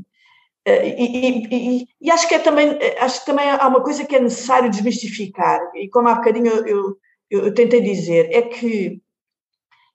e, 0.67 1.87
e, 2.01 2.11
acho 2.11 2.29
que 2.29 2.35
é 2.35 2.39
também, 2.39 2.79
acho 3.01 3.21
que 3.21 3.27
também 3.27 3.49
há 3.49 3.67
uma 3.67 3.83
coisa 3.83 4.05
que 4.05 4.17
é 4.17 4.21
necessário 4.21 4.71
desmistificar, 4.71 5.61
e 5.75 5.89
como 5.89 6.09
há 6.09 6.15
bocadinho 6.15 6.47
eu, 6.47 6.97
eu, 7.31 7.47
eu 7.47 7.55
tentei 7.55 7.81
dizer, 7.81 8.29
é 8.33 8.43
que 8.43 9.01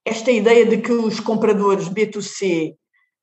esta 0.06 0.32
ideia 0.32 0.65
de 0.65 0.78
que 0.78 0.91
os 0.91 1.19
compradores 1.19 1.88
B2C 1.89 2.76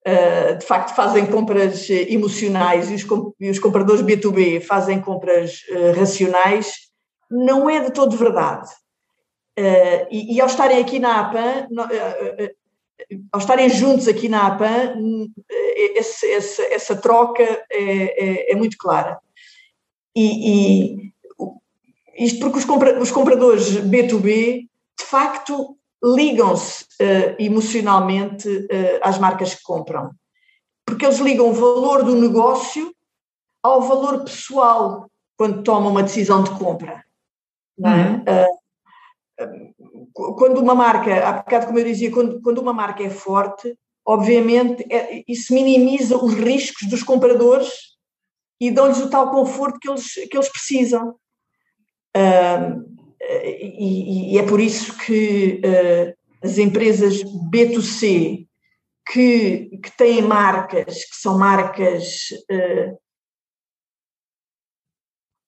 uh, 0.07 0.59
de 0.59 0.65
facto 0.65 0.95
fazem 0.95 1.27
compras 1.27 1.89
emocionais 1.91 2.91
e 2.91 2.95
os, 2.95 3.07
e 3.41 3.51
os 3.51 3.59
compradores 3.59 4.03
B2B 4.03 4.61
fazem 4.63 5.01
compras 5.01 5.61
uh, 5.71 5.99
racionais 5.99 6.91
não 7.31 7.71
é 7.71 7.81
de 7.81 7.93
todo 7.93 8.17
verdade. 8.17 8.69
Uh, 9.59 10.07
e, 10.11 10.37
e, 10.37 10.41
ao 10.41 10.47
estarem 10.47 10.79
aqui 10.79 10.99
na 10.99 11.21
APAN, 11.21 11.69
ao 13.33 13.41
estarem 13.41 13.69
juntos 13.69 14.09
aqui 14.09 14.29
na 14.29 14.47
APAN, 14.47 14.95
esse, 15.97 16.27
esse, 16.27 16.63
essa 16.63 16.97
troca 16.97 17.43
é, 17.43 17.73
é, 17.73 18.53
é, 18.53 18.55
muito 18.55 18.77
clara. 18.79 19.19
E, 20.15 20.97
e 20.97 21.13
isto 22.17 22.41
porque 22.41 22.59
os, 22.59 22.65
compra, 22.65 23.01
os, 23.01 23.11
compradores 23.11 23.77
B2B, 23.77 24.69
de 24.99 25.05
facto, 25.05 25.77
ligam-se 26.03 26.85
uh, 26.85 27.37
emocionalmente 27.39 28.49
uh, 28.49 29.01
às 29.03 29.19
marcas 29.19 29.55
que 29.55 29.63
compram. 29.63 30.11
Porque 30.85 31.05
eles 31.05 31.19
ligam 31.19 31.49
o 31.49 31.55
valor 31.55 32.03
do 32.05 32.17
negócio 32.17 32.95
ao 33.63 33.83
valor 33.83 34.25
pessoal 34.25 35.11
quando 35.37 35.63
tomam 35.63 35.91
uma 35.91 36.03
decisão 36.03 36.43
de 36.43 36.51
compra. 36.51 37.05
Não 37.79 37.91
é? 37.91 38.09
Uhum. 38.11 38.25
Quando 40.13 40.59
uma 40.59 40.75
marca, 40.75 41.27
há 41.27 41.33
bocado 41.35 41.67
como 41.67 41.79
eu 41.79 41.85
dizia, 41.85 42.11
quando, 42.11 42.41
quando 42.41 42.59
uma 42.59 42.73
marca 42.73 43.03
é 43.03 43.11
forte, 43.11 43.77
obviamente 44.05 44.85
é, 44.91 45.23
isso 45.29 45.55
minimiza 45.55 46.17
os 46.17 46.35
riscos 46.35 46.89
dos 46.89 47.03
compradores 47.03 47.71
e 48.61 48.71
dão-lhes 48.71 49.01
o 49.01 49.09
tal 49.09 49.31
conforto 49.31 49.79
que 49.81 49.89
eles, 49.89 50.13
que 50.13 50.37
eles 50.37 50.49
precisam. 50.49 51.15
Uh, 52.17 52.85
e, 53.23 54.35
e, 54.35 54.39
é 54.39 54.43
por 54.43 54.61
isso 54.61 54.97
que 54.99 55.61
uh, 55.65 56.15
as 56.43 56.59
empresas 56.59 57.23
B2C 57.53 58.47
que, 59.07 59.79
que 59.83 59.97
têm 59.97 60.23
marcas 60.23 61.05
que 61.05 61.17
são 61.17 61.39
marcas 61.39 62.29
uh, 62.51 62.99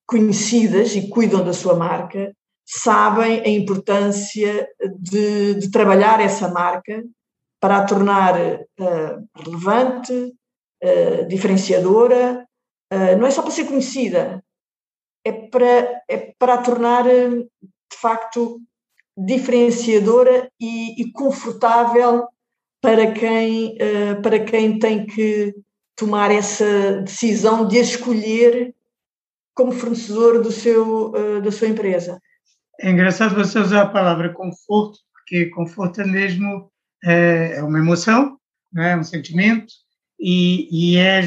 conhecidas 0.06 0.94
e 0.94 1.08
cuidam 1.08 1.44
da 1.44 1.52
sua 1.52 1.74
marca, 1.74 2.34
sabem 2.64 3.40
a 3.40 3.48
importância 3.48 4.68
de, 4.98 5.54
de 5.54 5.70
trabalhar 5.70 6.20
essa 6.20 6.48
marca 6.48 7.02
para 7.62 7.78
a 7.78 7.84
tornar 7.84 8.34
uh, 8.34 9.28
relevante, 9.36 10.12
uh, 10.12 11.28
diferenciadora. 11.28 12.44
Uh, 12.92 13.16
não 13.16 13.26
é 13.26 13.30
só 13.30 13.40
para 13.40 13.52
ser 13.52 13.66
conhecida, 13.66 14.44
é 15.24 15.32
para, 15.32 16.02
é 16.08 16.34
para 16.36 16.54
a 16.54 16.62
tornar 16.62 17.04
de 17.04 17.98
facto 18.00 18.60
diferenciadora 19.16 20.50
e, 20.58 21.00
e 21.00 21.12
confortável 21.12 22.26
para 22.80 23.12
quem, 23.12 23.76
para 24.20 24.40
quem 24.40 24.76
tem 24.80 25.06
que 25.06 25.54
tomar 25.94 26.32
essa 26.32 27.00
decisão 27.02 27.68
de 27.68 27.78
escolher 27.78 28.74
como 29.54 29.70
fornecedor 29.70 30.42
do 30.42 30.50
seu, 30.50 31.12
da 31.40 31.52
sua 31.52 31.68
empresa. 31.68 32.20
É 32.80 32.90
engraçado 32.90 33.34
você 33.34 33.58
usar 33.58 33.82
a 33.82 33.88
palavra 33.88 34.32
conforto, 34.32 34.98
porque 35.12 35.46
conforto 35.46 36.00
é 36.00 36.06
mesmo 36.06 36.70
é, 37.04 37.56
é 37.56 37.62
uma 37.62 37.78
emoção, 37.78 38.38
é 38.76 38.96
um 38.96 39.04
sentimento, 39.04 39.72
e, 40.18 40.68
e 40.70 40.96
é, 40.96 41.20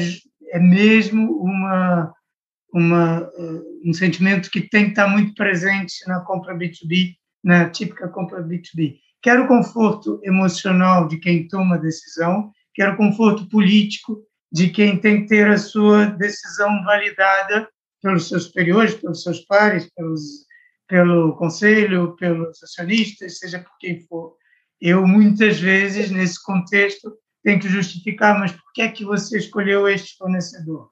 é 0.52 0.58
mesmo 0.58 1.32
uma, 1.40 2.12
uma, 2.72 3.30
eh, 3.38 3.88
um 3.88 3.92
sentimento 3.92 4.50
que 4.50 4.62
tem 4.62 4.84
que 4.84 4.90
estar 4.90 5.08
muito 5.08 5.34
presente 5.34 5.94
na 6.06 6.20
compra 6.20 6.56
B2B, 6.56 7.14
na 7.44 7.68
típica 7.68 8.08
compra 8.08 8.42
B2B. 8.42 8.96
Quero 9.22 9.46
conforto 9.46 10.20
emocional 10.22 11.08
de 11.08 11.18
quem 11.18 11.46
toma 11.46 11.76
a 11.76 11.78
decisão, 11.78 12.50
quero 12.74 12.96
conforto 12.96 13.48
político 13.48 14.22
de 14.52 14.70
quem 14.70 14.98
tem 14.98 15.22
que 15.22 15.28
ter 15.28 15.48
a 15.48 15.58
sua 15.58 16.06
decisão 16.06 16.82
validada 16.84 17.68
pelos 18.02 18.28
seus 18.28 18.44
superiores, 18.44 18.94
pelos 18.94 19.22
seus 19.22 19.40
pares, 19.40 19.90
pelos, 19.94 20.45
pelo 20.88 21.36
conselho, 21.36 22.16
pelos 22.16 22.62
acionistas, 22.62 23.38
seja 23.38 23.58
por 23.58 23.76
quem 23.78 24.00
for. 24.06 24.36
Eu, 24.80 25.06
muitas 25.06 25.58
vezes, 25.58 26.10
nesse 26.10 26.42
contexto, 26.42 27.16
tenho 27.42 27.60
que 27.60 27.68
justificar, 27.68 28.38
mas 28.38 28.52
por 28.52 28.72
que 28.72 28.82
é 28.82 28.88
que 28.88 29.04
você 29.04 29.38
escolheu 29.38 29.88
este 29.88 30.16
fornecedor? 30.16 30.90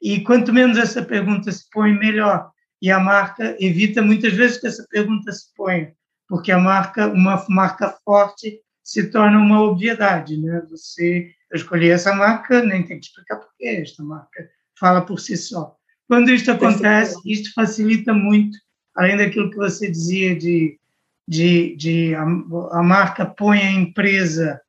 E 0.00 0.20
quanto 0.20 0.52
menos 0.52 0.76
essa 0.76 1.02
pergunta 1.02 1.50
se 1.50 1.68
põe, 1.70 1.92
melhor. 1.92 2.50
E 2.80 2.90
a 2.90 3.00
marca 3.00 3.56
evita 3.58 4.02
muitas 4.02 4.34
vezes 4.34 4.58
que 4.58 4.66
essa 4.66 4.86
pergunta 4.90 5.32
se 5.32 5.54
ponha, 5.56 5.94
porque 6.28 6.52
a 6.52 6.58
marca, 6.58 7.06
uma 7.08 7.44
marca 7.48 7.96
forte, 8.04 8.60
se 8.82 9.10
torna 9.10 9.38
uma 9.38 9.62
obviedade, 9.62 10.36
né? 10.36 10.62
Você 10.68 11.32
escolher 11.54 11.90
essa 11.90 12.14
marca, 12.14 12.62
nem 12.62 12.82
tem 12.82 12.98
que 12.98 13.06
explicar 13.06 13.36
por 13.36 13.48
que 13.56 13.66
esta 13.66 14.02
marca 14.02 14.48
fala 14.78 15.00
por 15.00 15.18
si 15.18 15.36
só. 15.36 15.74
Quando 16.06 16.30
isto 16.30 16.50
acontece, 16.50 17.16
isto 17.24 17.52
facilita 17.54 18.12
muito, 18.12 18.58
além 18.94 19.16
daquilo 19.16 19.50
que 19.50 19.56
você 19.56 19.90
dizia 19.90 20.34
de, 20.36 20.78
de, 21.26 21.76
de 21.76 22.14
a, 22.14 22.22
a 22.22 22.82
marca 22.82 23.26
põe 23.26 23.60
a 23.60 23.70
empresa 23.70 24.60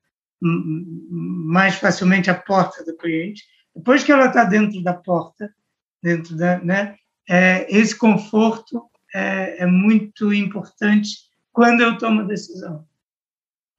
mais 0.41 1.75
facilmente 1.75 2.29
à 2.29 2.35
porta 2.35 2.83
do 2.83 2.95
cliente. 2.95 3.43
Depois 3.75 4.03
que 4.03 4.11
ela 4.11 4.27
está 4.27 4.43
dentro 4.43 4.81
da 4.83 4.93
porta, 4.93 5.53
dentro 6.01 6.35
da, 6.35 6.59
né, 6.59 6.95
é, 7.27 7.65
esse 7.75 7.95
conforto 7.95 8.83
é, 9.13 9.63
é, 9.63 9.65
muito 9.65 10.33
importante 10.33 11.09
quando 11.51 11.81
eu 11.81 11.97
tomo 11.97 12.21
a 12.21 12.25
decisão. 12.25 12.85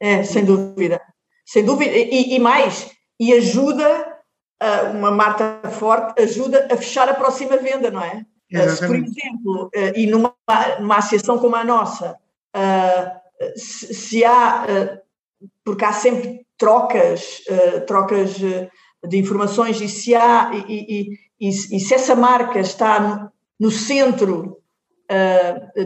É, 0.00 0.22
sem 0.22 0.44
dúvida, 0.44 1.00
sem 1.44 1.64
dúvida, 1.64 1.90
e, 1.90 2.35
e 2.35 2.38
mais, 2.38 2.90
e 3.18 3.32
ajuda 3.32 4.14
uma 4.94 5.11
marca 5.11 5.61
forte 5.70 6.22
ajuda 6.22 6.66
a 6.70 6.76
fechar 6.78 7.09
a 7.11 7.14
próxima 7.14 7.59
venda, 7.59 7.90
não 7.90 8.02
é? 8.02 8.24
Exatamente. 8.50 8.76
Se, 8.76 8.87
por 8.87 8.96
exemplo, 8.96 9.70
e 9.94 10.06
numa, 10.06 10.35
numa 10.78 10.96
associação 10.96 11.38
como 11.38 11.56
a 11.56 11.64
nossa, 11.64 12.16
se 13.56 14.24
há, 14.24 15.00
porque 15.64 15.85
há 15.85 15.92
sempre 15.92 16.46
trocas, 16.56 17.42
trocas 17.87 18.37
de 18.37 19.18
informações, 19.18 19.80
e 19.80 19.88
se 19.88 20.14
há, 20.14 20.50
e, 20.52 20.72
e, 20.72 21.48
e, 21.48 21.48
e 21.48 21.80
se 21.80 21.94
essa 21.94 22.14
marca 22.14 22.61
está 22.61 23.00
no, 23.00 23.32
no 23.59 23.70
centro 23.70 24.62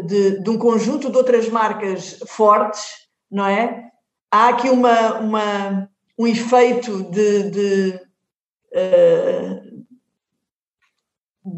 de, 0.06 0.42
de, 0.42 0.50
um 0.50 0.58
conjunto 0.58 1.10
de 1.10 1.16
outras 1.16 1.48
marcas 1.48 2.18
fortes, 2.26 3.08
não 3.30 3.46
é? 3.46 3.90
Há 4.30 4.48
aqui 4.50 4.68
uma, 4.68 5.18
uma 5.18 5.90
um 6.20 6.26
efeito 6.26 7.02
de, 7.04 7.50
de 7.50 8.00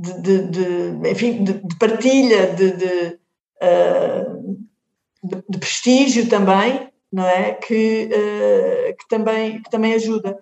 de, 0.01 0.23
de, 0.23 0.47
de, 0.49 1.11
enfim, 1.11 1.45
de, 1.45 1.55
de 1.55 1.77
partilha, 1.77 2.53
de, 2.55 2.73
de, 2.73 3.19
uh, 3.63 5.59
prestígio 5.59 6.29
também, 6.29 6.89
não 7.13 7.27
é? 7.27 7.53
Que, 7.55 8.09
uh, 8.13 8.97
que, 8.97 9.09
também, 9.09 9.63
que 9.63 9.71
também 9.71 9.95
ajuda. 9.95 10.39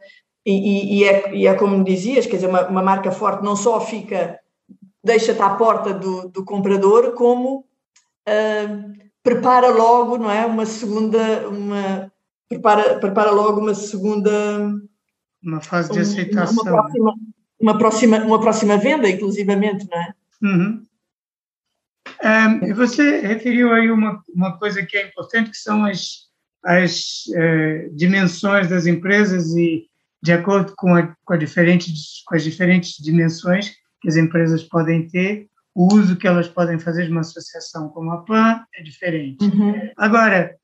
E, 0.47 0.53
e, 0.53 0.99
e, 0.99 1.05
é, 1.05 1.35
e 1.35 1.47
é 1.47 1.55
como 1.55 1.85
dizias, 1.85 2.27
quer 2.27 2.37
dizer, 2.37 2.49
uma, 2.49 2.67
uma 2.69 2.83
marca 2.83 3.11
forte 3.11 3.45
não 3.45 3.57
só 3.57 3.81
fica, 3.81 4.39
deixa-te 5.03 5.43
à 5.43 5.51
porta 5.51 5.93
do, 5.93 6.29
do 6.29 6.45
comprador, 6.45 7.13
como 7.13 7.59
uh, 7.59 8.93
prepara 9.23 9.69
logo, 9.69 10.17
não 10.17 10.31
é? 10.31 10.47
Uma 10.47 10.65
segunda, 10.65 11.49
uma, 11.49 12.11
prepara, 12.49 12.99
prepara 12.99 13.31
logo 13.31 13.61
uma 13.61 13.75
segunda 13.75 14.31
uma 15.43 15.61
fase 15.61 15.91
de 15.91 16.01
aceitação. 16.01 16.63
Uma 16.63 16.73
próxima, 16.73 17.15
uma 17.61 17.77
próxima, 17.77 18.19
uma 18.19 18.41
próxima 18.41 18.77
venda, 18.79 19.09
inclusivamente, 19.09 19.87
não 19.91 19.99
é? 19.99 20.15
Uhum. 20.43 20.83
Um, 22.23 22.75
você 22.75 23.21
referiu 23.21 23.73
aí 23.73 23.91
uma, 23.91 24.23
uma 24.35 24.59
coisa 24.59 24.85
que 24.85 24.97
é 24.97 25.07
importante, 25.07 25.51
que 25.51 25.57
são 25.57 25.85
as, 25.85 26.29
as 26.65 27.25
uh, 27.29 27.95
dimensões 27.95 28.69
das 28.69 28.87
empresas 28.87 29.55
e, 29.55 29.87
de 30.23 30.33
acordo 30.33 30.75
com, 30.77 30.95
a, 30.95 31.15
com, 31.25 31.35
a 31.35 31.37
diferentes, 31.37 32.23
com 32.27 32.35
as 32.35 32.45
diferentes 32.45 32.97
dimensões 33.03 33.73
que 34.01 34.09
as 34.09 34.17
empresas 34.17 34.63
podem 34.63 35.07
ter, 35.09 35.49
o 35.75 35.95
uso 35.95 36.17
que 36.17 36.27
elas 36.27 36.49
podem 36.49 36.79
fazer 36.79 37.05
de 37.05 37.11
uma 37.11 37.21
associação 37.21 37.89
como 37.91 38.11
a 38.11 38.25
PAN 38.25 38.65
é 38.75 38.83
diferente. 38.83 39.45
Uhum. 39.45 39.91
Agora, 39.97 40.57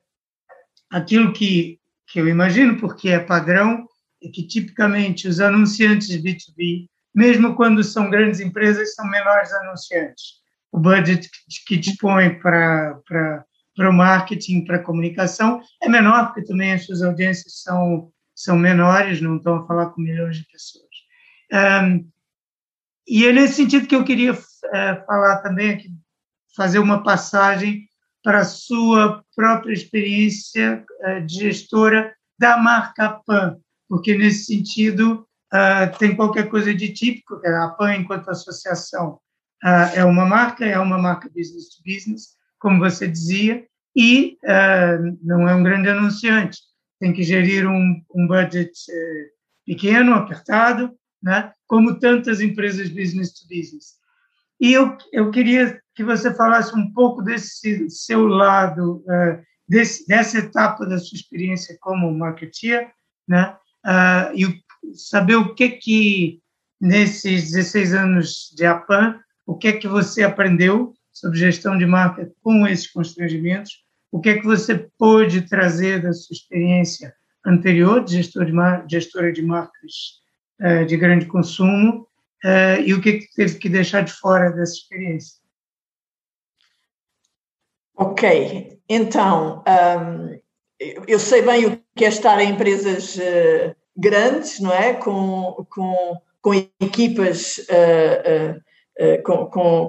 aquilo 0.89 1.31
que, 1.33 1.79
que 2.07 2.19
eu 2.19 2.27
imagino, 2.27 2.79
porque 2.79 3.09
é 3.09 3.19
padrão, 3.19 3.87
é 4.23 4.29
que 4.29 4.45
tipicamente 4.45 5.27
os 5.27 5.39
anunciantes 5.39 6.09
B2B, 6.21 6.87
mesmo 7.13 7.55
quando 7.55 7.83
são 7.83 8.09
grandes 8.09 8.39
empresas, 8.39 8.93
são 8.95 9.07
menores 9.07 9.51
anunciantes. 9.53 10.37
O 10.71 10.79
budget 10.79 11.29
que 11.65 11.77
dispõe 11.77 12.39
para, 12.39 12.99
para, 13.07 13.45
para 13.75 13.89
o 13.89 13.93
marketing, 13.93 14.65
para 14.65 14.77
a 14.77 14.83
comunicação, 14.83 15.61
é 15.81 15.87
menor, 15.87 16.27
porque 16.27 16.43
também 16.43 16.73
as 16.73 16.85
suas 16.85 17.01
audiências 17.01 17.61
são, 17.61 18.11
são 18.35 18.57
menores, 18.57 19.21
não 19.21 19.37
estão 19.37 19.57
a 19.57 19.67
falar 19.67 19.87
com 19.87 20.01
milhões 20.01 20.37
de 20.37 20.45
pessoas. 20.45 20.85
Um, 21.53 22.09
e 23.07 23.25
é 23.25 23.31
nesse 23.31 23.53
sentido 23.53 23.87
que 23.87 23.95
eu 23.95 24.03
queria 24.03 24.33
uh, 24.33 25.05
falar 25.05 25.37
também 25.37 25.69
aqui, 25.69 25.89
fazer 26.55 26.79
uma 26.79 27.03
passagem 27.03 27.87
para 28.21 28.39
a 28.39 28.45
sua 28.45 29.23
própria 29.35 29.71
experiência 29.71 30.83
uh, 31.01 31.25
de 31.25 31.35
gestora 31.35 32.13
da 32.37 32.57
marca 32.57 33.21
PAN, 33.25 33.57
porque 33.87 34.17
nesse 34.17 34.45
sentido 34.45 35.27
uh, 35.53 35.97
tem 35.97 36.15
qualquer 36.15 36.49
coisa 36.49 36.73
de 36.73 36.89
típico, 36.89 37.35
a 37.45 37.69
PAN, 37.69 37.95
enquanto 37.95 38.29
associação, 38.29 39.19
uh, 39.63 39.95
é 39.95 40.03
uma 40.03 40.25
marca, 40.25 40.65
é 40.65 40.79
uma 40.79 40.97
marca 40.97 41.29
business 41.29 41.69
to 41.69 41.81
business, 41.85 42.35
como 42.59 42.79
você 42.79 43.07
dizia, 43.07 43.65
e 43.95 44.37
uh, 44.43 45.17
não 45.23 45.47
é 45.47 45.55
um 45.55 45.63
grande 45.63 45.89
anunciante. 45.89 46.59
tem 46.99 47.13
que 47.13 47.23
gerir 47.23 47.67
um, 47.67 48.03
um 48.13 48.27
budget 48.27 48.71
eh, 48.89 49.29
pequeno, 49.65 50.15
apertado, 50.15 50.91
né? 51.21 51.53
como 51.67 51.99
tantas 51.99 52.41
empresas 52.41 52.89
business 52.89 53.33
to 53.33 53.47
business. 53.47 53.97
E 54.59 54.73
eu, 54.73 54.97
eu 55.13 55.29
queria 55.29 55.79
que 55.93 56.03
você 56.03 56.33
falasse 56.33 56.75
um 56.75 56.91
pouco 56.91 57.21
desse 57.21 57.87
seu 57.91 58.25
lado, 58.25 59.03
desse, 59.67 60.07
dessa 60.07 60.39
etapa 60.39 60.87
da 60.87 60.97
sua 60.97 61.15
experiência 61.15 61.77
como 61.79 62.11
marketeer, 62.11 62.91
né? 63.27 63.55
Uh, 63.87 64.35
e 64.35 64.61
saber 64.93 65.35
o 65.35 65.55
que 65.55 65.69
que, 65.69 66.41
nesses 66.79 67.51
16 67.51 67.93
anos 67.93 68.53
de 68.55 68.65
APAN, 68.65 69.19
o 69.45 69.55
que 69.55 69.69
é 69.69 69.73
que 69.73 69.87
você 69.87 70.23
aprendeu 70.23 70.93
sobre 71.11 71.39
gestão 71.39 71.77
de 71.77 71.85
marca 71.85 72.31
com 72.43 72.67
esses 72.67 72.91
constrangimentos, 72.91 73.83
o 74.11 74.19
que 74.19 74.29
é 74.29 74.39
que 74.39 74.45
você 74.45 74.89
pôde 74.97 75.41
trazer 75.41 76.01
da 76.01 76.13
sua 76.13 76.33
experiência 76.33 77.15
anterior 77.45 78.03
de 78.03 78.15
gestor 78.17 78.45
de 78.45 78.53
gestora 78.91 79.31
de 79.31 79.41
marcas 79.41 80.21
uh, 80.61 80.85
de 80.85 80.97
grande 80.97 81.25
consumo 81.25 82.07
uh, 82.43 82.81
e 82.85 82.93
o 82.93 83.01
que, 83.01 83.09
é 83.09 83.19
que 83.19 83.33
teve 83.33 83.57
que 83.57 83.69
deixar 83.69 84.01
de 84.01 84.11
fora 84.11 84.51
dessa 84.51 84.73
experiência. 84.73 85.39
Ok, 87.95 88.79
então 88.87 89.63
um, 89.67 90.39
eu 91.07 91.17
sei 91.17 91.41
bem 91.41 91.65
o 91.65 91.81
que 91.95 92.05
é 92.05 92.09
estar 92.09 92.39
em 92.39 92.51
empresas 92.51 93.15
uh, 93.15 93.75
grandes, 93.97 94.59
não 94.59 94.71
é? 94.71 94.93
Com, 94.93 95.65
com, 95.69 96.17
com 96.41 96.53
equipas 96.79 97.57
uh, 97.57 98.57
uh, 98.57 99.23
com, 99.23 99.45
com, 99.47 99.87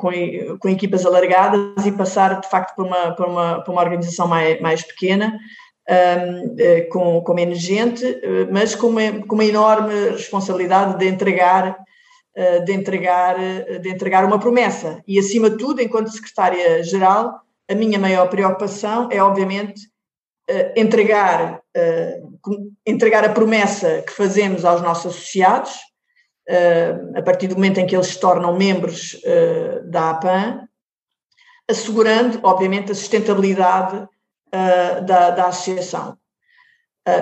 com, 0.59 0.69
equipas 0.69 1.07
alargadas 1.07 1.87
e 1.87 1.93
passar 1.93 2.41
de 2.41 2.49
facto 2.49 2.75
para 2.75 2.85
uma, 2.85 3.15
para 3.15 3.27
uma, 3.27 3.61
para 3.63 3.73
uma 3.73 3.83
organização 3.83 4.27
mais, 4.27 4.61
mais 4.61 4.83
pequena, 4.83 5.39
um, 5.89 6.89
com, 6.91 7.21
com 7.23 7.35
menos 7.35 7.59
gente, 7.59 8.05
mas 8.53 8.75
com 8.75 8.89
uma, 8.89 9.27
com 9.27 9.35
uma 9.35 9.45
enorme 9.45 10.11
responsabilidade 10.11 10.99
de 10.99 11.09
entregar 11.09 11.79
de 12.65 12.73
entregar, 12.73 13.35
de 13.81 13.89
entregar 13.89 14.25
uma 14.25 14.39
promessa. 14.39 15.03
E, 15.09 15.19
acima 15.19 15.51
de 15.51 15.57
tudo, 15.57 15.83
enquanto 15.83 16.13
secretária-geral, 16.13 17.41
a 17.69 17.75
minha 17.75 17.99
maior 17.99 18.29
preocupação 18.29 19.09
é, 19.11 19.21
obviamente, 19.21 19.81
entregar, 20.75 21.61
entregar 22.87 23.25
a 23.25 23.33
promessa 23.33 24.03
que 24.07 24.13
fazemos 24.13 24.65
aos 24.65 24.81
nossos 24.81 25.15
associados, 25.15 25.73
a 27.15 27.23
partir 27.23 27.49
do 27.49 27.55
momento 27.55 27.79
em 27.79 27.87
que 27.87 27.95
eles 27.95 28.07
se 28.07 28.21
tornam 28.21 28.57
membros 28.57 29.21
da 29.91 30.11
APAN, 30.11 30.67
assegurando, 31.69 32.41
obviamente, 32.43 32.91
a 32.91 32.95
sustentabilidade 32.95 34.09
da, 35.05 35.31
da 35.31 35.47
associação. 35.49 36.17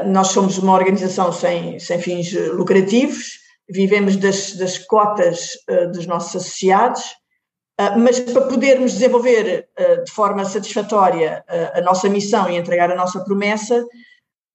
Nós 0.06 0.28
somos 0.28 0.58
uma 0.58 0.74
organização 0.74 1.32
sem, 1.32 1.80
sem 1.80 2.00
fins 2.00 2.32
lucrativos, 2.52 3.40
vivemos 3.68 4.16
das, 4.16 4.54
das 4.54 4.78
cotas 4.78 5.50
dos 5.92 6.06
nossos 6.06 6.36
associados, 6.36 7.02
mas 7.98 8.18
para 8.20 8.42
podermos 8.42 8.92
desenvolver 8.92 9.68
de 10.04 10.10
forma 10.10 10.44
satisfatória 10.44 11.44
a 11.74 11.80
nossa 11.82 12.08
missão 12.08 12.48
e 12.48 12.56
entregar 12.56 12.90
a 12.90 12.96
nossa 12.96 13.22
promessa, 13.22 13.84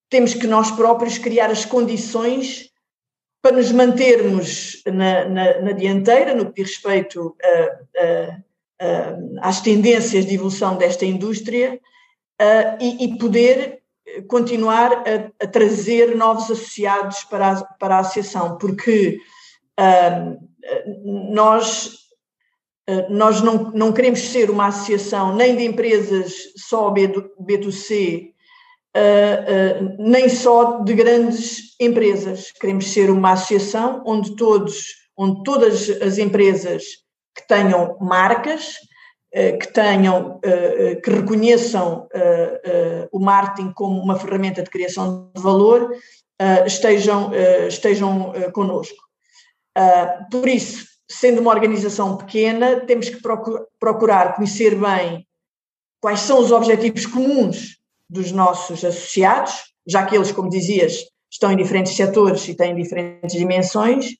temos 0.09 0.33
que 0.33 0.47
nós 0.47 0.71
próprios 0.71 1.17
criar 1.17 1.51
as 1.51 1.63
condições 1.63 2.71
para 3.41 3.55
nos 3.55 3.71
mantermos 3.71 4.81
na, 4.85 5.25
na, 5.25 5.61
na 5.61 5.71
dianteira 5.71 6.33
no 6.33 6.51
que 6.51 6.63
diz 6.63 6.75
respeito 6.75 7.35
às 9.41 9.61
tendências 9.61 10.25
de 10.25 10.35
evolução 10.35 10.75
desta 10.75 11.05
indústria 11.05 11.79
e, 12.79 13.05
e, 13.05 13.17
poder 13.17 13.81
continuar 14.27 15.03
a, 15.39 15.47
trazer 15.47 16.15
novos 16.15 16.45
associados 16.45 17.23
para 17.23 17.51
a, 17.51 17.63
para 17.63 17.95
a 17.97 17.99
associação, 17.99 18.57
porque 18.57 19.19
nós 21.03 22.01
nós 23.09 23.41
não, 23.41 23.71
não 23.71 23.91
queremos 23.91 24.19
ser 24.19 24.49
uma 24.49 24.67
associação 24.67 25.35
nem 25.35 25.55
de 25.55 25.65
empresas 25.65 26.33
só 26.57 26.91
B2C, 26.91 28.31
uh, 28.95 29.83
uh, 29.83 29.95
nem 29.99 30.29
só 30.29 30.79
de 30.79 30.93
grandes 30.93 31.75
empresas. 31.79 32.51
Queremos 32.51 32.91
ser 32.91 33.09
uma 33.09 33.33
associação 33.33 34.03
onde 34.05 34.35
todos, 34.35 34.85
onde 35.17 35.43
todas 35.43 35.89
as 36.01 36.17
empresas 36.17 36.83
que 37.35 37.47
tenham 37.47 37.97
marcas, 37.99 38.75
que 39.33 39.71
tenham, 39.71 40.41
que 41.01 41.09
reconheçam 41.09 42.05
o 43.13 43.17
marketing 43.17 43.71
como 43.71 44.01
uma 44.01 44.19
ferramenta 44.19 44.61
de 44.61 44.69
criação 44.69 45.31
de 45.33 45.41
valor, 45.41 45.89
estejam, 46.65 47.31
estejam 47.65 48.33
connosco. 48.51 48.97
por 50.29 50.49
isso, 50.49 50.90
sendo 51.11 51.41
uma 51.41 51.51
organização 51.51 52.17
pequena, 52.17 52.81
temos 52.81 53.09
que 53.09 53.21
procurar 53.79 54.35
conhecer 54.35 54.75
bem 54.75 55.27
quais 55.99 56.21
são 56.21 56.39
os 56.39 56.51
objetivos 56.51 57.05
comuns 57.05 57.77
dos 58.09 58.31
nossos 58.31 58.83
associados, 58.83 59.73
já 59.85 60.05
que 60.05 60.15
eles, 60.15 60.31
como 60.31 60.49
dizias, 60.49 61.05
estão 61.29 61.51
em 61.51 61.57
diferentes 61.57 61.95
setores 61.95 62.47
e 62.47 62.55
têm 62.55 62.75
diferentes 62.75 63.37
dimensões, 63.37 64.15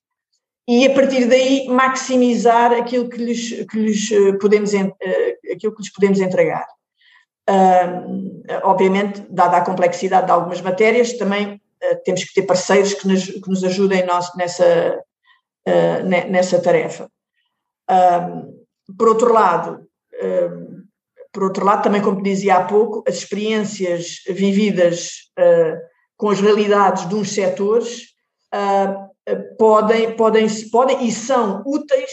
e 0.68 0.86
a 0.86 0.94
partir 0.94 1.26
daí 1.26 1.68
maximizar 1.68 2.72
aquilo 2.72 3.10
que 3.10 3.18
lhes, 3.18 3.66
que 3.66 3.80
lhes, 3.80 4.12
eh, 4.12 4.34
podemos, 4.34 4.74
eh, 4.74 4.94
aquilo 5.52 5.76
que 5.76 5.82
lhes 5.82 5.92
podemos 5.92 6.20
entregar. 6.20 6.66
Obviamente, 8.64 9.26
dada 9.30 9.58
a 9.58 9.66
complexidade 9.66 10.28
de 10.28 10.32
algumas 10.32 10.62
matérias, 10.62 11.14
também 11.14 11.56
uh, 11.56 12.04
temos 12.06 12.24
que 12.24 12.34
ter 12.34 12.44
parceiros 12.44 12.94
que 12.94 13.06
nos, 13.08 13.26
que 13.26 13.50
nos 13.50 13.64
ajudem 13.64 14.06
nós, 14.06 14.34
nessa, 14.38 14.98
uh, 15.68 16.04
nessa 16.30 16.62
tarefa. 16.62 17.10
por 18.98 19.08
outro 19.10 19.34
lado, 19.34 19.88
por 21.32 21.44
outro 21.44 21.66
lado, 21.66 21.84
também, 21.84 22.02
como 22.02 22.22
dizia 22.22 22.58
há 22.58 22.64
pouco, 22.66 23.04
as 23.08 23.16
experiências 23.16 24.22
vividas 24.28 25.32
uh, 25.40 25.80
com 26.18 26.30
as 26.30 26.42
realidades 26.42 27.08
de 27.08 27.16
uns 27.16 27.32
setores 27.32 28.10
uh, 28.54 29.56
podem, 29.58 30.16
podem, 30.16 30.48
podem 30.70 31.08
e 31.08 31.12
são 31.12 31.64
úteis 31.66 32.12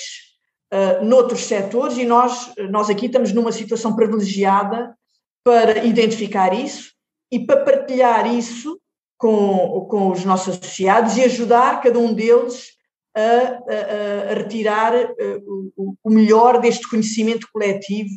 uh, 0.73 1.05
noutros 1.05 1.45
setores, 1.45 1.99
e 1.99 2.05
nós, 2.05 2.53
nós 2.71 2.89
aqui 2.89 3.07
estamos 3.07 3.33
numa 3.33 3.51
situação 3.51 3.97
privilegiada 3.97 4.97
para 5.43 5.85
identificar 5.85 6.55
isso 6.55 6.93
e 7.31 7.45
para 7.45 7.65
partilhar 7.65 8.33
isso 8.33 8.81
com, 9.17 9.87
com 9.91 10.13
os 10.13 10.25
nossos 10.25 10.57
associados 10.57 11.17
e 11.17 11.25
ajudar 11.25 11.81
cada 11.81 11.99
um 11.99 12.15
deles 12.15 12.78
a, 13.15 13.21
a, 13.21 14.31
a 14.31 14.35
retirar 14.35 14.93
o, 15.77 15.95
o 16.05 16.11
melhor 16.11 16.61
deste 16.61 16.89
conhecimento 16.89 17.49
coletivo 17.53 18.11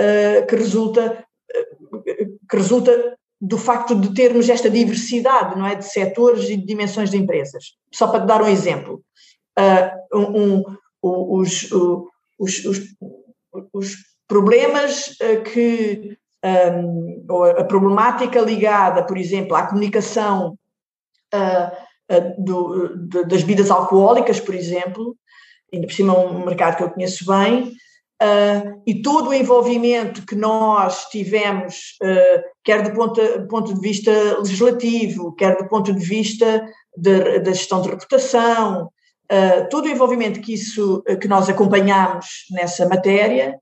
eh, 0.00 0.42
que 0.48 0.56
resulta 0.56 1.22
eh, 1.54 2.26
que 2.48 2.56
resulta 2.56 3.18
do 3.38 3.58
facto 3.58 3.94
de 3.94 4.14
termos 4.14 4.48
esta 4.48 4.70
diversidade, 4.70 5.58
não 5.58 5.66
é, 5.66 5.74
de 5.74 5.84
setores 5.84 6.48
e 6.48 6.56
de 6.56 6.64
dimensões 6.64 7.10
de 7.10 7.18
empresas. 7.18 7.74
Só 7.92 8.08
para 8.08 8.20
te 8.20 8.26
dar 8.26 8.42
um 8.42 8.48
exemplo, 8.48 9.02
uh, 9.58 10.18
um, 10.18 10.58
um, 11.02 11.38
os, 11.38 11.70
os, 12.38 12.64
os, 12.64 12.80
os, 13.72 13.96
problemas 14.26 15.16
que 15.52 16.16
um, 16.44 17.24
a 17.58 17.64
problemática 17.64 18.40
ligada, 18.40 19.04
por 19.04 19.16
exemplo, 19.16 19.56
à 19.56 19.66
comunicação 19.66 20.58
uh, 21.34 21.76
do, 22.38 22.96
de, 22.96 23.24
das 23.24 23.42
bebidas 23.42 23.70
alcoólicas, 23.70 24.40
por 24.40 24.54
exemplo, 24.54 25.16
ainda 25.72 25.86
por 25.86 25.92
cima 25.92 26.14
é 26.14 26.18
um 26.18 26.44
mercado 26.44 26.76
que 26.76 26.82
eu 26.82 26.90
conheço 26.90 27.24
bem, 27.26 27.72
Uh, 28.22 28.82
e 28.86 29.00
todo 29.00 29.30
o 29.30 29.34
envolvimento 29.34 30.26
que 30.26 30.34
nós 30.34 31.06
tivemos, 31.06 31.96
uh, 32.02 32.42
quer 32.62 32.82
do 32.82 32.92
ponto, 32.92 33.18
ponto, 33.48 33.72
de 33.72 33.80
vista 33.80 34.12
legislativo, 34.36 35.34
quer 35.34 35.56
do 35.56 35.66
ponto 35.66 35.90
de 35.90 36.04
vista 36.04 36.62
da 36.98 37.50
gestão 37.52 37.80
de 37.80 37.88
reputação, 37.88 38.90
uh, 39.32 39.68
todo 39.70 39.86
o 39.86 39.88
envolvimento 39.88 40.38
que, 40.42 40.52
isso, 40.52 41.02
que 41.18 41.26
nós 41.26 41.48
acompanhamos 41.48 42.44
nessa 42.50 42.86
matéria, 42.86 43.58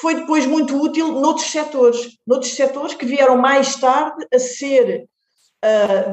foi 0.00 0.14
depois 0.14 0.46
muito 0.46 0.80
útil 0.80 1.12
noutros 1.12 1.50
setores, 1.50 2.18
noutros 2.26 2.54
setores 2.54 2.94
que 2.94 3.04
vieram 3.04 3.36
mais 3.36 3.76
tarde 3.76 4.26
a 4.32 4.38
ser, 4.38 5.04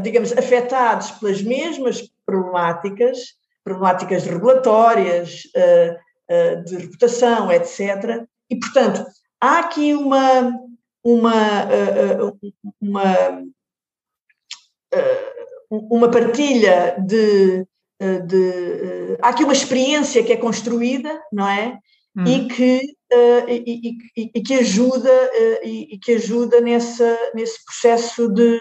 digamos, 0.01 0.31
afetados 0.33 1.11
pelas 1.11 1.41
mesmas 1.41 2.09
problemáticas, 2.25 3.35
problemáticas 3.63 4.25
regulatórias, 4.25 5.43
eh, 6.27 6.55
de 6.65 6.77
reputação, 6.77 7.51
etc. 7.51 8.25
E, 8.49 8.57
portanto, 8.57 9.05
há 9.39 9.59
aqui 9.59 9.93
uma, 9.93 10.59
uma, 11.03 11.67
uma, 12.81 13.43
uma 15.69 16.09
partilha 16.09 16.97
de, 17.05 17.63
de, 18.25 19.17
Há 19.21 19.29
aqui 19.29 19.43
uma 19.43 19.53
experiência 19.53 20.23
que 20.23 20.33
é 20.33 20.37
construída, 20.37 21.21
não 21.31 21.47
é? 21.47 21.77
Hum. 22.17 22.23
E, 22.25 22.47
que, 22.47 22.81
e, 23.47 23.99
e, 24.17 24.31
e, 24.33 24.41
que 24.41 24.55
ajuda, 24.55 25.31
e, 25.63 25.99
que 25.99 26.13
ajuda 26.13 26.59
nesse, 26.59 27.03
nesse 27.35 27.63
processo 27.63 28.27
de, 28.29 28.59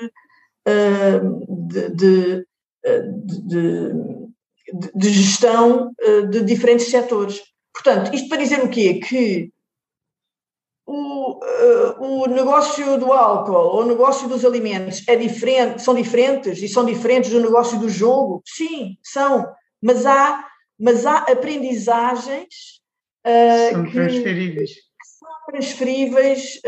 de, 0.66 1.90
de, 1.90 2.46
de, 3.34 3.92
de 4.94 5.08
gestão 5.10 5.92
de 6.30 6.42
diferentes 6.42 6.88
setores. 6.88 7.40
Portanto, 7.72 8.14
isto 8.14 8.28
para 8.28 8.38
dizer 8.38 8.62
o 8.62 8.68
quê? 8.68 9.00
Que 9.00 9.50
o, 10.86 11.40
o 11.98 12.26
negócio 12.26 12.98
do 12.98 13.12
álcool 13.12 13.76
ou 13.76 13.82
o 13.82 13.86
negócio 13.86 14.28
dos 14.28 14.44
alimentos 14.44 15.02
é 15.08 15.16
diferente, 15.16 15.82
são 15.82 15.94
diferentes 15.94 16.62
e 16.62 16.68
são 16.68 16.84
diferentes 16.84 17.30
do 17.30 17.40
negócio 17.40 17.78
do 17.78 17.88
jogo? 17.88 18.42
Sim, 18.44 18.96
são, 19.02 19.46
mas 19.82 20.04
há, 20.06 20.46
mas 20.78 21.06
há 21.06 21.18
aprendizagens 21.18 22.82
são 23.72 23.84
que, 23.84 23.92
transferíveis. 23.92 24.70
Que 24.70 25.06
são 25.18 25.30
transferíveis 25.46 26.60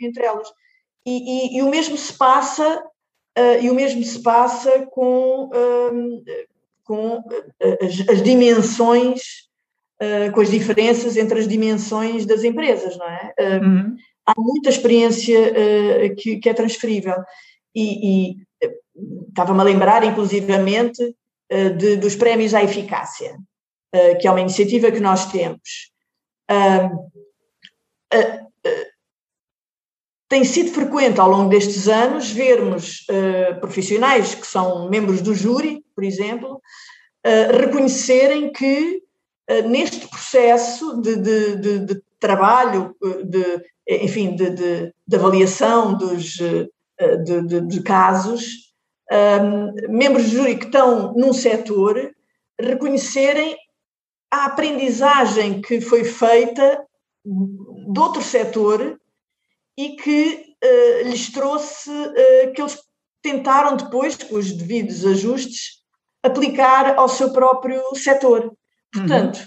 entre 0.00 0.24
elas. 0.24 0.48
E, 1.08 1.56
e, 1.56 1.58
e, 1.58 1.62
o 1.62 1.70
mesmo 1.70 1.96
se 1.96 2.12
passa 2.12 2.82
e 3.62 3.70
o 3.70 3.74
mesmo 3.74 4.02
se 4.02 4.20
passa 4.20 4.84
com, 4.90 5.48
com 6.82 7.22
as, 7.80 8.08
as 8.10 8.22
dimensões 8.22 9.48
uh, 10.02 10.32
com 10.32 10.40
as 10.40 10.50
diferenças 10.50 11.16
entre 11.16 11.38
as 11.38 11.48
dimensões 11.48 12.24
das 12.24 12.44
empresas, 12.44 12.96
não 12.96 13.06
é? 13.06 13.34
Uh, 13.38 13.64
uhum. 13.64 13.96
Há 14.26 14.34
muita 14.36 14.68
experiência 14.68 15.38
uh, 15.40 16.16
que, 16.16 16.38
que, 16.38 16.48
é 16.48 16.54
transferível. 16.54 17.16
E, 17.74 18.30
e 18.30 18.36
estava-me 19.28 19.60
a 19.60 19.64
lembrar, 19.64 20.02
inclusivamente, 20.04 21.14
de, 21.78 21.96
dos 21.96 22.14
prémios 22.16 22.52
à 22.52 22.62
eficácia, 22.62 23.38
que 24.20 24.26
é 24.26 24.30
uma 24.30 24.40
iniciativa 24.40 24.90
que 24.90 25.00
nós 25.00 25.30
temos. 25.30 25.92
Tem 30.28 30.44
sido 30.44 30.72
frequente 30.72 31.20
ao 31.20 31.30
longo 31.30 31.48
destes 31.48 31.88
anos 31.88 32.30
vermos 32.30 33.06
profissionais 33.60 34.34
que 34.34 34.46
são 34.46 34.88
membros 34.88 35.22
do 35.22 35.34
júri, 35.34 35.82
por 35.94 36.04
exemplo, 36.04 36.60
reconhecerem 37.50 38.52
que 38.52 39.02
eh, 39.48 39.62
neste 39.62 40.06
processo 40.06 41.00
de, 41.00 41.16
de, 41.16 41.56
de, 41.56 41.78
de 41.86 42.02
trabalho, 42.20 42.94
de, 43.24 43.64
enfim, 43.88 44.36
de, 44.36 44.92
avaliação 45.16 45.96
dos, 45.96 46.34
de, 46.34 47.82
casos, 47.82 48.74
ehm, 49.10 49.72
membros 49.88 50.24
do 50.24 50.30
júri 50.30 50.58
que 50.58 50.66
estão 50.66 51.14
num 51.14 51.32
setor 51.32 52.12
reconhecerem 52.60 53.56
a 54.30 54.44
aprendizagem 54.46 55.62
que 55.62 55.80
foi 55.80 56.04
feita 56.04 56.84
de 57.24 57.98
outro 57.98 58.20
setor 58.20 58.97
e 59.78 59.90
que 59.90 60.56
uh, 60.64 61.08
lhes 61.08 61.30
trouxe, 61.30 61.88
uh, 61.88 62.52
que 62.52 62.60
eles 62.60 62.76
tentaram 63.22 63.76
depois, 63.76 64.16
com 64.16 64.34
os 64.34 64.50
devidos 64.52 65.06
ajustes, 65.06 65.78
aplicar 66.20 66.98
ao 66.98 67.08
seu 67.08 67.32
próprio 67.32 67.80
setor. 67.94 68.52
Portanto, 68.92 69.38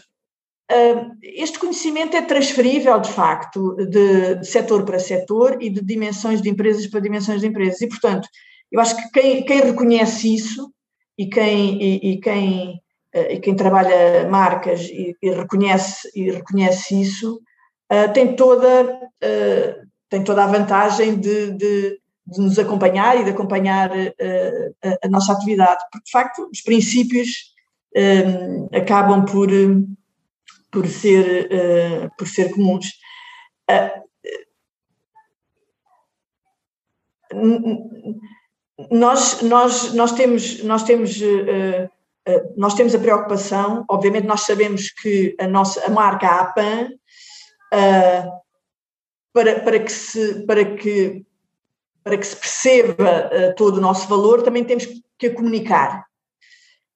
uhum. 0.71 1.17
este 1.21 1.59
conhecimento 1.59 2.15
é 2.15 2.21
transferível, 2.21 2.97
de 2.99 3.11
facto, 3.11 3.75
de, 3.75 4.35
de 4.35 4.47
setor 4.47 4.85
para 4.85 4.99
setor 4.99 5.61
e 5.61 5.69
de 5.69 5.81
dimensões 5.81 6.41
de 6.41 6.49
empresas 6.49 6.87
para 6.87 7.01
dimensões 7.01 7.41
de 7.41 7.47
empresas. 7.47 7.81
E, 7.81 7.87
portanto, 7.87 8.27
eu 8.71 8.79
acho 8.79 8.95
que 8.95 9.11
quem, 9.11 9.43
quem 9.43 9.61
reconhece 9.61 10.33
isso 10.33 10.71
e 11.17 11.27
quem, 11.27 11.81
e, 11.81 12.11
e 12.11 12.21
quem, 12.21 12.81
e 13.13 13.39
quem 13.39 13.55
trabalha 13.55 14.29
marcas 14.29 14.81
e, 14.81 15.15
e, 15.21 15.29
reconhece, 15.29 16.09
e 16.15 16.31
reconhece 16.31 17.01
isso 17.01 17.41
uh, 17.91 18.13
tem, 18.13 18.35
toda, 18.35 18.83
uh, 18.85 19.90
tem 20.11 20.23
toda 20.25 20.43
a 20.43 20.47
vantagem 20.47 21.17
de, 21.17 21.51
de, 21.51 21.99
de, 22.27 22.41
nos 22.41 22.59
acompanhar 22.59 23.19
e 23.19 23.23
de 23.23 23.29
acompanhar 23.29 23.89
a, 23.89 25.05
a, 25.05 25.09
nossa 25.09 25.31
atividade. 25.31 25.85
Porque, 25.89 26.05
de 26.05 26.11
facto, 26.11 26.49
os 26.51 26.61
princípios 26.61 27.29
uh, 27.95 28.69
acabam 28.75 29.23
por, 29.23 29.47
por, 30.69 30.85
ser, 30.85 31.45
uh, 31.45 32.11
por 32.17 32.27
ser 32.27 32.51
comuns. 32.51 32.87
Uh, 33.69 34.01
nós, 38.91 39.41
nós, 39.41 39.93
nós 39.93 40.11
temos, 40.11 40.61
nós 40.63 40.83
temos 40.83 41.21
nós 42.55 42.75
temos 42.75 42.93
a 42.93 42.99
preocupação, 42.99 43.83
obviamente 43.89 44.27
nós 44.27 44.41
sabemos 44.41 44.91
que 44.91 45.35
a 45.39 45.47
nossa 45.47 45.83
a 45.85 45.89
marca 45.89 46.27
APAN 46.27 46.91
uh, 47.73 48.40
para, 49.33 49.59
para, 49.61 49.79
que 49.79 49.91
se, 49.91 50.45
para, 50.45 50.65
que, 50.65 51.23
para 52.03 52.17
que 52.17 52.27
se 52.27 52.35
perceba 52.35 53.29
uh, 53.31 53.55
todo 53.55 53.77
o 53.77 53.81
nosso 53.81 54.07
valor, 54.07 54.41
também 54.41 54.63
temos 54.63 54.85
que 55.17 55.27
a 55.27 55.33
comunicar. 55.33 56.05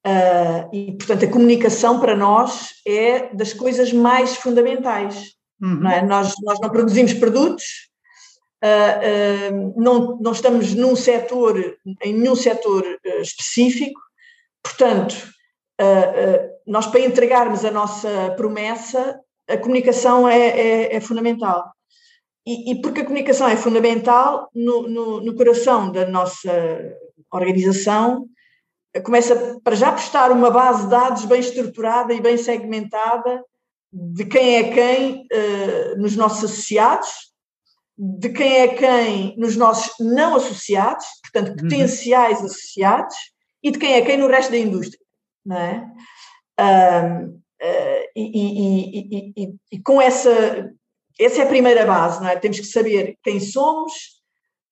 Uh, 0.05 0.69
e, 0.71 0.91
portanto, 0.91 1.25
a 1.25 1.31
comunicação 1.31 1.99
para 1.99 2.15
nós 2.15 2.75
é 2.85 3.33
das 3.33 3.53
coisas 3.53 3.91
mais 3.91 4.35
fundamentais. 4.35 5.33
Uhum. 5.59 5.79
Não 5.79 5.89
é? 5.89 6.01
nós, 6.03 6.33
nós 6.43 6.59
não 6.59 6.69
produzimos 6.69 7.13
produtos, 7.13 7.89
uh, 8.63 9.55
uh, 9.55 9.73
não, 9.81 10.17
não 10.19 10.31
estamos 10.31 10.75
num 10.75 10.95
setor, 10.95 11.77
em 12.03 12.13
nenhum 12.13 12.35
setor 12.35 12.83
específico, 13.21 13.99
portanto, 14.61 15.15
nós 16.65 16.87
para 16.87 17.01
entregarmos 17.01 17.65
a 17.65 17.71
nossa 17.71 18.33
promessa, 18.37 19.19
a 19.47 19.57
comunicação 19.57 20.27
é, 20.27 20.47
é, 20.47 20.95
é 20.95 20.99
fundamental. 21.01 21.74
E, 22.45 22.71
e, 22.71 22.81
porque 22.81 23.01
a 23.01 23.05
comunicação 23.05 23.47
é 23.47 23.57
fundamental 23.57 24.49
no, 24.53 24.87
no, 24.87 25.21
no 25.21 25.35
coração 25.35 25.91
da 25.91 26.05
nossa 26.05 26.51
organização, 27.31 28.27
começa 29.03 29.59
para 29.63 29.75
já 29.75 29.91
prestar 29.91 30.31
uma 30.31 30.51
base 30.51 30.83
de 30.83 30.89
dados 30.89 31.25
bem 31.25 31.39
estruturada 31.39 32.13
e 32.13 32.21
bem 32.21 32.37
segmentada 32.37 33.43
de 33.91 34.25
quem 34.25 34.55
é 34.57 34.73
quem 34.73 35.21
uh, 35.21 35.97
nos 35.97 36.15
nossos 36.15 36.43
associados, 36.43 37.33
de 37.97 38.29
quem 38.29 38.57
é 38.57 38.67
quem 38.67 39.37
nos 39.37 39.55
nossos 39.55 39.93
não 39.99 40.35
associados, 40.35 41.05
portanto, 41.23 41.49
uhum. 41.49 41.69
potenciais 41.69 42.39
uhum. 42.39 42.45
associados, 42.45 43.15
e 43.63 43.71
de 43.71 43.79
quem 43.79 43.93
é 43.93 44.01
quem 44.01 44.17
no 44.17 44.27
resto 44.27 44.51
da 44.51 44.57
indústria, 44.57 44.99
não 45.45 45.57
é? 45.57 45.87
Uh, 46.59 47.25
uh, 47.29 48.09
e, 48.15 48.21
e, 48.95 49.33
e, 49.35 49.55
e, 49.71 49.81
com 49.81 50.01
essa, 50.01 50.71
essa 51.19 51.41
é 51.41 51.43
a 51.43 51.47
primeira 51.47 51.85
base, 51.85 52.21
não 52.21 52.29
é? 52.29 52.35
Temos 52.35 52.59
que 52.59 52.65
saber 52.65 53.17
quem 53.23 53.39
somos, 53.39 53.93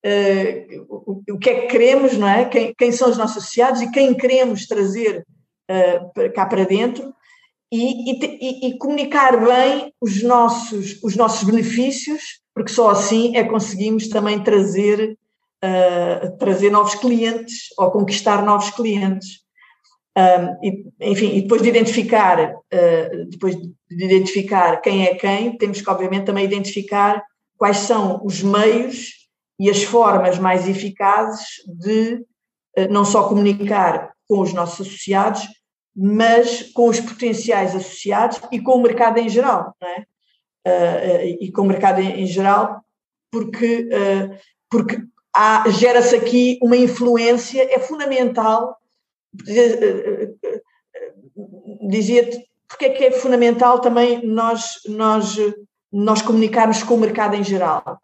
uh, 0.04 0.86
o, 0.88 1.22
o, 1.32 1.38
que 1.38 1.50
é 1.50 1.60
que 1.62 1.66
queremos, 1.68 2.16
não 2.16 2.28
é? 2.28 2.44
Quem, 2.44 2.74
quem, 2.74 2.92
são 2.92 3.10
os 3.10 3.16
nossos 3.16 3.38
associados 3.38 3.80
e 3.80 3.90
quem 3.90 4.14
queremos 4.14 4.66
trazer 4.66 5.26
uh, 5.70 6.32
cá 6.32 6.46
para 6.46 6.64
dentro 6.64 7.14
e, 7.72 8.12
e, 8.12 8.68
e, 8.68 8.78
comunicar 8.78 9.44
bem 9.44 9.92
os 10.00 10.22
nossos, 10.22 11.02
os 11.02 11.16
nossos 11.16 11.42
benefícios, 11.42 12.40
porque 12.54 12.72
só 12.72 12.90
assim 12.90 13.36
é 13.36 13.42
conseguimos 13.42 14.08
também 14.08 14.40
trazer, 14.42 15.18
uh, 15.64 16.36
trazer 16.38 16.70
novos 16.70 16.94
clientes 16.94 17.68
ou 17.76 17.90
conquistar 17.90 18.44
novos 18.44 18.70
clientes. 18.70 19.43
Um, 20.16 20.64
e, 20.64 20.86
enfim, 21.00 21.36
e 21.36 21.42
depois 21.42 21.60
de 21.60 21.68
identificar, 21.68 22.54
uh, 22.54 23.24
depois 23.28 23.56
de 23.56 24.04
identificar 24.04 24.80
quem 24.80 25.06
é 25.06 25.14
quem, 25.14 25.56
temos 25.58 25.80
que 25.80 25.90
obviamente 25.90 26.26
também 26.26 26.44
identificar 26.44 27.22
quais 27.56 27.78
são 27.78 28.24
os 28.24 28.42
meios 28.42 29.24
e 29.58 29.70
as 29.70 29.82
formas 29.82 30.38
mais 30.38 30.68
eficazes 30.68 31.46
de 31.66 32.24
eh, 32.76 32.88
não 32.88 33.04
só 33.04 33.28
comunicar 33.28 34.12
com 34.28 34.40
os 34.40 34.52
nossos 34.52 34.86
associados, 34.86 35.42
mas 35.94 36.62
com 36.72 36.88
os 36.88 36.98
potenciais 36.98 37.74
associados 37.74 38.40
e 38.50 38.60
com 38.60 38.72
o 38.72 38.82
mercado 38.82 39.18
em 39.18 39.28
geral, 39.28 39.74
não 39.80 39.88
é? 39.88 40.06
Uh, 40.66 41.44
e 41.44 41.52
com 41.52 41.60
o 41.60 41.66
mercado 41.66 42.00
em, 42.00 42.22
em 42.22 42.26
geral, 42.26 42.82
porque, 43.30 43.86
uh, 43.92 44.34
porque 44.70 44.96
gera-se 45.78 46.16
aqui 46.16 46.58
uma 46.62 46.76
influência, 46.76 47.62
é 47.70 47.78
fundamental, 47.78 48.74
dizia-te, 51.88 52.44
porque 52.68 52.86
é 52.86 52.90
que 52.90 53.04
é 53.04 53.10
fundamental 53.12 53.80
também 53.80 54.26
nós, 54.26 54.80
nós, 54.88 55.36
nós 55.92 56.22
comunicarmos 56.22 56.82
com 56.82 56.94
o 56.94 57.00
mercado 57.00 57.34
em 57.36 57.44
geral? 57.44 57.98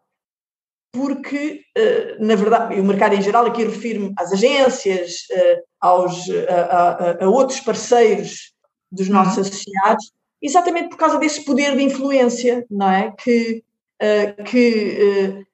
porque, 0.92 1.62
eh, 1.76 2.16
na 2.18 2.34
verdade, 2.34 2.80
o 2.80 2.84
mercado 2.84 3.14
em 3.14 3.22
geral, 3.22 3.46
aqui 3.46 3.64
refiro-me 3.64 4.12
às 4.18 4.32
agências, 4.32 5.26
eh, 5.30 5.62
aos, 5.80 6.28
a, 6.48 6.54
a, 6.54 7.24
a, 7.24 7.28
outros 7.28 7.60
parceiros 7.60 8.52
dos 8.90 9.06
uhum. 9.06 9.14
nossos 9.14 9.36
uhum. 9.36 9.42
associados, 9.42 10.12
exatamente 10.42 10.88
por 10.88 10.96
causa 10.96 11.18
desse 11.18 11.44
poder 11.44 11.76
de 11.76 11.82
influência, 11.82 12.66
não 12.68 12.90
é? 12.90 13.12
Que, 13.12 13.62
eh, 14.00 14.32
que, 14.44 15.44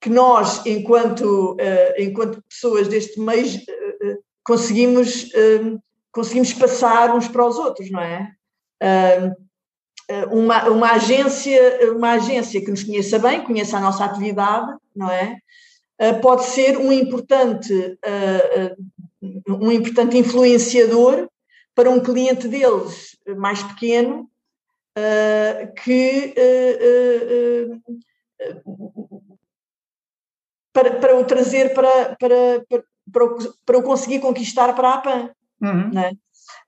que 0.00 0.10
nós, 0.10 0.64
enquanto, 0.66 1.56
enquanto 1.96 2.42
pessoas 2.48 2.88
deste 2.88 3.20
meio, 3.20 3.46
conseguimos, 4.44 5.28
conseguimos 6.10 6.52
passar 6.52 7.14
uns 7.14 7.28
para 7.28 7.46
os 7.46 7.56
outros, 7.56 7.90
não 7.90 8.00
é? 8.00 8.32
Eh, 8.80 10.26
uma, 10.30 10.68
uma, 10.68 10.92
agência, 10.92 11.92
uma 11.92 12.12
agência 12.12 12.60
que 12.60 12.70
nos 12.70 12.82
conheça 12.82 13.18
bem, 13.18 13.44
conheça 13.44 13.78
a 13.78 13.80
nossa 13.80 14.04
atividade, 14.04 14.76
não 14.94 15.10
é? 15.10 15.38
pode 16.20 16.46
ser 16.46 16.78
um 16.78 16.92
importante, 16.92 17.96
um 19.48 19.70
importante 19.70 20.18
influenciador 20.18 21.28
para 21.76 21.88
um 21.88 22.00
cliente 22.00 22.48
deles 22.48 23.16
mais 23.36 23.62
pequeno 23.62 24.28
que 25.84 26.34
para, 30.72 30.96
para 30.96 31.16
o 31.16 31.24
trazer 31.24 31.72
para, 31.72 32.16
para, 32.16 32.84
para, 33.12 33.24
o, 33.24 33.38
para 33.64 33.78
o 33.78 33.82
conseguir 33.82 34.20
conquistar 34.20 34.72
para 34.74 34.94
a 34.94 34.98
PAN. 34.98 35.30
Uhum. 35.60 35.90
Né? 35.92 36.12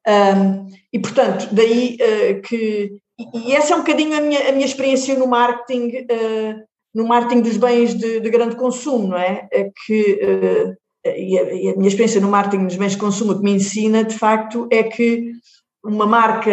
Um, 0.07 0.66
e, 0.92 0.99
portanto, 0.99 1.49
daí 1.53 1.97
uh, 2.01 2.42
que. 2.42 2.99
E, 3.34 3.55
essa 3.55 3.72
é 3.72 3.76
um 3.76 3.80
bocadinho 3.80 4.16
a 4.16 4.20
minha, 4.20 4.49
a 4.49 4.53
minha 4.53 4.66
experiência 4.66 5.18
no 5.18 5.26
marketing, 5.26 6.07
uh, 6.11 6.62
no 6.95 7.07
marketing 7.07 7.42
dos 7.42 7.57
bens 7.57 7.95
de, 7.95 8.20
de, 8.20 8.30
grande 8.30 8.57
consumo, 8.57 9.09
não 9.09 9.18
é? 9.18 9.49
é 9.53 9.70
que, 9.86 10.20
uh, 10.22 10.76
e, 11.09 11.38
a, 11.38 11.42
e, 11.55 11.68
a, 11.68 11.76
minha 11.76 11.88
experiência 11.88 12.20
no 12.20 12.28
marketing 12.28 12.66
dos 12.66 12.76
bens 12.76 12.92
de 12.92 12.99
consumo 12.99 13.36
que 13.36 13.42
me 13.42 13.53
ensina, 13.53 14.05
de 14.05 14.16
facto, 14.16 14.68
é 14.70 14.82
que 14.82 15.32
uma 15.82 16.07
marca, 16.07 16.51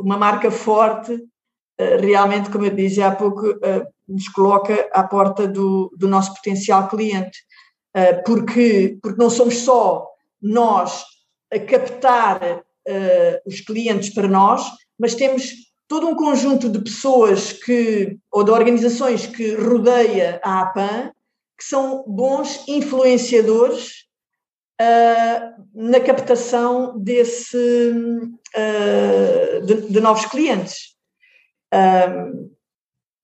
uma 0.00 0.16
marca 0.16 0.48
forte, 0.48 1.18
realmente, 2.00 2.50
como 2.50 2.64
eu 2.64 2.70
dizia 2.70 3.08
há 3.08 3.10
pouco, 3.10 3.42
nos 4.08 4.28
coloca 4.28 4.88
à 4.92 5.02
porta 5.02 5.48
do, 5.48 5.92
do 5.98 6.06
nosso 6.06 6.32
potencial 6.34 6.86
cliente. 6.86 7.36
Porque, 8.24 8.98
porque 9.00 9.18
não 9.18 9.30
somos 9.30 9.58
só 9.58 10.08
nós 10.42 11.04
a 11.52 11.58
captar 11.58 12.58
uh, 12.88 13.40
os 13.46 13.60
clientes 13.60 14.10
para 14.10 14.28
nós, 14.28 14.62
mas 14.98 15.14
temos 15.14 15.52
todo 15.88 16.06
um 16.06 16.14
conjunto 16.14 16.68
de 16.68 16.80
pessoas 16.80 17.52
que, 17.52 18.18
ou 18.30 18.44
de 18.44 18.50
organizações 18.50 19.26
que 19.26 19.54
rodeia 19.54 20.40
a 20.42 20.62
APAN, 20.62 21.12
que 21.56 21.64
são 21.64 22.04
bons 22.06 22.66
influenciadores 22.66 24.04
uh, 24.80 25.64
na 25.74 26.00
captação 26.00 26.98
desse, 26.98 27.92
uh, 28.56 29.66
de, 29.66 29.88
de, 29.88 30.00
novos 30.00 30.26
clientes. 30.26 30.94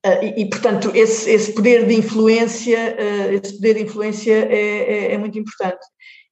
E, 0.04 0.42
e, 0.42 0.48
portanto, 0.48 0.90
esse, 0.94 1.30
esse, 1.30 1.52
poder 1.52 1.86
de 1.86 1.94
influência, 1.94 2.96
esse 3.32 3.54
poder 3.56 3.74
de 3.74 3.82
influência 3.82 4.32
é, 4.32 5.10
é, 5.10 5.12
é 5.12 5.18
muito 5.18 5.38
importante 5.38 5.84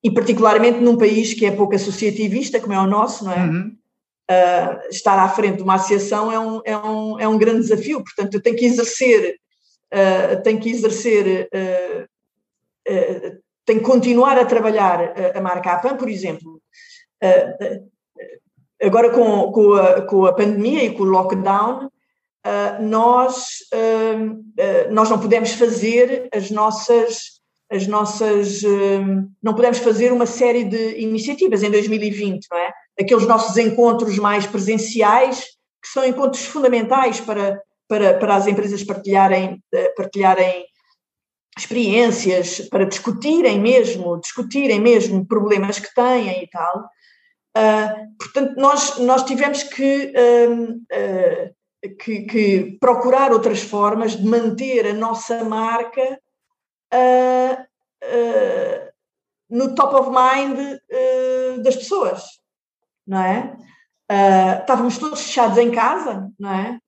e 0.03 0.11
particularmente 0.11 0.79
num 0.79 0.97
país 0.97 1.35
que 1.35 1.47
é 1.47 1.51
pouco 1.51 1.75
associativista, 1.75 2.61
como 2.61 2.73
é 2.73 2.79
o 2.79 2.87
nosso, 2.87 3.25
não 3.25 3.33
é? 3.33 3.45
Uhum. 3.45 3.77
Uh, 4.31 4.89
estar 4.91 5.19
à 5.19 5.29
frente 5.29 5.57
de 5.57 5.63
uma 5.63 5.77
associação 5.77 6.31
é 6.31 6.39
um, 6.39 6.61
é 6.65 6.77
um, 6.77 7.21
é 7.21 7.27
um 7.27 7.39
grande 7.39 7.61
desafio, 7.61 8.05
portanto, 8.05 8.35
eu 8.35 8.43
tenho 8.43 8.57
que 8.57 8.67
exercer, 8.67 9.37
uh, 9.93 10.43
tenho 10.43 10.61
que 10.61 10.69
exercer, 10.69 11.49
uh, 11.53 12.05
uh, 12.93 13.39
tenho 13.65 13.81
que 13.81 13.87
continuar 13.87 14.39
a 14.39 14.45
trabalhar 14.45 15.15
a 15.35 15.41
marca 15.41 15.73
APAN, 15.73 15.97
por 15.97 16.09
exemplo. 16.09 16.61
agora 18.81 19.11
com, 19.11 19.53
com, 19.53 19.75
a, 19.75 20.03
com 20.03 20.27
a 20.27 20.33
pandemia 20.33 20.85
e 20.85 20.95
com 20.95 21.03
o 21.03 21.07
lockdown, 21.07 21.91
nós, 22.81 23.59
nós 24.91 25.11
não 25.11 25.19
podemos 25.19 25.53
fazer 25.53 26.29
as 26.33 26.51
nossas 26.51 27.39
as 27.71 27.87
nossas. 27.87 28.63
Não 29.43 29.55
pudemos 29.55 29.79
fazer 29.79 30.13
uma 30.13 30.27
série 30.27 30.65
de 30.65 30.99
iniciativas 30.99 31.63
em 31.63 31.71
2020, 31.71 32.47
não 32.51 32.59
é? 32.59 32.73
Aqueles 33.01 33.27
nossos 33.27 33.57
encontros 33.57 34.19
mais 34.19 34.47
presenciais, 34.47 35.45
que 35.83 35.89
são 35.89 36.05
encontros 36.05 36.45
fundamentais 36.47 37.21
para, 37.21 37.61
para, 37.87 38.15
para 38.15 38.37
as 38.37 38.47
empresas 38.47 38.83
partilharem, 38.83 39.63
partilharem 39.97 40.65
experiências, 41.57 42.61
para 42.71 42.87
discutirem 42.87 43.61
mesmo, 43.61 44.21
discutirem 44.21 44.81
mesmo 44.81 45.27
problemas 45.27 45.79
que 45.79 45.93
têm 45.95 46.45
e 46.45 46.49
tal. 46.49 46.89
Portanto, 48.19 48.55
nós, 48.57 48.99
nós 48.99 49.25
tivemos 49.25 49.63
que, 49.63 50.13
que, 51.97 52.23
que, 52.23 52.77
procurar 52.81 53.33
outras 53.33 53.61
formas 53.61 54.17
de 54.17 54.27
manter 54.27 54.87
a 54.87 54.93
nossa 54.93 55.45
marca 55.45 56.21
uh, 56.93 57.63
uh, 58.05 58.89
no 59.49 59.75
top 59.75 59.95
of 59.97 60.11
mind 60.11 60.59
uh, 60.59 61.63
das 61.63 61.77
pessoas, 61.77 62.25
não 63.07 63.23
é? 63.23 63.57
estávamos 64.61 64.97
todos 64.97 65.21
fechados 65.21 65.59
em 65.59 65.71
casa, 65.71 66.31
não 66.39 66.51
é? 66.51 66.79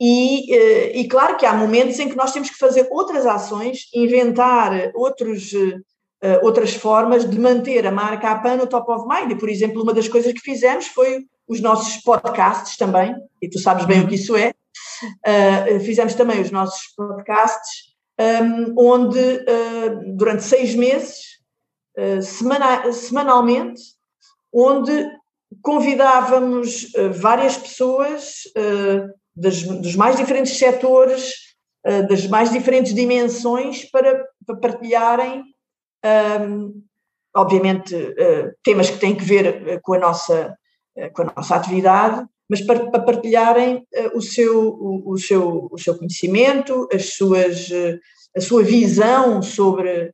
E, 0.00 0.50
e, 0.98 1.08
claro 1.08 1.36
que 1.36 1.44
há 1.44 1.52
momentos 1.52 1.98
em 1.98 2.08
que 2.08 2.16
nós 2.16 2.32
temos 2.32 2.48
que 2.48 2.56
fazer 2.56 2.88
outras 2.90 3.26
ações, 3.26 3.90
inventar 3.94 4.90
outros, 4.94 5.52
outras 6.42 6.72
formas 6.72 7.28
de 7.28 7.38
manter 7.38 7.86
a 7.86 7.92
marca 7.92 8.30
APAN 8.30 8.56
no 8.56 8.66
top 8.66 8.90
of 8.90 9.06
mind. 9.06 9.32
E, 9.32 9.38
por 9.38 9.50
exemplo, 9.50 9.82
uma 9.82 9.92
das 9.92 10.08
coisas 10.08 10.32
que 10.32 10.40
fizemos 10.40 10.86
foi 10.86 11.26
os 11.48 11.60
nossos 11.60 12.02
podcasts 12.02 12.76
também, 12.76 13.14
e 13.40 13.48
tu 13.48 13.58
sabes 13.58 13.84
bem 13.84 14.00
o 14.00 14.08
que 14.08 14.14
isso 14.14 14.36
é. 14.36 14.52
fizemos 15.84 16.14
também 16.14 16.40
os 16.40 16.50
nossos 16.50 16.94
podcasts 16.96 17.94
um, 18.20 18.74
onde 18.76 19.18
uh, 19.18 20.16
durante 20.16 20.44
seis 20.44 20.74
meses, 20.74 21.20
uh, 21.98 22.22
semana, 22.22 22.92
semanalmente, 22.92 23.80
onde 24.52 24.92
convidávamos 25.62 26.94
uh, 26.94 27.12
várias 27.12 27.56
pessoas 27.56 28.42
das, 29.36 29.62
dos 29.62 29.96
mais 29.96 30.16
diferentes 30.16 30.56
setores, 30.56 31.32
das 32.08 32.26
mais 32.26 32.50
diferentes 32.50 32.94
dimensões 32.94 33.84
para, 33.90 34.26
para 34.46 34.56
partilharem, 34.56 35.44
um, 36.40 36.82
obviamente, 37.36 37.94
temas 38.62 38.88
que 38.88 38.98
têm 38.98 39.14
que 39.14 39.24
ver 39.24 39.80
com 39.82 39.92
a 39.92 39.98
nossa, 39.98 40.56
com 41.12 41.22
a 41.22 41.32
nossa 41.36 41.56
atividade, 41.56 42.26
mas 42.48 42.60
para, 42.60 42.90
para 42.90 43.02
partilharem 43.02 43.76
uh, 43.76 44.16
o, 44.16 44.20
seu, 44.20 44.68
o, 44.68 45.12
o, 45.12 45.18
seu, 45.18 45.68
o 45.70 45.78
seu 45.78 45.96
conhecimento, 45.96 46.88
as 46.92 47.14
suas, 47.14 47.68
uh, 47.70 47.98
a 48.36 48.40
sua 48.40 48.62
visão 48.62 49.40
sobre, 49.42 50.12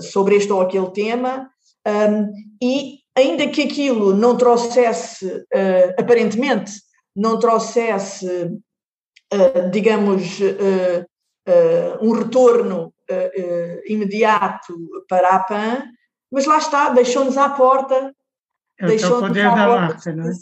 sobre 0.00 0.36
este 0.36 0.52
ou 0.52 0.60
aquele 0.60 0.90
tema, 0.90 1.48
um, 1.86 2.32
e 2.62 2.98
ainda 3.16 3.48
que 3.48 3.62
aquilo 3.62 4.14
não 4.14 4.36
trouxesse, 4.36 5.44
aparentemente, 5.98 6.72
não 7.14 7.38
trouxesse, 7.38 8.28
digamos, 9.72 10.38
um 12.00 12.12
retorno 12.12 12.92
imediato 13.86 14.72
para 15.08 15.30
a 15.30 15.40
PAN, 15.40 15.82
mas 16.30 16.46
lá 16.46 16.58
está, 16.58 16.90
deixou-nos 16.90 17.36
à 17.36 17.48
porta. 17.48 18.14
É 18.80 18.86
deixou-nos 18.86 19.28
poder 19.28 19.46
à 19.46 19.54
da 19.54 19.66
marca, 19.66 20.12
não 20.12 20.24
é? 20.28 20.32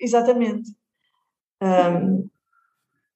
Exatamente. 0.00 0.70
Um, 1.62 2.28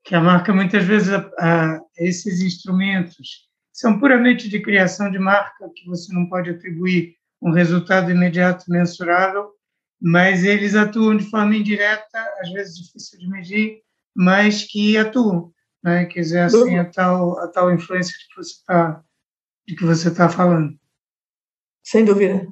que 0.03 0.15
a 0.15 0.21
marca 0.21 0.55
muitas 0.55 0.85
vezes 0.85 1.13
a, 1.13 1.31
a, 1.39 1.81
esses 1.99 2.41
instrumentos 2.41 3.47
são 3.71 4.01
puramente 4.01 4.49
de 4.49 4.61
criação 4.63 5.11
de 5.11 5.19
marca 5.19 5.71
que 5.77 5.87
você 5.87 6.13
não 6.15 6.27
pode 6.29 6.49
atribuir 6.49 7.17
um 7.43 7.53
resultado 7.53 8.11
imediato 8.11 8.65
mensurável, 8.69 9.53
mas 10.01 10.45
eles 10.45 10.75
atuam 10.75 11.17
de 11.17 11.29
forma 11.29 11.55
indireta, 11.55 12.19
às 12.41 12.51
vezes 12.51 12.79
difícil 12.79 13.19
de 13.19 13.29
medir, 13.29 13.83
mas 14.15 14.65
que 14.65 14.97
atuam, 14.97 15.53
né? 15.85 16.07
que 16.07 16.19
exercem 16.19 16.79
a 16.79 16.87
tal, 16.87 17.39
a 17.39 17.49
tal 17.49 17.73
influência 17.73 18.15
de 19.67 19.77
que 19.77 19.85
você 19.85 20.09
está 20.09 20.29
falando. 20.29 20.75
Sem 21.85 22.05
dúvida. 22.05 22.47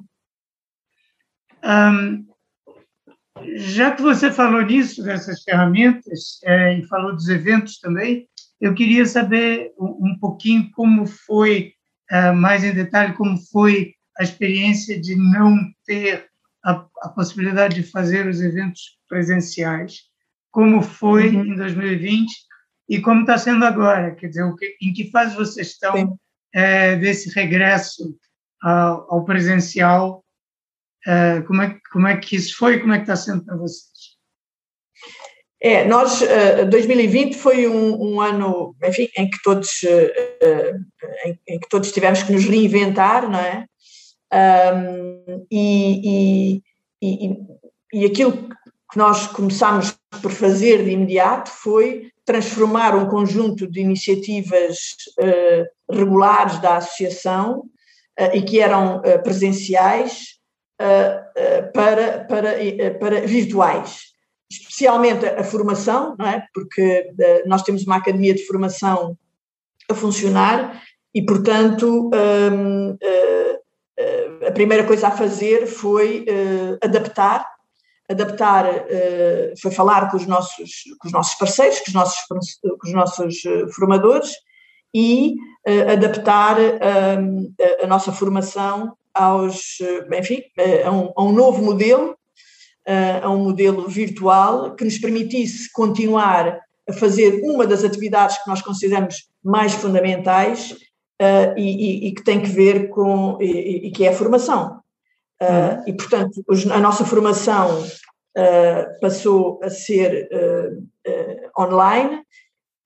Já 3.57 3.91
que 3.91 4.01
você 4.01 4.31
falou 4.31 4.61
nisso, 4.61 5.03
dessas 5.03 5.43
ferramentas, 5.43 6.39
é, 6.43 6.77
e 6.77 6.87
falou 6.87 7.13
dos 7.13 7.27
eventos 7.27 7.79
também, 7.79 8.27
eu 8.59 8.73
queria 8.73 9.05
saber 9.05 9.71
um, 9.79 10.07
um 10.07 10.19
pouquinho 10.19 10.69
como 10.71 11.05
foi, 11.05 11.73
é, 12.09 12.31
mais 12.31 12.63
em 12.63 12.73
detalhe, 12.73 13.13
como 13.13 13.37
foi 13.51 13.93
a 14.17 14.23
experiência 14.23 14.99
de 14.99 15.15
não 15.15 15.57
ter 15.85 16.27
a, 16.63 16.85
a 17.01 17.09
possibilidade 17.09 17.75
de 17.75 17.83
fazer 17.83 18.27
os 18.27 18.41
eventos 18.41 18.97
presenciais. 19.07 20.01
Como 20.51 20.81
foi 20.81 21.35
uhum. 21.35 21.45
em 21.45 21.55
2020 21.55 22.31
e 22.89 22.99
como 22.99 23.21
está 23.21 23.37
sendo 23.37 23.63
agora? 23.63 24.15
Quer 24.15 24.27
dizer, 24.29 24.55
que, 24.55 24.75
em 24.81 24.91
que 24.91 25.11
fase 25.11 25.35
vocês 25.35 25.67
estão 25.67 26.17
é, 26.53 26.95
desse 26.95 27.29
regresso 27.33 28.17
ao, 28.61 29.13
ao 29.13 29.25
presencial 29.25 30.23
Uh, 31.07 31.41
como, 31.47 31.61
é, 31.61 31.79
como 31.89 32.05
é 32.05 32.17
que 32.17 32.35
isso 32.35 32.57
foi 32.57 32.75
e 32.75 32.79
como 32.81 32.91
é 32.91 32.97
que 32.97 33.03
está 33.03 33.15
sendo 33.15 33.45
para 33.45 33.55
vocês? 33.55 33.87
É, 35.61 35.85
nós, 35.85 36.21
uh, 36.21 36.69
2020 36.69 37.33
foi 37.33 37.65
um, 37.65 38.15
um, 38.15 38.19
ano, 38.19 38.75
enfim, 38.83 39.07
em 39.17 39.29
que 39.29 39.41
todos, 39.41 39.69
uh, 39.83 40.77
em, 41.25 41.39
em, 41.47 41.59
que 41.61 41.69
todos 41.69 41.93
tivemos 41.93 42.23
que 42.23 42.33
nos 42.33 42.43
reinventar, 42.43 43.29
não 43.29 43.39
é? 43.39 43.65
Um, 44.75 45.45
e, 45.49 46.59
e, 46.61 46.61
e, 47.01 47.37
e 47.93 48.05
aquilo 48.05 48.49
que 48.91 48.97
nós 48.97 49.27
começámos 49.27 49.97
por 50.21 50.31
fazer 50.31 50.83
de 50.83 50.91
imediato 50.91 51.49
foi 51.49 52.11
transformar 52.25 52.93
um 52.97 53.07
conjunto 53.07 53.65
de 53.65 53.79
iniciativas 53.79 54.77
regulares 55.89 56.59
da 56.59 56.77
associação 56.77 57.63
e 58.33 58.41
que 58.41 58.59
eram 58.59 59.01
presenciais 59.23 60.36
para, 61.73 62.25
para, 62.25 62.93
para 62.99 63.21
virtuais 63.21 64.15
especialmente 64.49 65.25
a 65.25 65.43
formação, 65.43 66.15
não 66.17 66.25
é? 66.25 66.45
porque 66.53 67.11
nós 67.45 67.63
temos 67.63 67.83
uma 67.85 67.97
academia 67.97 68.33
de 68.33 68.45
formação 68.45 69.17
a 69.89 69.93
funcionar 69.93 70.81
e, 71.13 71.21
portanto, 71.25 72.09
hum, 72.13 72.97
a 74.47 74.51
primeira 74.51 74.85
coisa 74.85 75.07
a 75.07 75.11
fazer 75.11 75.67
foi 75.67 76.25
adaptar 76.81 77.45
adaptar, 78.09 78.65
foi 79.61 79.71
falar 79.71 80.09
com 80.09 80.15
os 80.15 80.25
nossos, 80.25 80.83
com 80.99 81.07
os 81.07 81.11
nossos 81.11 81.35
parceiros, 81.35 81.79
com 81.79 81.89
os 81.89 81.93
nossos, 81.93 82.25
com 82.61 82.87
os 82.87 82.93
nossos 82.93 83.41
formadores 83.75 84.31
e 84.95 85.35
adaptar 85.91 86.57
ehm, 86.57 87.53
a, 87.81 87.83
a, 87.83 87.87
nossa 87.87 88.13
formação 88.13 88.95
aos, 89.17 89.77
enfim, 90.13 90.43
a 90.85 90.91
um, 90.91 91.13
a 91.15 91.23
um 91.23 91.31
novo 91.31 91.63
modelo, 91.63 92.17
a 93.21 93.29
um 93.29 93.43
modelo 93.43 93.87
virtual 93.87 94.75
que 94.75 94.85
nos 94.85 94.97
permitisse 94.97 95.71
continuar 95.73 96.59
a 96.89 96.93
fazer 96.93 97.41
uma 97.43 97.67
das 97.67 97.83
atividades 97.83 98.37
que 98.37 98.49
nós 98.49 98.61
consideramos 98.61 99.27
mais 99.43 99.73
fundamentais 99.73 100.75
e, 101.57 101.61
e, 101.61 102.07
e, 102.07 102.11
que 102.13 102.23
tem 102.23 102.39
que 102.39 102.49
ver 102.49 102.89
com, 102.89 103.37
e, 103.41 103.87
e 103.87 103.91
que 103.91 104.05
é 104.05 104.09
a 104.09 104.15
formação. 104.15 104.81
Uh, 105.41 105.85
e, 105.85 105.93
portanto, 105.93 106.43
a 106.71 106.79
nossa 106.79 107.05
formação 107.05 107.83
uh, 107.83 108.99
passou 108.99 109.59
a 109.61 109.69
ser 109.69 110.27
uh, 110.33 111.61
online, 111.61 112.23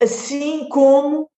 assim 0.01 0.67
como 0.67 1.29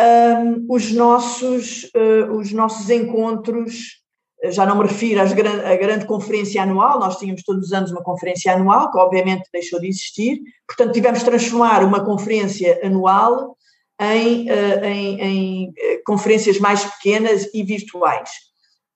um, 0.00 0.66
os, 0.68 0.92
nossos, 0.92 1.90
os 2.32 2.52
nossos 2.52 2.88
encontros. 2.88 3.99
Já 4.44 4.64
não 4.64 4.78
me 4.78 4.86
refiro 4.86 5.20
às 5.20 5.32
gran 5.32 5.60
à 5.64 5.76
grande 5.76 6.06
conferência 6.06 6.62
anual, 6.62 6.98
nós 6.98 7.18
tínhamos 7.18 7.42
todos 7.42 7.66
os 7.66 7.72
anos 7.72 7.90
uma 7.90 8.02
conferência 8.02 8.52
anual, 8.52 8.90
que 8.90 8.98
obviamente 8.98 9.48
deixou 9.52 9.78
de 9.78 9.88
existir, 9.88 10.40
portanto, 10.66 10.92
tivemos 10.92 11.18
de 11.18 11.26
transformar 11.26 11.84
uma 11.84 12.04
conferência 12.04 12.80
anual 12.82 13.56
em, 14.00 14.48
em, 14.48 15.20
em 15.20 15.74
conferências 16.06 16.58
mais 16.58 16.82
pequenas 16.84 17.48
e 17.52 17.62
virtuais 17.62 18.30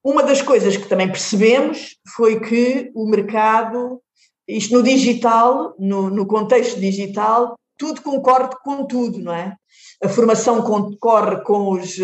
uma 0.04 0.22
das 0.22 0.42
coisas 0.42 0.76
que 0.76 0.86
também 0.86 1.08
percebemos 1.08 1.96
foi 2.14 2.38
que 2.38 2.92
o 2.94 3.06
mercado, 3.06 4.02
isto 4.46 4.74
no 4.74 4.82
digital, 4.82 5.74
no, 5.78 6.10
no 6.10 6.26
contexto 6.26 6.78
digital, 6.78 7.58
tudo 7.78 8.02
concorre 8.02 8.50
com 8.62 8.84
tudo, 8.84 9.18
não 9.18 9.32
é? 9.32 9.56
A 10.02 10.08
formação 10.08 10.60
concorre 10.60 11.42
com 11.42 11.70
os. 11.70 11.96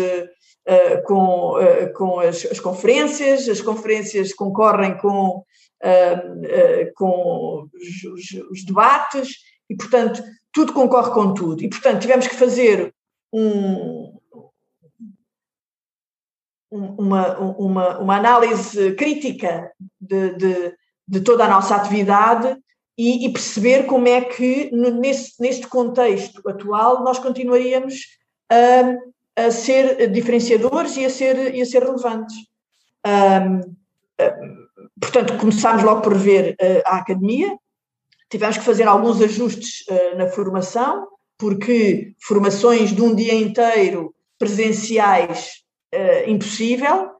Uh, 0.71 1.03
com, 1.03 1.59
uh, 1.59 1.91
com 1.93 2.21
as, 2.21 2.45
as, 2.45 2.57
conferências, 2.57 3.49
as 3.49 3.59
conferências 3.59 4.31
concorrem 4.31 4.97
com, 4.97 5.43
uh, 5.83 6.93
com 6.95 7.67
os, 7.73 8.03
os, 8.05 8.49
os, 8.49 8.63
debates 8.63 9.39
e, 9.69 9.75
portanto, 9.75 10.23
tudo 10.53 10.71
concorre 10.71 11.11
com 11.11 11.33
tudo. 11.33 11.61
E, 11.61 11.69
portanto, 11.69 11.99
tivemos 11.99 12.25
que 12.25 12.37
fazer 12.37 12.93
um, 13.33 14.17
uma, 16.71 17.37
uma, 17.37 17.99
uma 17.99 18.15
análise 18.15 18.93
crítica 18.93 19.71
de, 19.99 20.35
de, 20.35 20.77
de, 21.05 21.21
toda 21.21 21.43
a 21.43 21.49
nossa 21.49 21.75
atividade 21.75 22.57
e, 22.97 23.25
e 23.25 23.33
perceber 23.33 23.87
como 23.87 24.07
é 24.07 24.21
que, 24.21 24.71
nesse, 24.71 25.33
neste 25.41 25.67
contexto 25.67 26.47
atual, 26.47 27.03
nós 27.03 27.19
continuaríamos 27.19 28.17
a, 28.49 29.11
a 29.47 29.51
ser 29.51 30.09
diferenciadores 30.09 30.97
e 30.97 31.05
a 31.05 31.09
ser, 31.09 31.55
e 31.55 31.61
a 31.61 31.65
ser 31.65 31.83
relevantes. 31.83 32.35
Um, 33.05 33.75
portanto, 34.99 35.37
começámos 35.37 35.83
logo 35.83 36.01
por 36.01 36.15
ver 36.15 36.55
a 36.85 36.97
academia, 36.97 37.57
tivemos 38.29 38.57
que 38.57 38.63
fazer 38.63 38.87
alguns 38.87 39.21
ajustes 39.21 39.85
uh, 39.89 40.17
na 40.17 40.27
formação, 40.27 41.07
porque 41.37 42.13
formações 42.21 42.93
de 42.93 43.01
um 43.01 43.15
dia 43.15 43.33
inteiro 43.33 44.13
presenciais 44.37 45.61
impossível 46.25 47.11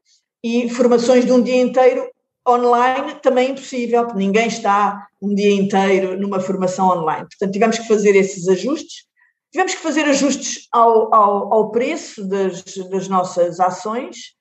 e 0.42 0.68
formações 0.70 1.26
de 1.26 1.32
um 1.32 1.42
dia 1.42 1.60
inteiro 1.60 2.08
online 2.48 3.14
também 3.22 3.50
impossível, 3.50 4.04
porque 4.04 4.18
ninguém 4.18 4.48
está 4.48 5.06
um 5.20 5.34
dia 5.34 5.52
inteiro 5.52 6.18
numa 6.18 6.40
formação 6.40 6.88
online. 6.88 7.26
Portanto, 7.28 7.52
tivemos 7.52 7.78
que 7.78 7.86
fazer 7.86 8.16
esses 8.16 8.48
ajustes. 8.48 9.04
Tivemos 9.52 9.74
que 9.74 9.82
fazer 9.82 10.04
ajustes 10.06 10.66
ao, 10.72 11.14
ao, 11.14 11.52
ao 11.52 11.70
preço 11.70 12.26
das, 12.26 12.62
das, 12.62 13.06
nossas 13.08 13.60
ações, 13.60 14.34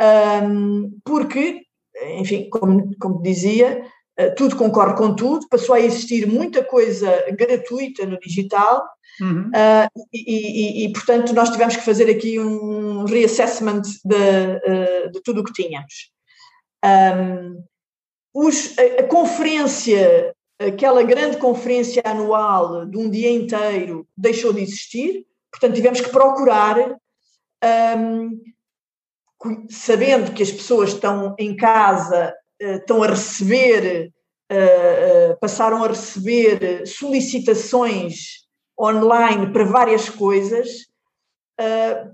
um, 0.00 0.98
porque, 1.04 1.62
enfim, 2.16 2.48
como, 2.48 2.96
como 2.98 3.20
dizia, 3.22 3.84
eh, 4.16 4.30
tudo 4.30 4.56
concorre 4.56 4.94
com 4.94 5.14
tudo, 5.14 5.48
passou 5.48 5.74
a 5.74 5.80
existir 5.80 6.26
muita 6.26 6.62
coisa 6.62 7.24
gratuita 7.32 8.04
no 8.04 8.20
digital 8.20 8.86
uhum. 9.20 9.48
uh, 9.48 10.06
e, 10.12 10.84
e, 10.84 10.86
e, 10.86 10.92
portanto, 10.92 11.32
nós 11.32 11.50
tivemos 11.50 11.76
que 11.76 11.84
fazer 11.84 12.10
aqui 12.10 12.38
um 12.38 13.04
reassessment 13.04 13.82
de, 14.04 14.14
uh, 14.14 15.10
de 15.10 15.22
tudo 15.22 15.40
o 15.40 15.44
que 15.44 15.52
tínhamos. 15.52 16.12
Um, 16.84 17.64
os, 18.34 18.76
a, 18.78 19.00
a, 19.00 19.02
conferência, 19.04 20.34
aquela 20.66 21.02
grande 21.02 21.36
conferência 21.36 22.02
anual 22.04 22.86
de 22.86 22.98
um 22.98 23.08
dia 23.08 23.30
inteiro, 23.30 24.06
deixou 24.16 24.52
de 24.52 24.62
existir, 24.62 25.26
portanto, 25.50 25.74
tivemos 25.74 26.00
que 26.00 26.10
procurar, 26.10 26.96
um, 28.04 28.40
sabendo 29.68 30.32
que 30.32 30.42
as 30.42 30.50
pessoas 30.50 30.90
estão 30.90 31.34
em 31.38 31.56
casa 31.56 32.34
eh, 32.62 32.76
estão 32.76 33.02
a 33.02 33.08
receber, 33.08 34.12
eh, 34.48 34.54
eh, 34.54 35.36
passaram 35.40 35.82
a 35.82 35.88
receber 35.88 36.86
solicitações 36.86 38.46
online 38.78 39.52
para 39.52 39.64
várias 39.64 40.08
coisas, 40.08 40.90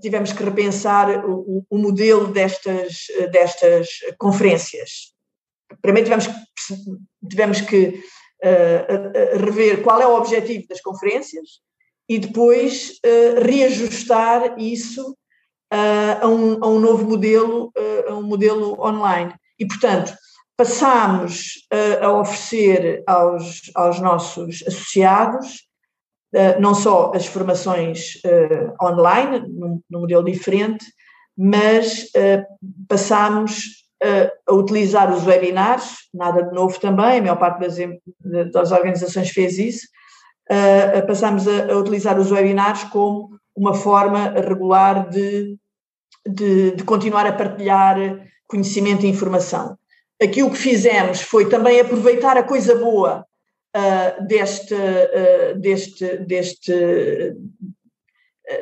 tivemos 0.01 0.31
que 0.31 0.43
repensar 0.43 1.25
o, 1.25 1.65
o 1.67 1.77
modelo 1.77 2.27
destas, 2.27 3.07
destas 3.31 3.87
conferências. 4.19 5.15
Primeiro 5.81 6.05
tivemos 6.05 6.27
que, 6.27 7.27
tivemos 7.27 7.61
que 7.61 8.03
rever 9.37 9.81
qual 9.83 10.01
é 10.01 10.07
o 10.07 10.15
objetivo 10.15 10.67
das 10.67 10.81
conferências 10.81 11.59
e 12.07 12.17
depois 12.17 12.99
reajustar 13.43 14.55
isso 14.57 15.15
a, 15.71 16.27
um, 16.27 16.63
a 16.63 16.67
um 16.67 16.79
novo 16.79 17.05
modelo, 17.05 17.71
a 18.07 18.13
um 18.13 18.23
modelo 18.23 18.79
online. 18.81 19.33
E, 19.59 19.67
portanto, 19.67 20.13
passámos 20.57 21.67
a 22.01 22.11
oferecer 22.11 23.03
aos, 23.05 23.71
aos 23.75 23.99
nossos 23.99 24.63
associados 24.65 25.67
não 26.59 26.73
só 26.75 27.11
as 27.13 27.25
formações 27.25 28.13
online, 28.81 29.39
num, 29.47 29.81
num, 29.89 30.01
modelo 30.01 30.23
diferente, 30.23 30.85
mas 31.37 32.09
passámos 32.87 33.79
a 34.47 34.53
utilizar 34.53 35.13
os 35.13 35.25
webinars, 35.25 36.09
nada 36.13 36.43
de 36.43 36.53
novo 36.53 36.79
também, 36.79 37.19
a 37.19 37.21
maior 37.21 37.37
parte 37.37 37.59
das, 37.59 37.75
das 38.51 38.71
organizações 38.71 39.29
fez 39.29 39.57
isso, 39.57 39.87
passámos 41.05 41.47
a, 41.47 41.71
a, 41.71 41.77
utilizar 41.77 42.19
os 42.19 42.31
webinars 42.31 42.83
como 42.85 43.37
uma 43.55 43.73
forma 43.73 44.29
regular 44.29 45.09
de, 45.09 45.57
de, 46.25 46.71
de 46.71 46.83
continuar 46.83 47.27
a 47.27 47.33
partilhar 47.33 47.97
conhecimento 48.47 49.05
e 49.05 49.09
informação. 49.09 49.77
Aquilo 50.21 50.51
que 50.51 50.57
fizemos 50.57 51.21
foi 51.21 51.47
também 51.49 51.79
aproveitar 51.79 52.37
a 52.37 52.43
coisa 52.43 52.75
boa 52.75 53.25
uh, 53.75 54.27
deste, 54.27 54.73
uh, 54.73 55.59
deste, 55.59 56.17
deste, 56.17 57.35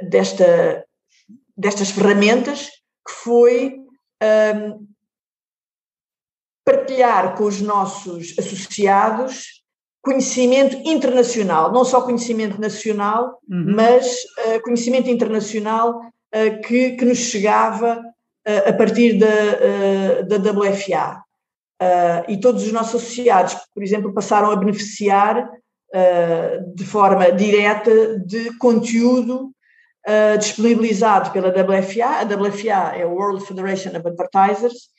desta, 0.04 0.86
destas 1.56 1.92
ferramentas, 1.92 2.68
que 3.08 3.14
foi 3.14 3.76
um, 4.56 4.88
partilhar 6.68 7.36
com 7.36 7.46
os 7.46 7.62
nossos 7.62 8.38
associados 8.38 9.58
conhecimento 10.02 10.78
internacional, 10.86 11.72
não 11.72 11.84
só 11.84 12.02
conhecimento 12.02 12.62
nacional, 12.62 13.40
uhum. 13.50 13.76
mas 13.76 14.22
conhecimento 14.64 15.10
internacional 15.10 16.00
que, 16.66 16.92
que 16.92 17.04
nos 17.04 17.18
chegava 17.18 18.02
a 18.66 18.72
partir 18.72 19.20
da, 19.20 20.38
da 20.38 20.52
WFA. 20.52 21.22
Uh, 21.82 22.32
e 22.32 22.40
todos 22.40 22.64
os 22.64 22.72
nossos 22.72 22.96
associados, 22.96 23.56
por 23.72 23.84
exemplo, 23.84 24.12
passaram 24.12 24.50
a 24.50 24.56
beneficiar 24.56 25.48
uh, 25.48 26.76
de 26.76 26.84
forma 26.84 27.32
direta 27.32 28.18
de 28.20 28.58
conteúdo 28.58 29.52
uh, 30.08 30.38
disponibilizado 30.40 31.30
pela 31.32 31.50
WFA. 31.50 32.22
A 32.22 32.24
WFA 32.24 32.98
é 32.98 33.04
a 33.04 33.08
World 33.08 33.46
Federation 33.46 33.92
of 33.92 34.08
Advertisers, 34.08 34.90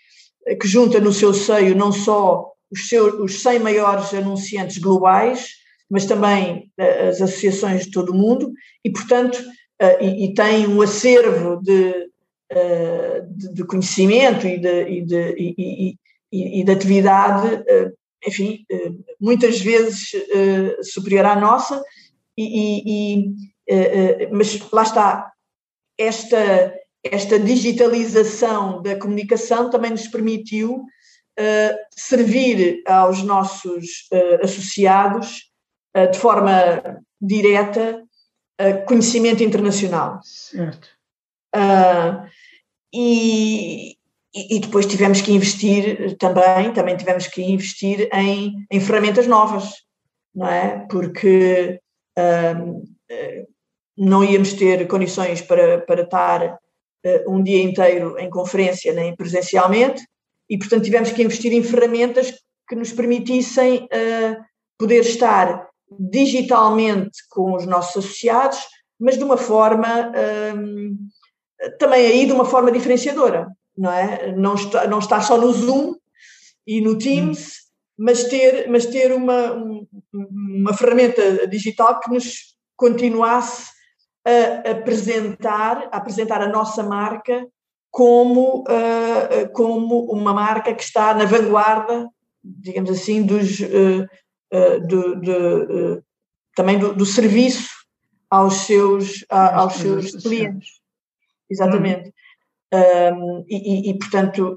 que 0.61 0.69
junta 0.69 1.01
no 1.01 1.13
seu 1.13 1.35
seio 1.35 1.75
não 1.75 1.93
só 1.93 2.53
os, 2.71 2.89
seus, 2.89 3.15
os 3.15 3.43
100 3.43 3.59
maiores 3.61 4.13
anunciantes 4.15 4.79
globais, 4.79 5.51
mas 5.91 6.05
também 6.05 6.71
as 6.79 7.21
associações 7.21 7.87
de 7.87 7.91
todo 7.91 8.13
o 8.13 8.15
mundo, 8.15 8.53
e, 8.85 8.91
portanto, 8.91 9.39
e, 10.01 10.27
e 10.27 10.35
tem 10.35 10.67
um 10.67 10.83
acervo 10.83 11.61
de, 11.63 11.95
de, 13.31 13.55
de 13.55 13.65
conhecimento 13.65 14.47
e 14.47 14.59
de, 14.59 14.83
e 14.83 15.05
de, 15.05 15.97
e, 16.31 16.65
de 16.65 16.71
atividade, 16.71 17.65
enfim, 18.27 18.67
muitas 19.19 19.61
vezes 19.61 20.11
superior 20.83 21.25
à 21.25 21.37
nossa, 21.37 21.83
e, 22.37 23.33
mas 24.31 24.61
lá 24.71 24.83
está, 24.83 25.33
esta, 25.99 26.78
esta 27.05 27.39
digitalização 27.39 28.83
da 28.83 28.97
comunicação 28.97 29.71
também 29.71 29.91
nos 29.91 30.09
permitiu 30.09 30.85
uh, 31.39 31.77
servir 31.91 32.83
aos 32.87 33.23
nossos 33.23 34.09
uh, 34.13 34.45
associados 34.45 35.51
uh, 35.97 36.11
de 36.11 36.19
forma 36.19 37.01
direta 37.21 38.03
conhecimento 38.89 39.41
internacional. 39.41 40.19
Certo. 40.25 40.89
E, 42.93 43.97
e, 44.35 44.59
depois 44.59 44.85
tivemos 44.85 45.21
que 45.21 45.31
investir 45.31 46.17
também, 46.17 46.73
também 46.73 46.97
tivemos 46.97 47.29
que 47.29 47.41
investir 47.41 48.09
em, 48.13 48.67
em 48.69 48.81
ferramentas 48.81 49.29
novas, 49.29 49.75
não 50.35 50.49
é? 50.49 50.85
Porque 50.91 51.81
não 53.97 54.25
íamos 54.25 54.55
ter 54.55 54.89
condições 54.89 55.41
para, 55.41 55.81
para 55.83 56.03
estar 56.03 56.59
um 57.27 57.43
dia 57.43 57.63
inteiro 57.63 58.19
em 58.19 58.31
conferência 58.31 58.93
nem 58.93 59.15
presencialmente, 59.15 60.03
e 60.49 60.59
portanto 60.59 60.85
tivemos 60.85 61.11
que 61.11 61.23
investir 61.23 61.53
em 61.53 61.63
ferramentas 61.63 62.33
que 62.69 62.77
nos 62.77 62.93
permitissem 62.93 63.85
uh, 63.85 64.43
poder 64.79 65.01
estar 65.01 65.69
digitalmente 65.91 67.19
com 67.31 67.55
os 67.55 67.67
nossos 67.67 68.05
associados, 68.05 68.59
mas 69.01 69.17
de 69.17 69.25
uma 69.25 69.37
forma 69.37 70.13
um, 70.57 70.97
também 71.79 72.07
aí 72.07 72.27
de 72.27 72.33
uma 72.33 72.45
forma 72.45 72.71
diferenciadora, 72.71 73.49
não 73.77 73.93
é? 73.93 74.33
Não 74.33 74.55
está, 74.55 74.87
não 74.87 74.99
está 74.99 75.21
só 75.21 75.39
no 75.39 75.53
Zoom 75.53 75.95
e 76.67 76.81
no 76.81 76.99
Teams, 76.99 77.55
mas 77.97 78.25
ter, 78.25 78.69
mas 78.69 78.87
ter 78.87 79.13
uma, 79.13 79.55
uma 80.13 80.75
ferramenta 80.75 81.47
digital 81.49 81.99
que 82.01 82.11
nos 82.11 82.55
continuasse 82.77 83.78
a 84.29 84.71
apresentar, 84.73 85.89
a 85.91 85.97
apresentar 85.97 86.43
a 86.43 86.49
nossa 86.49 86.83
marca 86.83 87.47
como, 87.91 88.61
uh, 88.61 89.49
como 89.53 90.05
uma 90.13 90.35
marca 90.35 90.75
que 90.75 90.83
está 90.83 91.15
na 91.15 91.25
vanguarda, 91.25 92.09
digamos 92.45 92.91
assim, 92.91 93.23
dos, 93.23 93.61
uh, 93.61 94.07
uh, 94.53 94.87
do, 94.87 95.21
do, 95.21 96.05
também 96.55 96.79
do, 96.79 96.93
do, 96.95 97.07
serviço 97.07 97.71
aos 98.31 98.55
seus, 98.67 99.25
a, 99.31 99.61
aos 99.61 99.75
seus 99.75 100.13
clientes. 100.23 100.81
Exatamente. 101.51 102.13
Um, 102.73 103.45
e, 103.49 103.91
e, 103.91 103.99
portanto, 103.99 104.55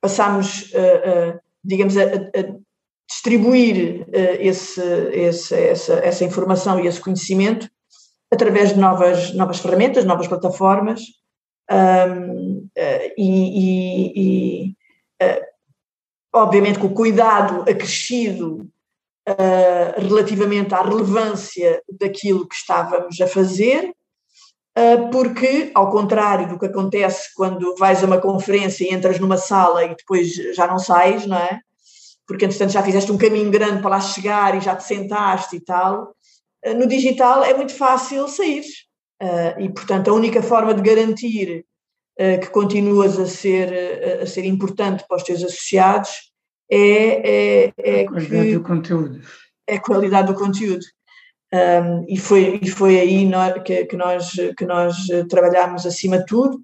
passamos, 0.00 0.72
digamos, 1.62 1.96
a, 1.96 2.02
a 2.02 2.56
distribuir 3.08 4.04
esse, 4.40 4.82
esse, 5.12 5.54
essa, 5.54 5.94
essa 5.94 6.24
informação 6.24 6.80
e 6.80 6.88
esse 6.88 7.00
conhecimento 7.00 7.70
através 8.36 8.72
de 8.72 8.78
novas, 8.78 9.34
novas 9.34 9.58
ferramentas, 9.58 10.04
novas 10.04 10.28
plataformas, 10.28 11.00
um, 11.70 12.68
eh, 12.76 13.14
e, 13.16 13.32
e, 13.64 14.12
e 14.16 14.76
uh, 15.22 15.44
obviamente 16.32 16.78
com 16.78 16.86
o 16.86 16.94
cuidado 16.94 17.62
acrescido 17.62 18.70
uh, 19.28 20.00
relativamente 20.00 20.74
à 20.74 20.82
relevância 20.82 21.82
daquilo 21.98 22.46
que 22.46 22.54
estávamos 22.54 23.20
a 23.20 23.26
fazer, 23.26 23.90
uh, 24.78 25.10
porque, 25.10 25.72
ao 25.74 25.90
contrário 25.90 26.48
do 26.48 26.58
que 26.58 26.66
acontece 26.66 27.34
quando 27.34 27.74
vais 27.76 28.02
a 28.02 28.06
uma 28.06 28.20
conferência 28.20 28.84
e 28.84 28.94
entras 28.94 29.18
numa 29.18 29.38
sala 29.38 29.84
e 29.84 29.96
depois 29.96 30.32
já 30.54 30.66
não 30.66 30.78
sais, 30.78 31.26
não 31.26 31.36
é? 31.36 31.60
Porque, 32.26 32.44
entretanto, 32.44 32.72
já 32.72 32.82
fizeste 32.82 33.10
um 33.10 33.18
caminho 33.18 33.50
grande 33.50 33.80
para 33.80 33.90
lá 33.90 34.00
chegar 34.00 34.56
e 34.56 34.60
já 34.60 34.74
te 34.74 34.84
sentaste 34.84 35.56
e 35.56 35.60
tal. 35.60 36.14
No 36.74 36.86
digital 36.86 37.44
é 37.44 37.54
muito 37.54 37.74
fácil 37.74 38.26
sair. 38.28 38.64
Uh, 39.22 39.60
e, 39.60 39.68
portanto, 39.70 40.10
a 40.10 40.14
única 40.14 40.42
forma 40.42 40.74
de 40.74 40.82
garantir 40.82 41.64
uh, 42.20 42.40
que 42.40 42.50
continuas 42.50 43.18
a 43.18 43.26
ser, 43.26 44.20
uh, 44.20 44.22
a 44.22 44.26
ser 44.26 44.44
importante 44.44 45.04
para 45.08 45.16
os 45.16 45.22
teus 45.22 45.42
associados 45.42 46.10
é, 46.70 47.68
é, 47.68 47.72
é 47.78 48.00
a 48.02 48.06
qualidade 48.06 48.46
que, 48.46 48.54
do 48.54 48.62
conteúdo. 48.62 49.20
É 49.66 49.76
a 49.76 49.80
qualidade 49.80 50.32
do 50.32 50.38
conteúdo. 50.38 50.84
Um, 51.54 52.04
e, 52.08 52.18
foi, 52.18 52.58
e 52.60 52.68
foi 52.68 52.98
aí 52.98 53.24
nós, 53.24 53.62
que, 53.62 53.86
que, 53.86 53.96
nós, 53.96 54.32
que 54.58 54.66
nós 54.66 54.96
trabalhámos 55.30 55.86
acima 55.86 56.18
de 56.18 56.26
tudo 56.26 56.60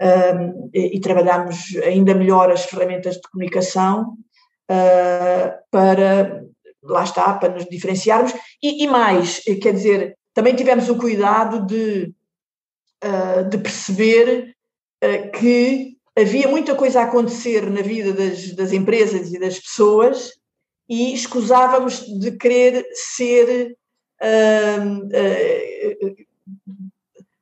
um, 0.00 0.70
e, 0.72 0.96
e 0.96 1.00
trabalhámos 1.00 1.76
ainda 1.84 2.14
melhor 2.14 2.50
as 2.50 2.64
ferramentas 2.64 3.16
de 3.16 3.22
comunicação 3.30 4.16
para 5.70 6.42
lá 6.82 7.04
está, 7.04 7.34
para 7.34 7.54
nos 7.54 7.66
diferenciarmos, 7.66 8.32
e, 8.62 8.84
e 8.84 8.86
mais, 8.86 9.40
quer 9.62 9.72
dizer, 9.72 10.16
também 10.34 10.54
tivemos 10.56 10.88
o 10.88 10.96
cuidado 10.96 11.64
de, 11.66 12.12
uh, 13.04 13.48
de 13.48 13.58
perceber 13.58 14.54
uh, 15.04 15.30
que 15.38 15.96
havia 16.16 16.48
muita 16.48 16.74
coisa 16.74 17.00
a 17.00 17.04
acontecer 17.04 17.68
na 17.70 17.82
vida 17.82 18.12
das, 18.12 18.52
das 18.52 18.72
empresas 18.72 19.32
e 19.32 19.38
das 19.38 19.58
pessoas 19.58 20.32
e 20.88 21.14
escusávamos 21.14 22.04
de 22.18 22.32
querer 22.32 22.86
ser. 22.94 23.76
Uh, 24.20 25.12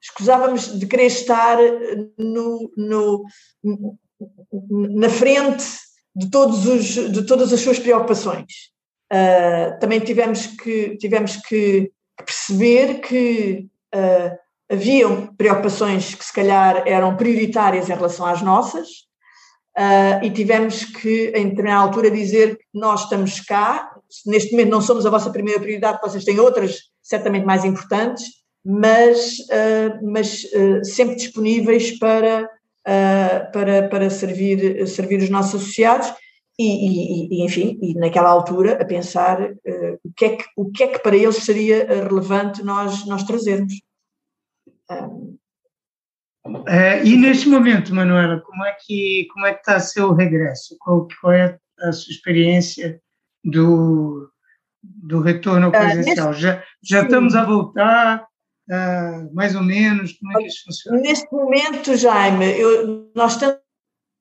escusávamos 0.00 0.78
de 0.78 0.86
querer 0.86 1.06
estar 1.06 1.58
no, 2.18 2.72
no, 2.76 3.24
na 4.70 5.08
frente 5.08 5.64
de, 6.16 6.30
todos 6.30 6.66
os, 6.66 7.12
de 7.12 7.26
todas 7.26 7.52
as 7.52 7.60
suas 7.60 7.78
preocupações. 7.78 8.70
Uh, 9.12 9.76
também 9.80 9.98
tivemos 9.98 10.46
que, 10.46 10.96
tivemos 10.96 11.36
que 11.36 11.90
perceber 12.16 13.00
que 13.00 13.66
uh, 13.92 14.38
haviam 14.70 15.34
preocupações 15.36 16.14
que 16.14 16.24
se 16.24 16.32
calhar 16.32 16.84
eram 16.86 17.16
prioritárias 17.16 17.90
em 17.90 17.94
relação 17.94 18.24
às 18.24 18.40
nossas 18.40 18.88
uh, 19.76 20.22
e 20.22 20.30
tivemos 20.30 20.84
que, 20.84 21.32
em 21.34 21.48
determinada 21.48 21.82
altura, 21.82 22.08
dizer 22.08 22.56
que 22.56 22.64
nós 22.72 23.02
estamos 23.02 23.40
cá, 23.40 23.90
neste 24.26 24.52
momento 24.52 24.70
não 24.70 24.80
somos 24.80 25.04
a 25.04 25.10
vossa 25.10 25.30
primeira 25.30 25.58
prioridade, 25.58 25.98
vocês 26.00 26.24
têm 26.24 26.38
outras 26.38 26.78
certamente 27.02 27.44
mais 27.44 27.64
importantes, 27.64 28.24
mas, 28.64 29.38
mas 30.02 30.42
sempre 30.84 31.16
disponíveis 31.16 31.98
para, 31.98 32.48
para, 33.52 33.88
para 33.88 34.10
servir, 34.10 34.86
servir 34.86 35.20
os 35.22 35.30
nossos 35.30 35.62
associados 35.62 36.12
e, 36.62 37.34
e, 37.34 37.44
enfim, 37.44 37.78
e 37.80 37.94
naquela 37.94 38.28
altura 38.28 38.80
a 38.80 38.84
pensar 38.84 39.40
uh, 39.40 40.00
o, 40.04 40.12
que 40.14 40.24
é 40.24 40.36
que, 40.36 40.44
o 40.56 40.70
que 40.70 40.82
é 40.82 40.88
que 40.88 40.98
para 40.98 41.16
eles 41.16 41.36
seria 41.36 41.84
eh, 41.84 42.02
relevante 42.02 42.62
nós, 42.62 43.06
nós 43.06 43.22
trazermos. 43.22 43.72
Um... 44.90 45.38
É, 46.66 47.04
e 47.04 47.16
neste 47.16 47.48
momento, 47.48 47.94
Manuela, 47.94 48.40
como 48.40 48.64
é 48.64 48.76
que 48.84 49.26
como 49.32 49.46
é 49.46 49.54
que 49.54 49.60
está 49.60 49.78
seu 49.78 50.12
regresso? 50.12 50.76
Qual, 50.80 51.06
qual 51.20 51.32
é 51.32 51.58
a 51.80 51.92
sua 51.92 52.12
experiência 52.12 53.00
do, 53.44 54.28
do 54.82 55.20
retorno 55.20 55.66
ao 55.66 55.72
presencial? 55.72 56.28
Uh, 56.28 56.30
neste... 56.30 56.42
Já, 56.42 56.64
já 56.82 57.02
estamos 57.02 57.34
a 57.34 57.44
voltar, 57.44 58.26
uh, 58.68 59.34
mais 59.34 59.54
ou 59.54 59.62
menos? 59.62 60.12
Como 60.14 60.32
é 60.32 60.42
que 60.42 60.48
isso 60.48 60.64
funciona? 60.64 61.00
Neste 61.00 61.32
momento, 61.32 61.96
Jaime, 61.96 62.58
eu, 62.58 63.10
nós 63.14 63.32
estamos 63.32 63.59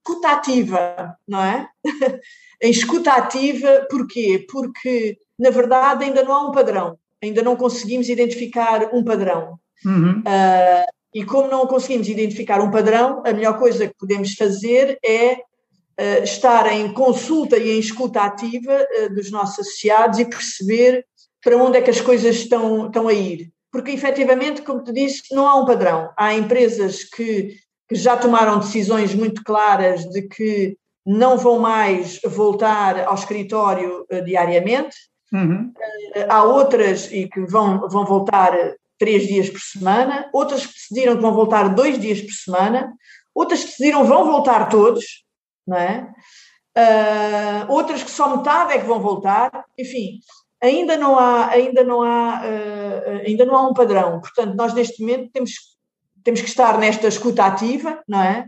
escuta 0.10 0.32
ativa, 0.32 1.16
não 1.28 1.44
é? 1.44 1.68
em 2.62 2.72
escuta 2.72 3.14
ativa, 3.14 3.88
porquê? 3.90 4.46
Porque, 4.50 5.18
na 5.38 5.50
verdade, 5.50 6.06
ainda 6.06 6.24
não 6.24 6.34
há 6.34 6.48
um 6.48 6.52
padrão, 6.52 6.98
ainda 7.22 7.42
não 7.42 7.56
conseguimos 7.56 8.10
identificar 8.10 8.94
um 8.94 9.04
padrão. 9.04 9.60
Uhum. 9.86 10.20
Uh, 10.20 10.86
e 11.14 11.24
como 11.24 11.48
não 11.48 11.66
conseguimos 11.68 12.08
identificar 12.10 12.60
um 12.60 12.72
padrão, 12.72 13.24
a 13.26 13.32
melhor 13.32 13.58
coisa 13.58 13.88
que 13.88 13.96
podemos 13.98 14.34
fazer 14.34 14.98
é 15.04 15.34
uh, 15.34 16.24
estar 16.24 16.72
em 16.74 16.92
consulta 16.94 17.58
e 17.58 17.72
em 17.72 17.80
escuta 17.80 18.22
ativa 18.22 18.86
uh, 19.04 19.14
dos 19.14 19.32
nossos 19.32 19.60
associados 19.60 20.20
e 20.20 20.26
perceber 20.26 21.06
para 21.42 21.58
onde 21.58 21.78
é 21.78 21.82
que 21.82 21.90
as 21.90 22.02
coisas 22.02 22.36
estão, 22.36 22.88
estão 22.88 23.08
a 23.08 23.14
ir. 23.14 23.52
Porque, 23.72 23.92
efetivamente, 23.92 24.64
como 24.64 24.84
te 24.84 24.92
disse, 24.92 25.34
não 25.34 25.48
há 25.48 25.56
um 25.56 25.66
padrão. 25.66 26.12
Há 26.18 26.34
empresas 26.34 27.04
que 27.04 27.56
que 27.90 27.96
já 27.96 28.16
tomaram 28.16 28.60
decisões 28.60 29.16
muito 29.16 29.44
claras 29.44 30.06
de 30.06 30.22
que 30.22 30.78
não 31.06 31.38
vão 31.38 31.58
mais 31.58 32.20
voltar 32.24 33.00
ao 33.08 33.16
escritório 33.16 34.06
uh, 34.12 34.24
diariamente. 34.24 34.96
Uhum. 35.34 35.74
Uh, 36.16 36.26
há 36.30 36.44
outras 36.44 37.12
e 37.12 37.28
que 37.28 37.42
vão, 37.48 37.90
vão 37.90 38.06
voltar 38.06 38.54
três 39.00 39.28
dias 39.28 39.50
por 39.50 39.60
semana, 39.60 40.30
outras 40.32 40.68
que 40.68 40.74
decidiram 40.74 41.16
que 41.16 41.22
vão 41.22 41.34
voltar 41.34 41.70
dois 41.70 42.00
dias 42.00 42.22
por 42.22 42.32
semana, 42.32 42.94
outras 43.34 43.62
que 43.62 43.68
decidiram 43.68 44.04
vão 44.04 44.26
voltar 44.26 44.70
todos, 44.70 45.24
não 45.66 45.78
é? 45.78 46.08
Uh, 46.78 47.72
outras 47.72 48.04
que 48.04 48.12
só 48.12 48.38
metade 48.38 48.74
é 48.74 48.80
que 48.80 48.86
vão 48.86 49.00
voltar, 49.00 49.66
enfim. 49.78 50.20
ainda 50.62 50.96
não 50.96 51.18
há, 51.18 51.50
ainda 51.50 51.84
não 51.84 52.04
há, 52.04 52.42
ainda 53.26 53.46
não 53.46 53.56
há 53.56 53.68
um 53.68 53.74
padrão. 53.74 54.20
Portanto, 54.20 54.56
nós 54.56 54.74
neste 54.74 55.02
momento 55.02 55.32
temos, 55.32 55.52
temos 56.30 56.42
que 56.42 56.48
estar 56.50 56.78
nesta 56.78 57.08
escuta 57.08 57.44
ativa, 57.44 58.04
não 58.08 58.22
é? 58.22 58.46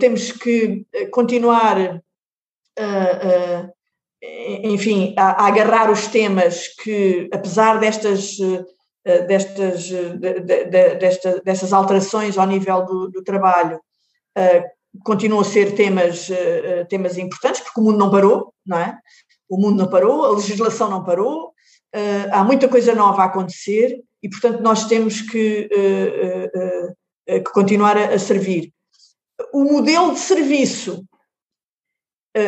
temos 0.00 0.32
que 0.32 0.84
continuar 1.12 2.02
enfim, 4.64 5.14
a, 5.16 5.42
a, 5.42 5.46
agarrar 5.46 5.88
os 5.88 6.08
temas 6.08 6.66
que, 6.82 7.28
apesar 7.32 7.78
destas, 7.78 8.36
destas, 9.28 9.82
de, 9.84 10.40
de, 10.40 10.64
desta, 10.96 11.40
destas 11.44 11.72
alterações 11.72 12.36
ao 12.36 12.46
nível 12.46 12.84
do, 12.84 13.08
do 13.08 13.22
trabalho, 13.22 13.78
continuam 15.04 15.42
a 15.42 15.44
ser 15.44 15.74
temas, 15.74 16.28
uh, 16.28 16.84
temas 16.88 17.16
importantes, 17.16 17.60
porque 17.60 17.80
o 17.80 17.84
mundo 17.84 17.98
não 17.98 18.10
parou, 18.10 18.52
não 18.66 18.78
é? 18.78 18.98
O 19.48 19.56
mundo 19.56 19.78
não 19.78 19.88
parou, 19.88 20.24
a 20.24 20.32
legislação 20.32 20.90
não 20.90 21.04
parou, 21.04 21.48
uh, 21.94 22.28
há 22.32 22.42
muita 22.42 22.68
coisa 22.68 22.94
nova 22.94 23.22
a 23.22 23.26
acontecer 23.26 24.00
e, 24.22 24.28
portanto, 24.28 24.60
nós 24.60 24.86
temos 24.86 25.20
que, 25.22 25.68
uh, 25.72 26.94
que 27.26 27.52
continuar 27.52 27.96
a, 27.96 28.14
a, 28.14 28.18
servir. 28.18 28.72
O 29.52 29.64
modelo 29.64 30.12
de 30.12 30.20
serviço, 30.20 31.04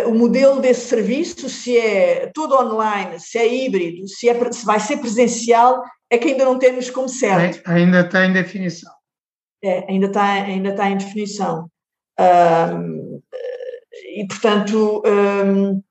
o 0.06 0.14
modelo 0.14 0.60
desse 0.60 0.88
serviço, 0.88 1.48
se 1.48 1.76
é 1.76 2.30
todo 2.34 2.54
online, 2.54 3.18
se 3.18 3.38
é 3.38 3.52
híbrido, 3.52 4.06
se, 4.06 4.28
é, 4.28 4.52
se 4.52 4.64
vai 4.64 4.78
ser 4.78 4.98
presencial, 4.98 5.82
é 6.10 6.18
que 6.18 6.28
ainda 6.28 6.44
não 6.44 6.58
temos 6.58 6.90
como 6.90 7.08
certo. 7.08 7.62
Ainda 7.68 8.00
está 8.00 8.26
em 8.26 8.32
definição. 8.32 8.92
É, 9.64 9.90
ainda 9.90 10.06
está, 10.06 10.24
ainda 10.24 10.68
está 10.70 10.90
em 10.90 10.98
definição. 10.98 11.70
Um, 12.20 13.22
e, 14.14 14.26
portanto, 14.26 15.02
um, 15.06 15.82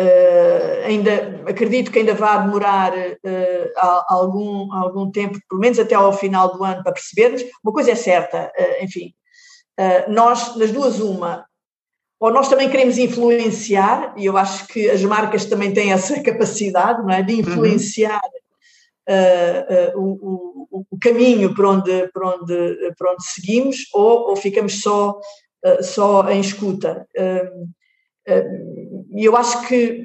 uh, 0.00 0.86
ainda 0.86 1.42
acredito 1.46 1.90
que 1.90 1.98
ainda 1.98 2.14
vai 2.14 2.42
demorar 2.42 2.92
uh, 2.96 4.04
algum, 4.08 4.72
algum 4.72 5.10
tempo, 5.10 5.38
pelo 5.48 5.60
menos 5.60 5.78
até 5.78 5.94
ao 5.94 6.12
final 6.12 6.56
do 6.56 6.64
ano, 6.64 6.82
para 6.82 6.92
percebermos. 6.92 7.42
Uma 7.62 7.72
coisa 7.72 7.92
é 7.92 7.94
certa, 7.94 8.50
uh, 8.58 8.84
enfim, 8.84 9.12
nós, 10.08 10.56
nas 10.56 10.70
duas, 10.70 11.00
uma, 11.00 11.46
ou 12.20 12.30
nós 12.30 12.50
também 12.50 12.68
queremos 12.68 12.98
influenciar, 12.98 14.12
e 14.14 14.26
eu 14.26 14.36
acho 14.36 14.66
que 14.66 14.90
as 14.90 15.02
marcas 15.02 15.46
também 15.46 15.72
têm 15.72 15.90
essa 15.92 16.20
capacidade 16.22 17.02
não 17.02 17.10
é, 17.10 17.22
de 17.22 17.32
uhum. 17.32 17.40
influenciar 17.40 18.20
uh, 19.08 19.96
uh, 19.96 20.00
o, 20.00 20.86
o, 20.90 20.98
caminho 21.00 21.54
por 21.54 21.64
onde, 21.64 22.08
por 22.08 22.24
onde, 22.24 22.92
por 22.98 23.08
onde 23.08 23.24
seguimos 23.24 23.86
ou, 23.94 24.28
ou 24.28 24.36
ficamos 24.36 24.82
só, 24.82 25.18
só 25.80 26.28
em 26.28 26.40
escuta. 26.40 27.06
E 28.26 29.24
eu 29.24 29.36
acho 29.36 29.66
que, 29.66 30.02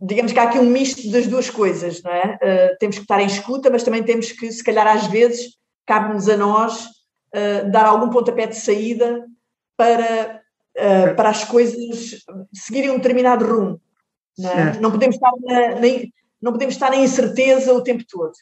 digamos 0.00 0.32
que 0.32 0.38
há 0.38 0.44
aqui 0.44 0.58
um 0.58 0.70
misto 0.70 1.10
das 1.10 1.26
duas 1.26 1.50
coisas, 1.50 2.02
não 2.02 2.12
é? 2.12 2.76
temos 2.78 2.96
que 2.96 3.02
estar 3.02 3.20
em 3.20 3.26
escuta, 3.26 3.70
mas 3.70 3.82
também 3.82 4.02
temos 4.02 4.32
que, 4.32 4.50
se 4.50 4.62
calhar, 4.62 4.86
às 4.86 5.06
vezes, 5.06 5.56
cabe-nos 5.86 6.28
a 6.28 6.36
nós 6.36 6.86
dar 7.70 7.86
algum 7.86 8.10
pontapé 8.10 8.46
de 8.46 8.56
saída 8.56 9.26
para, 9.76 10.42
para 11.16 11.28
as 11.28 11.44
coisas 11.44 12.24
seguirem 12.52 12.90
um 12.90 12.96
determinado 12.96 13.44
rumo. 13.44 13.80
Não, 14.38 14.50
é? 14.50 14.80
não 14.80 14.90
podemos 14.92 15.16
estar 15.16 15.32
na, 15.44 15.80
na, 15.80 16.08
não 16.40 16.52
podemos 16.52 16.74
estar 16.74 16.94
em 16.94 17.02
incerteza 17.02 17.72
o 17.72 17.82
tempo 17.82 18.04
todo. 18.08 18.32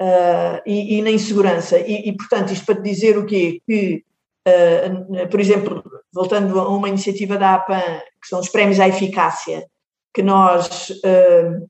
Uh, 0.00 0.62
e, 0.64 0.98
e, 0.98 1.02
na 1.02 1.10
insegurança. 1.10 1.78
E, 1.78 2.08
e, 2.08 2.16
portanto, 2.16 2.52
isto 2.52 2.64
para 2.64 2.80
dizer 2.80 3.18
o 3.18 3.26
quê? 3.26 3.60
Que, 3.66 4.04
uh, 4.46 5.28
por 5.28 5.40
exemplo, 5.40 5.82
voltando 6.12 6.58
a 6.58 6.68
uma 6.68 6.88
iniciativa 6.88 7.36
da 7.36 7.54
APAN, 7.54 8.00
que 8.20 8.28
são 8.28 8.40
os 8.40 8.48
prémios 8.48 8.80
à 8.80 8.88
eficácia, 8.88 9.66
que 10.14 10.22
nós 10.22 10.90
uh, 10.90 11.68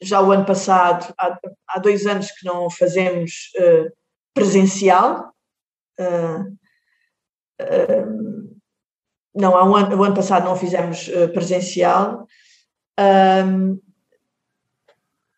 já 0.00 0.20
o 0.20 0.30
ano 0.30 0.44
passado, 0.44 1.12
há, 1.18 1.78
dois 1.78 2.06
anos 2.06 2.30
que 2.30 2.44
não 2.44 2.68
fazemos 2.68 3.50
presencial. 4.34 5.32
não, 9.34 9.56
há 9.56 9.64
um 9.64 9.74
ano, 9.74 9.96
o 9.96 10.04
ano 10.04 10.14
passado 10.14 10.44
não 10.44 10.54
fizemos 10.54 11.10
presencial 11.32 12.26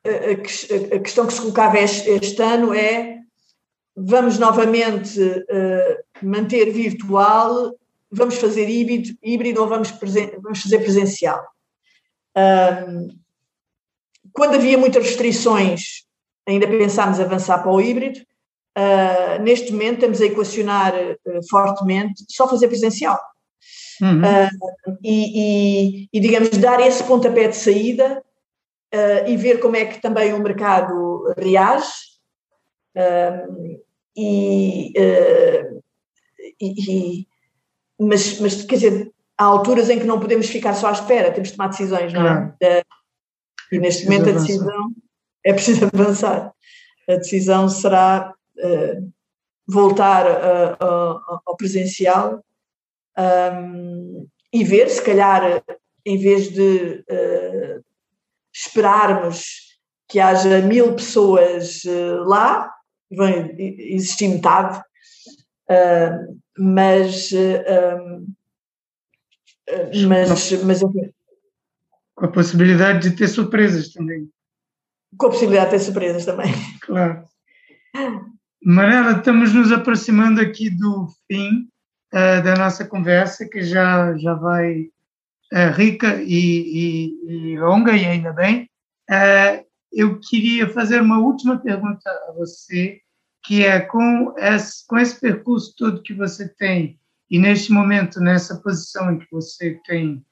a, 0.05 0.99
questão 1.01 1.27
que 1.27 1.33
se 1.33 1.41
colocava 1.41 1.79
este, 1.79 2.43
ano 2.43 2.75
é 2.75 3.19
vamos 3.97 4.39
novamente 4.39 5.19
manter 6.23 6.71
virtual, 6.73 7.75
vamos 8.11 8.37
fazer 8.37 8.69
híbrido, 8.69 9.11
híbrido 9.23 9.61
ou 9.61 9.69
vamos, 9.69 9.91
presen 9.91 10.31
vamos 10.41 10.63
fazer 10.63 10.79
presencial. 10.79 11.45
Um, 12.37 13.09
quando 14.33 14.55
havia 14.55 14.79
muitas 14.79 15.05
restrições, 15.05 16.05
ainda 16.47 16.67
pensámos 16.67 17.21
avançar 17.21 17.63
para 17.63 17.73
o 17.73 17.81
híbrido. 17.81 18.21
Uh, 18.77 19.43
neste 19.43 19.73
momento 19.73 19.95
estamos 19.95 20.21
a 20.21 20.27
equacionar 20.27 20.95
uh, 20.95 21.49
fortemente 21.49 22.25
só 22.29 22.49
fazer 22.49 22.69
presencial. 22.69 23.19
Uhum. 24.01 24.23
E, 25.03 26.05
e, 26.05 26.09
e, 26.13 26.21
digamos, 26.21 26.51
dar 26.51 26.81
esse 26.81 27.03
pontapé 27.03 27.49
de 27.49 27.57
saída 27.57 28.23
uh, 28.95 29.29
e 29.29 29.37
ver 29.37 29.59
como 29.59 29.77
é 29.77 29.85
que 29.87 30.01
também 30.01 30.33
o 30.33 30.39
mercado 30.39 31.35
reage. 31.37 31.93
Uh, 32.97 33.81
e, 34.17 34.93
uh, 34.97 35.83
e, 36.61 37.28
mas, 37.99 38.41
mas, 38.41 38.63
quer 38.63 38.77
dizer, 38.77 39.13
há 39.37 39.45
alturas 39.45 39.91
em 39.91 39.99
que 39.99 40.07
não 40.07 40.21
podemos 40.21 40.49
ficar 40.49 40.75
só 40.75 40.89
à 40.89 40.93
espera, 40.93 41.33
temos 41.33 41.49
de 41.49 41.57
tomar 41.57 41.69
decisões, 41.69 42.13
não 42.13 42.27
é? 42.27 42.55
é 42.63 42.83
e 43.71 43.79
neste 43.79 44.05
momento 44.05 44.31
a 44.31 44.33
decisão 44.33 44.91
é 45.45 45.53
preciso 45.53 45.87
avançar. 45.93 46.53
A 47.09 47.17
decisão 47.17 47.69
será 47.69 48.35
voltar 49.67 50.27
ao 51.47 51.57
presencial 51.57 52.43
um, 53.19 54.27
e 54.53 54.65
ver, 54.65 54.89
se 54.89 55.03
calhar, 55.03 55.63
em 56.07 56.19
vez 56.19 56.51
de 56.53 57.05
uh, 57.11 57.85
esperarmos 58.55 59.77
que 60.09 60.21
haja 60.21 60.63
mil 60.63 60.95
pessoas 60.95 61.83
uh, 61.85 62.25
lá, 62.25 62.73
vão 63.11 63.29
existir 63.59 64.29
metade, 64.29 64.81
uh, 65.71 66.39
mas, 66.59 67.31
uh, 67.33 68.27
mas, 70.09 70.53
mas 70.63 70.83
enfim. 70.83 71.13
Com 72.15 72.27
a 72.27 72.33
possibilidade 72.33 73.09
de 73.09 73.17
ter 73.17 73.29
surpresas 73.29 73.93
também. 73.93 74.29
Com 75.17 75.27
a 75.27 75.31
possibilidade 75.31 75.67
de 75.67 75.77
ter 75.77 75.81
surpresas 75.81 76.25
também. 76.25 76.53
Claro. 76.81 77.25
Manela, 78.65 79.19
estamos 79.19 79.55
nos 79.55 79.71
aproximando 79.71 80.41
aqui 80.41 80.69
do 80.71 81.07
fim 81.31 81.69
uh, 82.13 82.43
da 82.43 82.57
nossa 82.57 82.85
conversa, 82.85 83.49
que 83.49 83.63
já, 83.63 84.17
já 84.17 84.35
vai 84.35 84.91
rica 85.77 86.21
e, 86.23 86.29
e, 86.29 87.53
e, 87.53 87.59
longa, 87.59 87.97
e 87.97 88.05
ainda 88.05 88.35
bem. 88.35 88.69
Eu 89.91 90.21
queria 90.21 90.69
fazer 90.69 91.01
uma 91.01 91.19
última 91.19 91.59
pergunta 91.59 92.11
a 92.29 92.33
você, 92.33 93.01
que 93.49 93.65
é 93.65 93.81
com 93.81 94.35
esse, 94.37 94.87
com 94.87 94.99
esse 94.99 95.19
percurso 95.19 95.75
todo 95.75 96.03
que 96.03 96.13
você 96.13 96.47
tem, 96.47 97.01
e 97.31 97.39
neste 97.39 97.73
momento, 97.73 98.21
nessa 98.21 98.61
posição 98.61 99.11
em 99.11 99.19
que 99.19 99.27
você 99.33 99.81
tem 99.87 100.23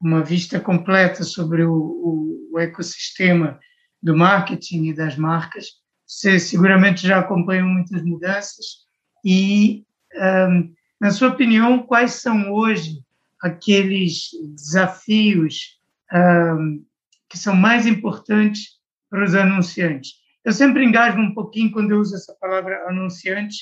uma 0.00 0.24
vista 0.24 0.58
completa 0.58 1.22
sobre 1.22 1.62
o, 1.62 1.72
o, 1.72 2.50
o 2.52 2.58
ecossistema 2.58 3.60
do 4.02 4.16
marketing 4.16 4.86
e 4.86 4.92
das 4.92 5.16
marcas, 5.16 5.66
você 6.04 6.40
seguramente 6.40 7.06
já 7.06 7.20
acompanhou 7.20 7.68
muitas 7.68 8.02
mudanças 8.02 8.66
e, 9.24 9.84
um, 10.50 10.74
na 11.00 11.12
sua 11.12 11.28
opinião, 11.28 11.78
quais 11.78 12.14
são 12.14 12.52
hoje 12.52 13.04
aqueles 13.40 14.30
desafios 14.52 15.78
um, 16.12 16.84
que 17.28 17.38
são 17.38 17.54
mais 17.54 17.86
importantes 17.86 18.80
para 19.08 19.24
os 19.24 19.32
anunciantes. 19.36 20.23
Eu 20.44 20.52
sempre 20.52 20.84
engasgo 20.84 21.20
um 21.20 21.32
pouquinho 21.32 21.72
quando 21.72 21.92
eu 21.92 22.00
uso 22.00 22.14
essa 22.14 22.34
palavra 22.40 22.84
anunciante, 22.88 23.56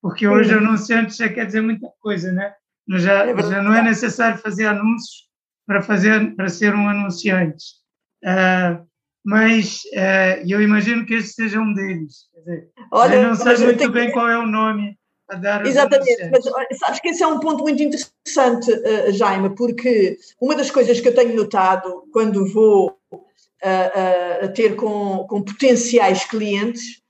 porque 0.00 0.26
hoje 0.26 0.54
uhum. 0.54 0.66
anunciante 0.66 1.16
já 1.16 1.28
quer 1.28 1.46
dizer 1.46 1.60
muita 1.60 1.88
coisa, 2.00 2.32
né? 2.32 2.54
Já, 2.88 3.26
é 3.26 3.36
já 3.36 3.62
não 3.62 3.74
é 3.74 3.82
necessário 3.82 4.38
fazer 4.38 4.66
anúncios 4.66 5.28
para 5.66 5.82
fazer 5.82 6.34
para 6.36 6.48
ser 6.48 6.74
um 6.74 6.88
anunciante. 6.88 7.64
Uh, 8.24 8.86
mas 9.24 9.82
uh, 9.92 10.46
eu 10.48 10.62
imagino 10.62 11.04
que 11.04 11.14
esse 11.14 11.34
seja 11.34 11.60
um 11.60 11.74
deles. 11.74 12.28
Dizer, 12.34 12.70
Olha, 12.90 13.28
não 13.28 13.34
sei 13.34 13.56
muito 13.58 13.90
bem 13.90 14.10
qual 14.12 14.28
é 14.28 14.38
o 14.38 14.46
nome 14.46 14.96
a 15.28 15.34
dar 15.34 15.66
Exatamente, 15.66 16.30
mas 16.30 16.78
sabes 16.78 17.00
que 17.00 17.08
esse 17.08 17.22
é 17.22 17.26
um 17.26 17.38
ponto 17.38 17.62
muito 17.62 17.82
interessante, 17.82 18.72
uh, 18.72 19.12
Jaime, 19.12 19.54
porque 19.54 20.16
uma 20.40 20.54
das 20.54 20.70
coisas 20.70 21.00
que 21.00 21.08
eu 21.08 21.14
tenho 21.14 21.36
notado 21.36 22.04
quando 22.12 22.50
vou 22.50 22.97
uh, 23.64 24.46
uh, 24.46 24.52
ter 24.52 24.76
com, 24.76 25.26
com 25.28 25.42
potenciais 25.42 26.24
clientes 26.24 27.02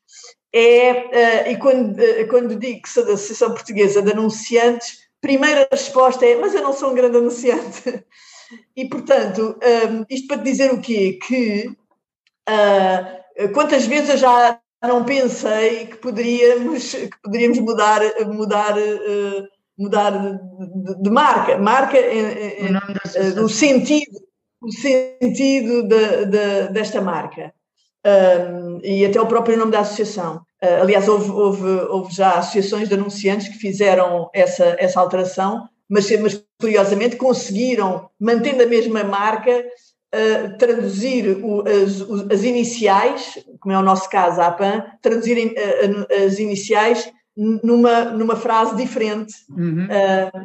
é, 0.53 1.53
e 1.53 1.57
quando, 1.59 1.97
quando 2.31 2.59
digo 2.59 2.83
que 2.83 2.89
sou 2.89 3.05
da 3.05 3.13
Associação 3.13 3.53
Portuguesa 3.53 4.01
de 4.01 4.13
Anunciantes, 4.13 5.09
primeira 5.21 5.69
resposta 5.71 6.25
é: 6.25 6.37
Mas 6.37 6.55
eu 6.55 6.63
não 6.63 6.73
sou 6.73 6.91
um 6.91 6.95
grande 6.95 7.19
anunciante. 7.19 8.05
E, 8.75 8.89
portanto, 8.89 9.59
um, 9.91 10.05
isto 10.09 10.27
para 10.27 10.43
dizer 10.43 10.73
o 10.73 10.81
quê? 10.81 11.19
Que 11.27 11.69
uh, 12.49 13.53
quantas 13.53 13.87
vezes 13.87 14.09
eu 14.09 14.17
já 14.17 14.61
não 14.83 15.05
pensei 15.05 15.87
que 15.87 15.97
poderíamos, 15.97 16.95
que 16.95 17.21
poderíamos 17.23 17.59
mudar, 17.59 18.01
mudar, 18.27 18.79
uh, 18.79 19.49
mudar 19.79 20.13
de, 21.03 21.11
marca. 21.11 21.59
Marca 21.59 21.99
uh, 21.99 23.45
o 23.45 23.49
sentido, 23.49 24.19
o 24.61 24.73
sentido 24.73 25.83
de, 25.85 26.27
de, 26.27 26.69
desta 26.73 27.01
marca. 27.01 27.53
Um, 28.07 28.81
e 28.83 29.05
até 29.05 29.21
o 29.21 29.27
próprio 29.27 29.57
nome 29.57 29.73
da 29.73 29.81
associação. 29.81 30.37
Uh, 30.63 30.83
aliás, 30.83 31.09
houve, 31.09 31.31
houve, 31.31 31.69
houve, 31.89 32.15
já 32.15 32.39
associações 32.39 32.89
de 32.89 32.95
anunciantes 32.95 33.49
que 33.49 33.59
fizeram 33.59 34.31
essa, 34.33 34.77
essa 34.79 35.01
alteração, 35.01 35.69
mas, 35.89 36.11
mas 36.21 36.43
curiosamente 36.61 37.17
conseguiram, 37.17 38.09
mantendo 38.21 38.63
a 38.63 38.67
mesma 38.67 39.05
marca, 39.05 39.51
uh, 39.61 40.59
traduzir 40.59 41.39
o, 41.45 41.63
as, 41.63 42.33
as, 42.33 42.45
iniciais, 42.45 43.39
como 43.61 43.75
é 43.75 43.79
o 43.79 43.83
nosso 43.83 44.09
caso, 44.09 44.41
a 44.41 44.47
APAN, 44.47 44.85
traduzirem 45.03 45.49
uh, 45.49 46.25
as 46.27 46.39
iniciais 46.39 47.11
numa, 47.37 48.07
numa 48.07 48.35
frase 48.35 48.75
diferente, 48.75 49.33
uhum. 49.49 49.87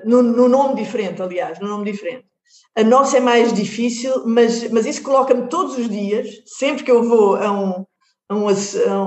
no, 0.06 0.22
no 0.22 0.48
nome 0.48 0.76
diferente, 0.76 1.24
aliás, 1.24 1.60
no 1.60 1.68
nome 1.68 1.92
diferente. 1.92 2.26
A 2.76 2.84
nossa 2.84 3.18
é 3.18 3.20
mais 3.20 3.54
difícil, 3.54 4.26
mas, 4.26 4.70
mas 4.72 4.86
isso 4.86 5.04
coloca-me 5.04 5.48
todos 5.48 5.78
os 5.78 5.88
dias, 5.88 6.28
sempre 6.46 6.84
que 6.84 6.92
eu 6.92 7.04
vou 7.04 7.36
a 7.36 7.52
um, 7.52 7.86
a 8.30 8.36
um, 8.36 8.48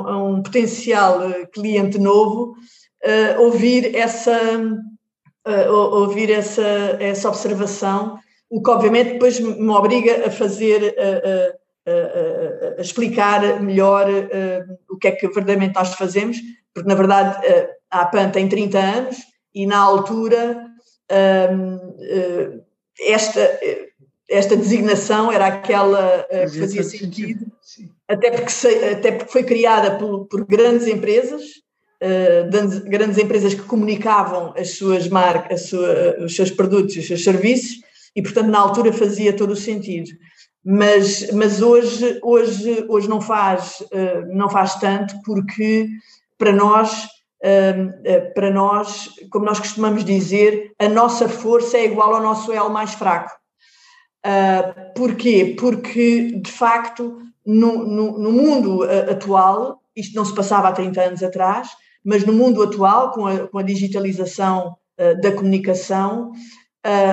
a 0.09 0.25
um 0.25 0.43
potencial 0.43 1.21
eh, 1.23 1.47
cliente 1.47 1.99
novo, 1.99 2.55
uh, 3.05 3.43
ouvir 3.43 3.97
essa 3.97 4.39
uh, 5.47 5.73
ouvir 5.73 6.31
essa, 6.31 6.97
essa 7.01 7.29
observação, 7.29 8.19
o 8.49 8.63
que 8.63 8.71
obviamente 8.71 9.15
depois 9.15 9.41
me 9.41 9.69
obriga 9.71 10.27
a 10.27 10.31
fazer 10.31 10.95
a, 10.99 11.67
explicar 12.81 13.63
melhor 13.63 14.07
o 14.91 14.99
que 14.99 15.07
é 15.07 15.13
que 15.13 15.29
verdadeiramente 15.29 15.77
nós 15.77 15.95
fazemos, 15.95 16.37
porque 16.75 16.89
na 16.89 16.97
verdade 16.97 17.39
a 17.91 18.01
APAN 18.01 18.31
tem 18.31 18.49
30 18.49 18.79
anos 18.79 19.19
e 19.55 19.67
na 19.67 19.79
altura 19.79 20.67
esta 23.01 23.59
esta 24.29 24.57
designação 24.57 25.31
era 25.31 25.47
aquela 25.47 26.27
uh, 26.31 26.51
que 26.51 26.59
fazia 26.59 26.83
sentido, 26.83 27.47
até, 28.09 28.31
porque, 28.31 28.69
até 28.93 29.13
porque 29.13 29.33
foi 29.33 29.45
criada 29.45 29.97
por, 29.97 30.27
por 30.27 30.45
grandes 30.45 30.87
empresas, 30.89 31.43
uh, 32.03 32.89
grandes 32.89 33.19
empresas 33.19 33.55
que 33.55 33.63
comunicavam 33.63 34.53
as 34.57 34.71
suas 34.71 35.09
marcas, 35.09 35.69
sua, 35.69 36.17
os 36.21 36.35
seus 36.35 36.51
produtos, 36.51 36.97
os 36.97 37.07
seus 37.07 37.23
serviços, 37.23 37.81
e 38.15 38.23
portanto 38.23 38.49
na 38.49 38.59
altura 38.59 38.93
fazia 38.93 39.33
todo 39.33 39.53
o 39.53 39.57
sentido. 39.57 40.11
Mas, 40.65 41.31
mas 41.31 41.63
hoje, 41.63 42.19
hoje, 42.25 42.85
hoje 42.89 43.09
não, 43.09 43.21
faz, 43.21 43.81
uh, 43.81 44.37
não 44.37 44.51
faz 44.51 44.75
tanto 44.75 45.15
porque 45.25 45.87
para 46.37 46.53
nós 46.53 47.07
para 48.35 48.51
nós, 48.51 49.11
como 49.31 49.45
nós 49.45 49.59
costumamos 49.59 50.05
dizer, 50.05 50.73
a 50.79 50.89
nossa 50.89 51.29
força 51.29 51.77
é 51.77 51.85
igual 51.85 52.15
ao 52.15 52.23
nosso 52.23 52.53
elo 52.53 52.71
mais 52.71 52.95
fraco. 52.95 53.31
Uh, 54.27 54.93
porquê? 54.97 55.55
Porque, 55.57 56.33
de 56.43 56.51
facto, 56.51 57.19
no, 57.47 57.87
no, 57.87 58.19
no 58.19 58.33
mundo 58.33 58.85
uh, 58.85 59.13
atual, 59.13 59.81
isto 59.95 60.17
não 60.17 60.25
se 60.25 60.35
passava 60.35 60.69
há 60.69 60.73
30 60.73 61.01
anos 61.01 61.23
atrás, 61.23 61.69
mas 62.05 62.25
no 62.25 62.33
mundo 62.33 62.61
atual, 62.61 63.13
com 63.13 63.27
a, 63.27 63.47
com 63.47 63.59
a 63.59 63.63
digitalização 63.63 64.77
uh, 64.99 65.21
da 65.21 65.31
comunicação, 65.31 66.33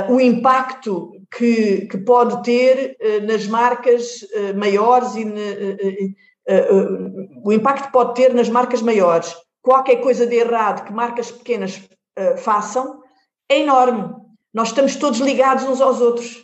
o 0.08 0.22
impacto 0.22 1.14
que, 1.36 1.88
que 1.88 1.98
pode 1.98 2.44
ter 2.44 2.96
nas 3.26 3.48
marcas 3.48 4.20
maiores 4.56 5.16
e 5.16 5.26
o 7.44 7.52
impacto 7.52 7.88
que 7.88 7.92
pode 7.92 8.14
ter 8.14 8.36
nas 8.36 8.48
marcas 8.50 8.84
maiores, 8.84 9.34
qualquer 9.64 9.96
coisa 9.96 10.28
de 10.28 10.36
errado 10.36 10.86
que 10.86 10.94
marcas 10.94 11.32
pequenas 11.32 11.82
façam, 12.38 13.02
é 13.50 13.62
enorme. 13.62 14.14
Nós 14.54 14.68
estamos 14.68 14.96
todos 14.96 15.20
ligados 15.20 15.64
uns 15.64 15.82
aos 15.82 16.00
outros. 16.00 16.44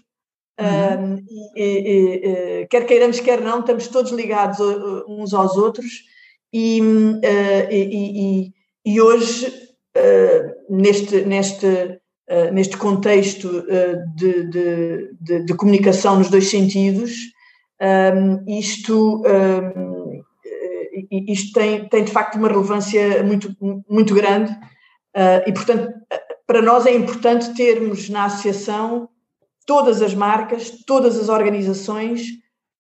Uhum. 0.59 1.13
Um, 1.13 1.23
e, 1.55 1.63
e, 1.63 2.61
e, 2.61 2.67
quer 2.67 2.85
queiramos, 2.85 3.19
quer 3.19 3.39
não, 3.39 3.59
estamos 3.59 3.87
todos 3.87 4.11
ligados 4.11 4.59
uns 5.07 5.33
aos 5.33 5.55
outros 5.55 6.09
e, 6.53 6.81
uh, 6.81 9.01
hoje, 9.01 9.47
uh, 9.95 10.75
neste, 10.75 11.21
neste, 11.21 11.67
uh, 11.67 12.51
neste 12.51 12.75
contexto 12.77 13.63
de, 14.15 14.43
de, 14.45 15.09
de, 15.21 15.45
de, 15.45 15.53
comunicação 15.55 16.17
nos 16.17 16.29
dois 16.29 16.49
sentidos, 16.49 17.11
um, 17.81 18.59
isto, 18.59 19.23
um, 19.23 19.88
isto 21.11 21.53
tem, 21.53 21.87
tem 21.87 22.03
de 22.03 22.11
facto 22.11 22.35
uma 22.35 22.47
relevância 22.47 23.23
muito, 23.23 23.55
muito 23.89 24.13
grande 24.13 24.55
e, 25.45 25.51
portanto, 25.51 25.91
para 26.45 26.61
nós 26.61 26.85
é 26.85 26.93
importante 26.93 27.53
termos 27.53 28.09
na 28.09 28.25
associação 28.25 29.09
todas 29.69 30.01
as 30.01 30.15
marcas, 30.15 30.71
todas 30.83 31.15
as 31.15 31.29
organizações, 31.29 32.23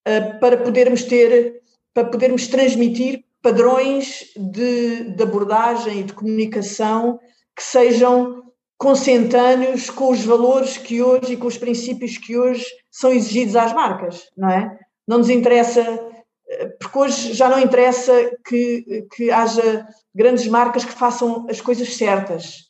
uh, 0.07 0.39
para 0.39 0.57
podermos 0.57 1.03
ter, 1.03 1.61
para 1.93 2.05
podermos 2.05 2.47
transmitir 2.47 3.23
padrões 3.43 4.23
de, 4.35 5.11
de 5.11 5.21
abordagem 5.21 5.99
e 5.99 6.03
de 6.03 6.13
comunicação 6.13 7.19
que 7.55 7.61
sejam 7.61 8.41
consentâneos 8.75 9.91
com 9.91 10.11
os 10.11 10.25
valores 10.25 10.77
que 10.77 10.99
hoje 10.99 11.33
e 11.33 11.37
com 11.37 11.45
os 11.45 11.59
princípios 11.59 12.17
que 12.17 12.35
hoje 12.35 12.65
são 12.89 13.13
exigidos 13.13 13.55
às 13.55 13.71
marcas, 13.71 14.23
não 14.35 14.49
é? 14.49 14.75
Não 15.07 15.19
nos 15.19 15.29
interessa, 15.29 15.83
porque 16.79 16.97
hoje 16.97 17.33
já 17.33 17.49
não 17.49 17.59
interessa 17.59 18.31
que, 18.47 19.05
que 19.13 19.29
haja 19.29 19.85
grandes 20.15 20.47
marcas 20.47 20.85
que 20.85 20.93
façam 20.93 21.45
as 21.49 21.59
coisas 21.59 21.95
certas. 21.95 22.69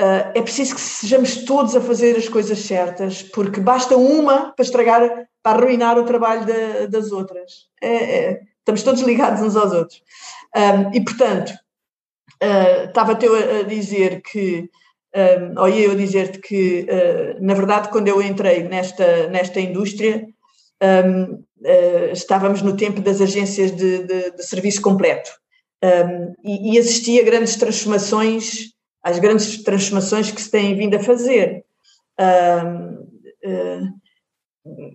Uh, 0.00 0.32
é 0.34 0.40
preciso 0.40 0.74
que 0.74 0.80
sejamos 0.80 1.44
todos 1.44 1.76
a 1.76 1.80
fazer 1.80 2.16
as 2.16 2.28
coisas 2.28 2.58
certas, 2.60 3.22
porque 3.22 3.60
basta 3.60 3.96
uma 3.96 4.52
para 4.52 4.64
estragar, 4.64 5.28
para 5.42 5.58
arruinar 5.58 5.98
o 5.98 6.04
trabalho 6.04 6.46
das 6.88 7.12
outras. 7.12 7.68
É, 7.82 7.94
é, 7.94 8.40
estamos 8.60 8.82
todos 8.82 9.02
ligados 9.02 9.42
uns 9.42 9.56
aos 9.56 9.72
outros. 9.72 10.02
Um, 10.56 10.94
e, 10.94 11.04
portanto, 11.04 11.52
uh, 12.42 12.84
estava-te 12.88 13.26
a, 13.26 13.60
a 13.60 13.62
dizer 13.64 14.22
que, 14.22 14.70
ou 15.58 15.68
ia 15.68 15.86
eu 15.86 15.96
dizer-te 15.96 16.38
que, 16.38 16.86
na 17.40 17.52
verdade, 17.52 17.88
quando 17.88 18.06
eu 18.06 18.22
entrei 18.22 18.62
nesta, 18.62 19.26
nesta 19.26 19.60
indústria, 19.60 20.24
um, 20.82 21.44
estávamos 22.12 22.62
no 22.62 22.76
tempo 22.76 23.00
das 23.00 23.20
agências 23.20 23.70
de, 23.70 24.04
de, 24.04 24.30
de 24.32 24.42
serviço 24.42 24.80
completo 24.80 25.30
e, 26.42 26.72
e 26.72 26.78
assistia 26.78 27.20
a 27.20 27.24
grandes 27.24 27.56
transformações 27.56 28.70
às 29.02 29.18
grandes 29.18 29.62
transformações 29.62 30.30
que 30.30 30.40
se 30.40 30.50
têm 30.50 30.76
vindo 30.76 30.94
a 30.96 31.02
fazer. 31.02 31.64
Uh, 32.18 33.06
uh, 33.48 34.00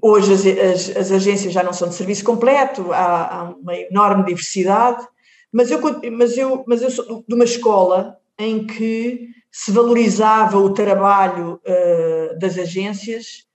hoje 0.01 0.33
as, 0.33 0.45
as, 0.45 0.97
as, 0.97 1.11
agências 1.11 1.51
já 1.51 1.63
não 1.63 1.73
são 1.73 1.89
de 1.89 1.95
serviço 1.95 2.23
completo, 2.23 2.91
há, 2.93 3.39
há 3.39 3.43
uma 3.49 3.75
enorme 3.75 4.23
diversidade, 4.25 5.05
mas 5.51 5.71
eu, 5.71 5.79
mas, 6.11 6.37
eu, 6.37 6.63
mas 6.67 6.81
eu 6.81 6.91
sou 6.91 7.23
de 7.27 7.33
uma 7.33 7.45
escola 7.45 8.17
em 8.37 8.67
que 8.67 9.29
se 9.51 9.71
valorizava 9.71 10.57
o 10.57 10.73
trabalho 10.73 11.59
uh, 11.65 12.37
das 12.37 12.57
agências 12.57 13.45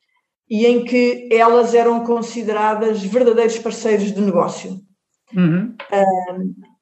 e 0.51 0.67
em 0.67 0.85
que 0.85 1.29
elas 1.31 1.75
eram 1.75 2.05
consideradas 2.05 3.03
verdadeiros 3.03 3.59
parceiros 3.59 4.13
de 4.13 4.21
negócio. 4.21 4.81
Uhum. 5.35 5.77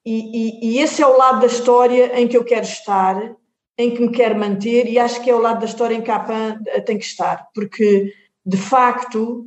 E, 0.04 0.12
e, 0.14 0.72
e, 0.72 0.78
esse 0.78 1.02
é 1.02 1.06
o 1.06 1.18
lado 1.18 1.40
da 1.40 1.46
história 1.46 2.18
em 2.18 2.26
que 2.26 2.36
eu 2.36 2.42
quero 2.42 2.64
estar 2.64 3.36
em 3.78 3.94
que 3.94 4.00
me 4.00 4.10
quero 4.10 4.36
manter 4.36 4.88
e 4.88 4.98
acho 4.98 5.22
que 5.22 5.30
é 5.30 5.34
o 5.34 5.40
lado 5.40 5.60
da 5.60 5.66
história 5.66 5.94
em 5.94 6.00
que 6.00 6.10
a 6.10 6.18
PAN 6.18 6.60
eh, 6.66 6.80
tem 6.80 6.98
que 6.98 7.04
estar, 7.04 7.46
porque 7.54 8.12
de 8.44 8.56
facto 8.56 9.46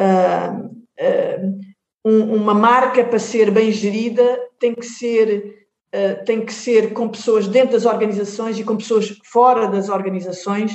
uh, 0.00 0.66
uh, 0.66 1.60
um, 2.04 2.34
uma 2.34 2.54
marca 2.54 3.04
para 3.04 3.20
ser 3.20 3.52
bem 3.52 3.70
gerida 3.70 4.40
tem 4.58 4.74
que 4.74 4.84
ser 4.84 5.68
uh, 5.94 6.24
tem 6.24 6.44
que 6.44 6.52
ser 6.52 6.92
com 6.92 7.08
pessoas 7.08 7.46
dentro 7.46 7.72
das 7.72 7.84
organizações 7.84 8.58
e 8.58 8.64
com 8.64 8.76
pessoas 8.76 9.16
fora 9.24 9.68
das 9.68 9.88
organizações 9.88 10.72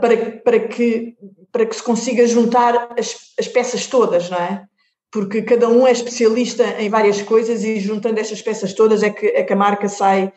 para, 0.00 0.32
para, 0.42 0.58
que, 0.66 1.16
para 1.52 1.66
que 1.66 1.76
se 1.76 1.82
consiga 1.82 2.26
juntar 2.26 2.94
as, 2.98 3.32
as 3.38 3.48
peças 3.48 3.86
todas, 3.86 4.30
não 4.30 4.38
é? 4.38 4.64
Porque 5.10 5.42
cada 5.42 5.68
um 5.68 5.86
é 5.86 5.92
especialista 5.92 6.64
em 6.80 6.88
várias 6.88 7.20
coisas 7.22 7.64
e 7.64 7.80
juntando 7.80 8.20
estas 8.20 8.40
peças 8.40 8.72
todas 8.72 9.02
é 9.02 9.10
que, 9.10 9.26
é 9.26 9.42
que 9.42 9.52
a 9.52 9.56
marca 9.56 9.88
sai 9.88 10.32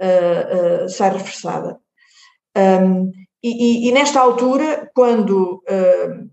uh, 0.00 0.84
uh, 0.84 0.88
sai 0.88 1.12
reforçada. 1.12 1.78
Um, 2.56 3.10
e, 3.42 3.88
e, 3.88 3.92
nesta 3.92 4.20
altura, 4.20 4.90
quando 4.94 5.62
uh, 5.68 6.28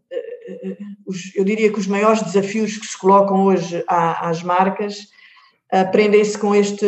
os, 1.05 1.36
eu 1.36 1.43
diria 1.43 1.71
que 1.71 1.79
os 1.79 1.88
maiores 1.88 2.21
desafios 2.21 2.77
que 2.77 2.88
se 2.88 2.97
colocam 2.97 3.45
hoje 3.45 3.83
à, 3.88 4.27
às 4.27 4.41
marcas 4.41 5.07
aprendem-se 5.71 6.38
com 6.38 6.55
este 6.55 6.86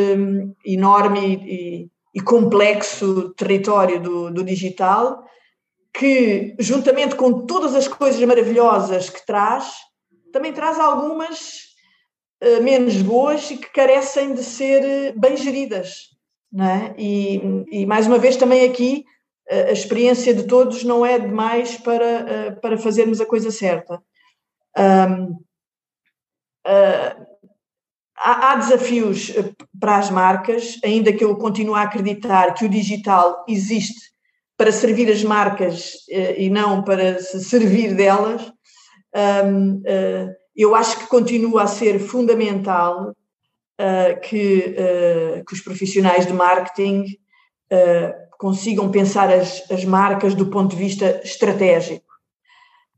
enorme 0.66 1.36
e, 1.36 1.90
e 2.16 2.20
complexo 2.22 3.34
território 3.36 4.00
do, 4.00 4.32
do, 4.32 4.44
digital, 4.44 5.24
que, 5.98 6.56
juntamente 6.60 7.16
com 7.16 7.46
todas 7.46 7.74
as 7.74 7.88
coisas 7.88 8.24
maravilhosas 8.24 9.10
que 9.10 9.26
traz, 9.26 9.74
também 10.32 10.54
traz 10.54 10.80
algumas 10.80 11.64
uh, 12.44 12.62
menos 12.64 13.02
boas 13.02 13.50
e 13.50 13.58
que 13.58 13.70
carecem 13.72 14.34
de 14.34 14.44
ser 14.44 15.14
bem 15.18 15.36
geridas. 15.36 16.16
É? 16.60 16.96
e, 16.98 17.42
e, 17.72 17.86
mais 17.86 18.08
uma 18.08 18.18
vez, 18.18 18.38
também 18.38 18.64
aqui, 18.64 19.04
a 19.50 19.72
experiência 19.72 20.34
de 20.34 20.44
todos 20.48 20.84
não 20.84 21.06
é 21.06 21.20
demais 21.20 21.78
para, 21.78 22.58
para 22.62 22.78
fazermos 22.78 23.20
a 23.20 23.26
coisa 23.26 23.52
certa. 23.52 24.02
Um, 24.78 25.34
uh, 26.66 27.28
há, 28.16 28.52
há, 28.52 28.56
desafios 28.56 29.34
para 29.80 29.98
as 29.98 30.10
marcas, 30.10 30.80
ainda 30.84 31.14
que 31.14 31.24
eu 31.24 31.36
continue 31.38 31.76
a 31.76 31.84
acreditar 31.84 32.54
que 32.54 32.66
o 32.66 32.70
digital 32.70 33.44
existe 33.48 34.17
para 34.58 34.72
servir 34.72 35.10
as 35.12 35.24
marcas 35.24 35.94
uh, 36.10 36.34
e 36.36 36.50
não 36.50 36.84
para 36.84 37.20
se 37.20 37.44
servir 37.44 37.94
delas. 37.94 38.42
Um, 39.16 39.76
uh, 39.76 40.36
eu 40.56 40.74
acho 40.76 41.00
que 41.00 41.08
continua 41.08 41.64
a 41.64 41.68
ser 41.68 42.00
fundamental 42.00 43.16
que, 44.24 44.74
que, 45.48 45.54
os 45.54 45.62
profissionais 45.62 46.26
de 46.26 46.34
marketing 46.34 47.06
consigam 48.40 48.90
pensar 48.90 49.32
as, 49.32 49.70
as 49.70 49.86
marcas 49.86 50.34
do 50.34 50.48
ponto 50.48 50.76
de 50.76 50.82
vista 50.82 51.22
estratégico. 51.24 52.08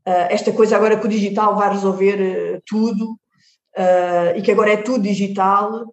Esta 0.06 0.50
coisa 0.52 0.76
agora 0.76 0.98
que 0.98 1.04
o 1.04 1.10
digital 1.10 1.54
vai 1.54 1.68
resolver 1.68 2.62
tudo 2.64 3.20
e 4.34 4.40
que 4.40 4.50
agora 4.50 4.72
é 4.72 4.78
tudo 4.78 5.02
digital 5.02 5.84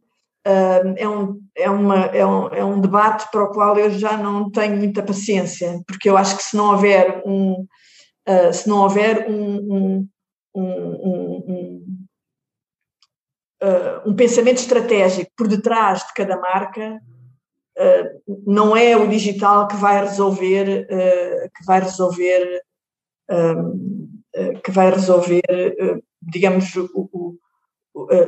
é, 0.98 1.08
um, 1.10 1.42
é, 1.56 1.70
uma, 1.70 2.06
é, 2.06 2.26
um, 2.26 2.48
é 2.48 2.64
um 2.64 2.80
debate 2.80 3.30
para 3.32 3.44
o 3.44 3.52
qual 3.52 3.78
eu 3.78 3.92
já 3.92 4.16
não 4.16 4.50
tenho 4.50 4.78
muita 4.78 5.04
paciência, 5.04 5.82
porque 5.86 6.10
eu 6.10 6.18
acho 6.18 6.38
que 6.38 6.44
se 6.44 6.56
não 6.56 6.72
houver 6.72 7.22
um, 7.26 7.68
se 8.54 8.68
não 8.68 8.80
houver 8.80 9.30
um, 9.30 10.08
um, 10.56 10.64
um, 10.64 11.86
um 14.06 14.16
pensamento 14.16 14.58
estratégico 14.58 15.32
por 15.36 15.48
detrás 15.48 16.06
de 16.08 16.14
cada 16.14 16.40
marca, 16.40 17.00
não 18.46 18.76
é 18.76 18.98
o 18.98 19.08
digital 19.08 19.68
que 19.68 19.76
vai 19.76 20.00
resolver, 20.00 20.88
que 20.88 21.66
vai 21.66 21.80
resolver 21.80 22.62
que 24.64 24.72
vai 24.72 24.92
resolver, 24.92 25.42
digamos, 26.22 26.76
o, 26.76 27.10
o, 27.14 27.38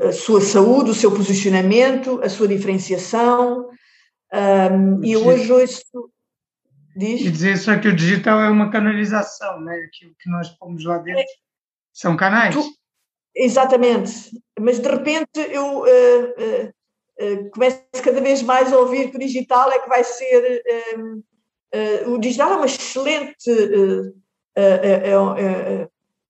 a 0.07 0.11
sua 0.11 0.41
saúde, 0.41 0.91
o 0.91 0.95
seu 0.95 1.11
posicionamento, 1.11 2.19
a 2.23 2.29
sua 2.29 2.47
diferenciação. 2.47 3.69
e 5.03 5.15
hoje 5.15 5.51
ouço. 5.51 6.09
Diz? 6.95 7.21
E 7.21 7.31
dizer 7.31 7.57
só 7.57 7.77
que 7.77 7.87
o 7.87 7.95
digital 7.95 8.41
é 8.41 8.49
uma 8.49 8.69
canalização, 8.69 9.61
né? 9.61 9.75
aquilo 9.87 10.13
que 10.19 10.29
nós 10.29 10.49
pomos 10.49 10.83
lá 10.83 10.97
dentro. 10.97 11.21
É, 11.21 11.25
são 11.93 12.17
canais. 12.17 12.53
Tu, 12.53 12.63
exatamente, 13.35 14.31
mas 14.59 14.79
de 14.79 14.89
repente 14.89 15.39
eu 15.49 15.79
uh, 15.79 15.83
uh, 15.83 16.73
uh, 17.21 17.49
começo 17.51 17.81
cada 18.03 18.19
vez 18.19 18.41
mais 18.41 18.73
a 18.73 18.79
ouvir 18.79 19.11
que 19.11 19.17
o 19.17 19.19
digital 19.19 19.71
é 19.71 19.79
que 19.79 19.87
vai 19.87 20.03
ser. 20.03 20.63
o 22.07 22.17
digital 22.17 22.53
é 22.53 22.55
uma 22.55 22.65
excelente 22.65 23.49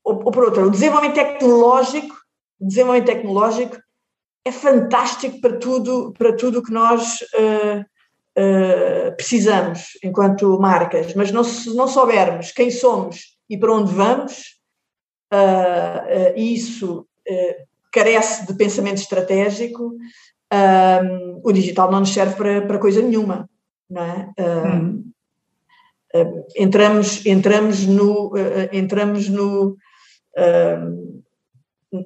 ou, 0.04 0.24
ou 0.26 0.32
por 0.32 0.44
outra, 0.44 0.66
o 0.66 0.72
desenvolvimento 0.72 1.16
tecnológico, 1.16 2.16
o 2.60 2.68
desenvolvimento 2.68 3.08
tecnológico 3.08 3.78
é 4.46 4.52
fantástico 4.52 5.40
para 5.42 5.58
tudo 5.58 6.14
para 6.18 6.36
tudo 6.36 6.64
que 6.64 6.72
nós 6.72 7.20
uh, 7.36 7.82
uh, 7.82 9.16
precisamos 9.16 9.92
enquanto 10.04 10.60
marcas, 10.60 11.14
mas 11.14 11.32
não, 11.32 11.44
se 11.44 11.74
não 11.76 11.88
soubermos 11.88 12.52
quem 12.52 12.72
somos 12.72 13.38
e 13.50 13.58
para 13.58 13.74
onde 13.74 13.94
vamos, 13.94 14.60
uh, 15.34 16.38
isso 16.38 17.08
carece 17.92 18.46
de 18.46 18.54
pensamento 18.54 18.98
estratégico, 18.98 19.96
o 21.44 21.52
digital 21.52 21.92
não 21.92 22.02
nos 22.02 22.14
serve 22.14 22.36
para, 22.36 22.62
para 22.62 22.78
coisa 22.78 23.02
nenhuma. 23.02 23.50
Não 23.90 24.04
é? 24.04 24.30
Hum 24.40 25.10
entramos, 26.56 27.26
entramos 27.26 27.86
no, 27.86 28.32
entramos 28.72 29.30
no 29.30 29.78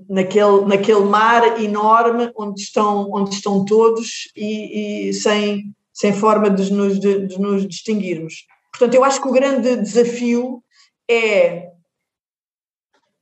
naquele, 0.09 0.65
naquele 0.65 1.01
mar 1.01 1.61
enorme 1.61 2.31
onde 2.38 2.61
estão, 2.61 3.09
onde 3.11 3.36
estão 3.36 3.65
todos 3.65 4.31
e, 4.36 5.09
e 5.09 5.13
sem, 5.13 5.73
sem 5.91 6.13
forma 6.13 6.49
de 6.49 6.71
nos, 6.71 6.99
de, 6.99 7.27
de 7.27 7.39
nos 7.39 7.67
distinguirmos. 7.67 8.45
Portanto, 8.71 8.93
eu 8.93 9.03
acho 9.03 9.21
que 9.21 9.27
o 9.27 9.34
grande 9.34 9.75
desafio 9.75 10.63
é 11.09 11.69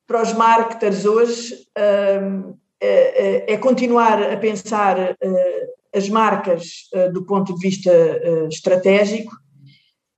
para 0.08 0.22
os 0.22 0.34
marketers 0.34 1.06
hoje 1.06 1.56
uh, 1.78 2.58
é, 2.80 3.54
é, 3.54 3.58
continuar 3.58 4.22
a 4.22 4.38
pensar 4.38 5.16
as 5.96 6.10
marcas 6.10 6.90
do 7.14 7.24
ponto 7.26 7.54
de 7.54 7.62
vista 7.62 7.92
estratégico 8.50 9.32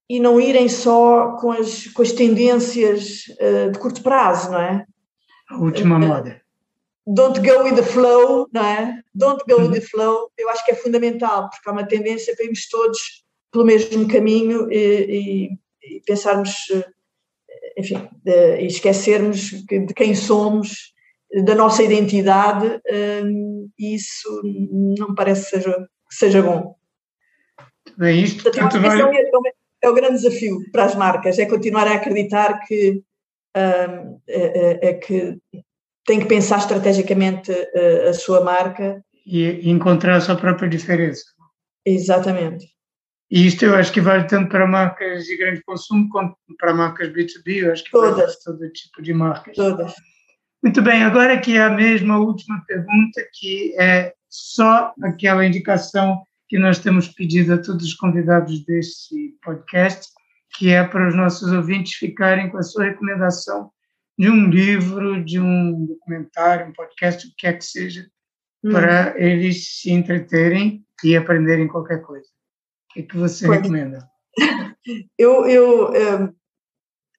e 0.10 0.20
não 0.20 0.40
irem 0.40 0.70
só 0.70 1.36
com 1.36 1.52
as, 1.52 1.88
com 1.88 2.02
as 2.02 2.14
tendências 2.14 3.24
de 3.72 3.78
curto 3.80 4.02
prazo, 4.02 4.52
não 4.52 4.62
é? 4.62 4.86
A 5.50 5.58
última 5.58 5.98
uh, 5.98 6.00
moda. 6.00 6.42
Don't 7.06 7.40
go 7.42 7.64
with 7.64 7.76
the 7.76 7.84
flow, 7.84 8.48
não 8.54 8.66
é? 8.66 9.02
Don't 9.14 9.44
go 9.48 9.58
uhum. 9.58 9.68
with 9.68 9.80
the 9.80 9.86
flow, 9.86 10.32
eu 10.38 10.50
acho 10.50 10.64
que 10.64 10.72
é 10.72 10.76
fundamental, 10.76 11.50
porque 11.50 11.70
há 11.70 11.72
uma 11.72 11.86
tendência 11.86 12.36
para 12.36 12.46
irmos 12.46 12.68
todos 12.70 13.24
pelo 13.52 13.66
mesmo 13.66 14.08
caminho 14.08 14.72
e, 14.72 14.78
e, 14.78 15.98
e 15.98 16.02
pensarmos, 16.06 16.50
eh, 16.72 16.86
enfim, 17.78 18.10
de, 18.24 18.62
e 18.62 18.68
esquecermos 18.68 19.52
de 19.66 19.94
quem 19.94 20.16
somos, 20.16 20.94
da 21.42 21.56
nossa 21.56 21.82
identidade, 21.82 22.80
um, 23.26 23.70
isso 23.78 24.42
não 24.44 25.10
me 25.10 25.16
parece 25.16 25.46
que 25.46 25.50
seja, 25.58 25.88
que 26.10 26.16
seja 26.16 26.42
bom. 26.44 26.76
É 28.00 28.12
isto, 28.12 28.44
portanto, 28.44 28.80
vai 28.80 29.00
é 29.82 29.90
o 29.90 29.94
grande 29.94 30.22
desafio 30.22 30.60
para 30.72 30.86
as 30.86 30.96
marcas, 30.96 31.38
é 31.38 31.46
continuar 31.46 31.88
a 31.88 31.96
acreditar 31.96 32.60
que, 32.66 33.04
é, 33.56 34.10
é, 34.28 34.90
é, 34.90 34.94
que 34.94 35.38
tem 36.06 36.20
que 36.20 36.26
pensar 36.26 36.60
estrategicamente 36.60 37.52
a, 37.52 38.10
a 38.10 38.14
sua 38.14 38.44
marca. 38.44 39.04
E 39.26 39.70
encontrar 39.70 40.16
a 40.18 40.22
sua 40.22 40.36
própria 40.36 40.68
diferença. 40.68 41.24
Exatamente. 41.86 42.74
E 43.32 43.48
isto 43.48 43.66
eu 43.66 43.76
acho 43.76 43.92
que 43.92 44.02
vale 44.02 44.26
tanto 44.28 44.50
para 44.50 44.68
marcas 44.68 45.26
de 45.26 45.38
grande 45.38 45.62
consumo 45.64 46.08
quanto 46.10 46.36
para 46.58 46.74
marcas 46.74 47.10
B2B, 47.10 47.64
eu 47.64 47.72
acho 47.72 47.84
que 47.84 47.92
Todas. 47.92 48.16
vale 48.16 48.38
todo 48.44 48.72
tipo 48.72 49.02
de 49.02 49.14
marcas. 49.14 49.56
Todas. 49.56 49.94
Muito 50.62 50.82
bem, 50.82 51.04
agora 51.04 51.40
que 51.40 51.58
é 51.58 51.64
a 51.64 51.70
mesma 51.70 52.20
última 52.20 52.64
pergunta, 52.68 53.22
que 53.34 53.76
é 53.78 54.14
só 54.30 54.94
aquela 55.04 55.46
indicação 55.46 56.22
que 56.48 56.58
nós 56.58 56.80
temos 56.80 57.08
pedido 57.08 57.54
a 57.54 57.58
todos 57.58 57.86
os 57.86 57.94
convidados 57.96 58.64
deste 58.66 59.36
podcast, 59.44 60.08
que 60.56 60.72
é 60.72 60.84
para 60.84 61.08
os 61.08 61.16
nossos 61.16 61.52
ouvintes 61.52 61.94
ficarem 61.96 62.50
com 62.50 62.58
a 62.58 62.64
sua 62.64 62.86
recomendação 62.86 63.72
de 64.18 64.30
um 64.30 64.50
livro, 64.50 65.24
de 65.24 65.40
um 65.40 65.86
documentário, 65.86 66.68
um 66.68 66.74
podcast, 66.74 67.26
o 67.26 67.30
que 67.32 67.36
quer 67.38 67.58
que 67.58 67.66
seja, 67.66 68.08
hum. 68.64 68.72
para 68.72 69.20
eles 69.20 69.80
se 69.80 69.92
entreterem 69.92 70.86
e 71.04 71.16
aprenderem 71.16 71.68
qualquer 71.68 72.02
coisa. 72.02 72.28
O 72.28 72.94
que, 72.94 73.00
é 73.00 73.04
que 73.04 73.18
você 73.18 73.48
recomenda? 73.48 74.08
Eu, 75.18 75.46
eu, 75.46 75.92
hum, 75.92 76.34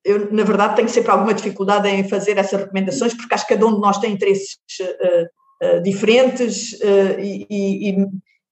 eu, 0.04 0.30
na 0.30 0.44
verdade, 0.44 0.76
tenho 0.76 0.88
sempre 0.88 1.10
alguma 1.10 1.32
dificuldade 1.32 1.88
em 1.88 2.06
fazer 2.06 2.36
essas 2.36 2.60
recomendações, 2.60 3.14
porque 3.14 3.32
acho 3.32 3.46
que 3.46 3.54
cada 3.54 3.66
um 3.66 3.76
de 3.76 3.80
nós 3.80 3.96
tem 3.96 4.12
interesses 4.12 4.58
uh, 4.80 5.76
uh, 5.78 5.82
diferentes 5.82 6.72
uh, 6.74 7.18
e, 7.18 7.46
e, 7.48 7.90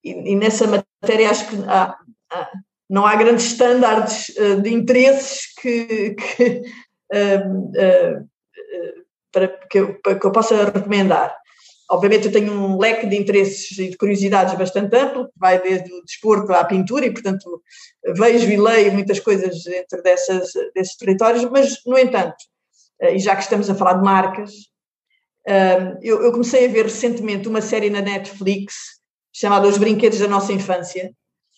e, 0.03 0.33
e 0.33 0.37
nessa 0.37 0.67
matéria 0.67 1.31
acho 1.31 1.47
que 1.47 1.57
há, 1.69 1.95
há, 2.31 2.51
não 2.89 3.07
há 3.07 3.17
grandes 3.17 3.47
estándares 3.47 4.29
uh, 4.31 4.61
de 4.61 4.73
interesses 4.73 5.55
que, 5.61 6.15
que 6.15 6.63
uh, 7.13 8.21
uh, 8.21 8.29
para, 9.33 9.49
que 9.49 9.79
eu, 9.79 10.01
para 10.03 10.19
que 10.19 10.27
eu 10.27 10.33
possa 10.33 10.65
recomendar. 10.65 11.35
Obviamente 11.91 12.27
eu 12.27 12.33
tenho 12.33 12.53
um 12.53 12.79
leque 12.79 13.07
de 13.07 13.17
interesses 13.17 13.79
e 13.79 13.91
de 13.91 13.97
curiosidades 13.97 14.55
bastante 14.55 14.95
amplo, 14.97 15.27
que 15.27 15.39
vai 15.39 15.61
desde 15.61 15.93
o 15.93 16.03
desporto 16.05 16.53
à 16.53 16.65
pintura 16.65 17.07
e, 17.07 17.11
portanto, 17.11 17.63
vejo 18.17 18.51
e 18.51 18.57
leio 18.57 18.93
muitas 18.93 19.21
coisas 19.21 19.63
dentro 19.65 20.03
dessas, 20.03 20.53
desses 20.75 20.97
territórios, 20.97 21.45
mas, 21.51 21.81
no 21.85 21.99
entanto, 21.99 22.37
e 23.03 23.19
já 23.19 23.37
que 23.37 23.43
estamos 23.43 23.69
a 23.69 23.75
falar 23.75 23.95
de 23.95 24.05
marcas, 24.05 24.53
eu, 26.01 26.33
comecei 26.33 26.65
a 26.65 26.73
ver 26.73 26.85
recentemente 26.85 27.47
uma 27.47 27.61
série 27.61 27.91
na 27.91 28.01
Netflix 28.01 29.03
chamado 29.33 29.69
Os 29.69 29.77
Brinquedos 29.77 30.19
da 30.19 30.29
Nossa 30.29 30.53
Infância, 30.53 31.13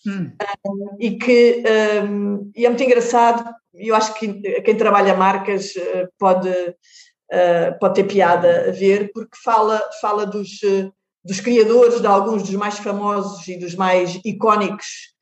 hum. 0.06 0.32
um, 0.66 0.97
e 1.01 1.16
que 1.16 1.62
um, 2.05 2.51
e 2.55 2.64
é 2.64 2.68
muito 2.68 2.82
engraçado, 2.82 3.55
e 3.74 3.89
eu 3.89 3.97
acho 3.97 4.14
que 4.14 4.28
quem 4.62 4.76
trabalha 4.76 5.16
marcas 5.16 5.74
uh, 5.76 6.09
pode, 6.18 6.48
uh, 6.48 7.78
pode 7.81 7.94
ter 7.94 8.05
piada 8.05 8.68
a 8.68 8.72
ver, 8.72 9.10
porque 9.12 9.36
fala, 9.43 9.82
fala 10.01 10.26
dos, 10.26 10.62
uh, 10.62 10.93
dos 11.24 11.40
criadores 11.40 12.01
de 12.01 12.06
alguns 12.06 12.43
dos 12.43 12.55
mais 12.55 12.78
famosos 12.78 13.47
e 13.48 13.59
dos 13.59 13.74
mais 13.74 14.20
icónicos 14.24 15.12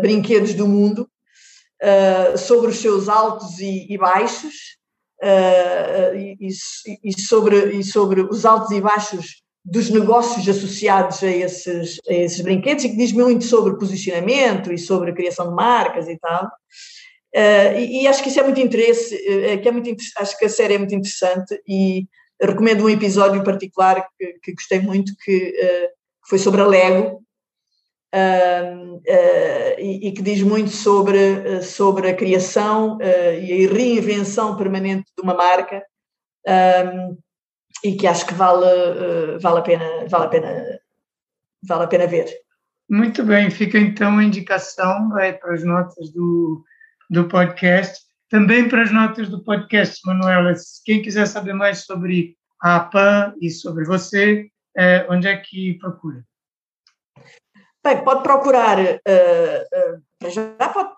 brinquedos 0.00 0.52
do 0.52 0.66
mundo, 0.66 1.08
uh, 1.82 2.38
sobre 2.38 2.70
os 2.70 2.78
seus 2.78 3.08
altos 3.08 3.58
e, 3.58 3.86
e 3.88 3.98
baixos, 3.98 4.76
uh, 5.22 6.16
e, 6.16 6.48
e, 7.04 7.20
sobre, 7.20 7.72
e 7.72 7.84
sobre 7.84 8.22
os 8.22 8.44
altos 8.44 8.70
e 8.70 8.80
baixos 8.80 9.42
dos 9.68 9.90
negócios 9.90 10.48
associados 10.48 11.24
a 11.24 11.28
esses, 11.28 11.98
a 12.08 12.12
esses 12.12 12.40
brinquedos 12.40 12.84
e 12.84 12.88
que 12.90 12.96
diz 12.96 13.10
muito 13.10 13.44
sobre 13.44 13.76
posicionamento 13.76 14.72
e 14.72 14.78
sobre 14.78 15.10
a 15.10 15.14
criação 15.14 15.48
de 15.48 15.54
marcas 15.54 16.08
e 16.08 16.16
tal. 16.16 16.44
Uh, 17.34 17.76
e, 17.76 18.02
e, 18.02 18.06
acho 18.06 18.22
que 18.22 18.28
isso 18.28 18.38
é 18.38 18.44
muito 18.44 18.60
interesse, 18.60 19.14
uh, 19.16 19.60
que 19.60 19.68
é 19.68 19.72
muito 19.72 19.94
acho 20.18 20.38
que 20.38 20.44
a 20.44 20.48
série 20.48 20.74
é 20.74 20.78
muito 20.78 20.94
interessante 20.94 21.60
e 21.68 22.06
recomendo 22.40 22.84
um 22.84 22.88
episódio 22.88 23.42
particular 23.42 24.06
que, 24.16 24.38
que 24.40 24.52
gostei 24.52 24.80
muito 24.80 25.12
que 25.22 25.48
uh, 25.48 25.88
foi 26.28 26.38
sobre 26.38 26.60
a 26.60 26.66
Lego 26.66 27.22
e, 29.78 30.08
e, 30.08 30.12
que 30.12 30.22
diz 30.22 30.40
muito 30.40 30.70
sobre, 30.70 31.62
sobre 31.62 32.08
a 32.08 32.14
criação 32.14 32.96
e 33.02 33.66
a 33.66 33.70
reinvenção 33.70 34.56
permanente 34.56 35.04
de 35.14 35.22
uma 35.22 35.34
marca 35.34 35.84
e 37.84 37.96
que 37.96 38.06
acho 38.06 38.26
que 38.26 38.34
vale, 38.34 39.38
vale, 39.40 39.58
a 39.58 39.62
pena, 39.62 39.84
vale, 40.08 40.24
a 40.24 40.28
pena, 40.28 40.80
vale 41.62 41.84
a 41.84 41.86
pena 41.86 42.06
ver. 42.06 42.26
Muito 42.88 43.24
bem, 43.24 43.50
fica 43.50 43.78
então 43.78 44.18
a 44.18 44.24
indicação 44.24 45.08
vai 45.10 45.32
para 45.32 45.54
as 45.54 45.64
notas 45.64 46.12
do 46.12 46.64
do 47.08 47.28
podcast. 47.28 48.04
Também 48.28 48.68
para 48.68 48.82
as 48.82 48.92
notas 48.92 49.28
do 49.28 49.44
podcast, 49.44 50.00
Manuela, 50.04 50.52
quem 50.84 51.00
quiser 51.00 51.26
saber 51.26 51.52
mais 51.52 51.84
sobre 51.84 52.36
a 52.60 52.74
APAN 52.76 53.34
e 53.40 53.48
sobre 53.50 53.84
você, 53.84 54.48
é, 54.76 55.06
onde 55.08 55.28
é 55.28 55.36
que 55.36 55.78
procura? 55.78 56.24
Bem, 57.84 58.02
pode 58.02 58.24
procurar, 58.24 58.80
uh, 58.80 58.84
uh, 58.84 60.02
já 60.28 60.68
pode, 60.70 60.92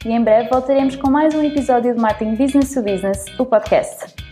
E 0.06 0.12
em 0.12 0.22
breve 0.22 0.48
voltaremos 0.48 0.94
com 0.94 1.10
mais 1.10 1.34
um 1.34 1.42
episódio 1.42 1.92
de 1.92 2.00
Marketing 2.00 2.36
Business 2.36 2.72
to 2.72 2.82
Business, 2.82 3.24
o 3.36 3.44
podcast. 3.44 4.29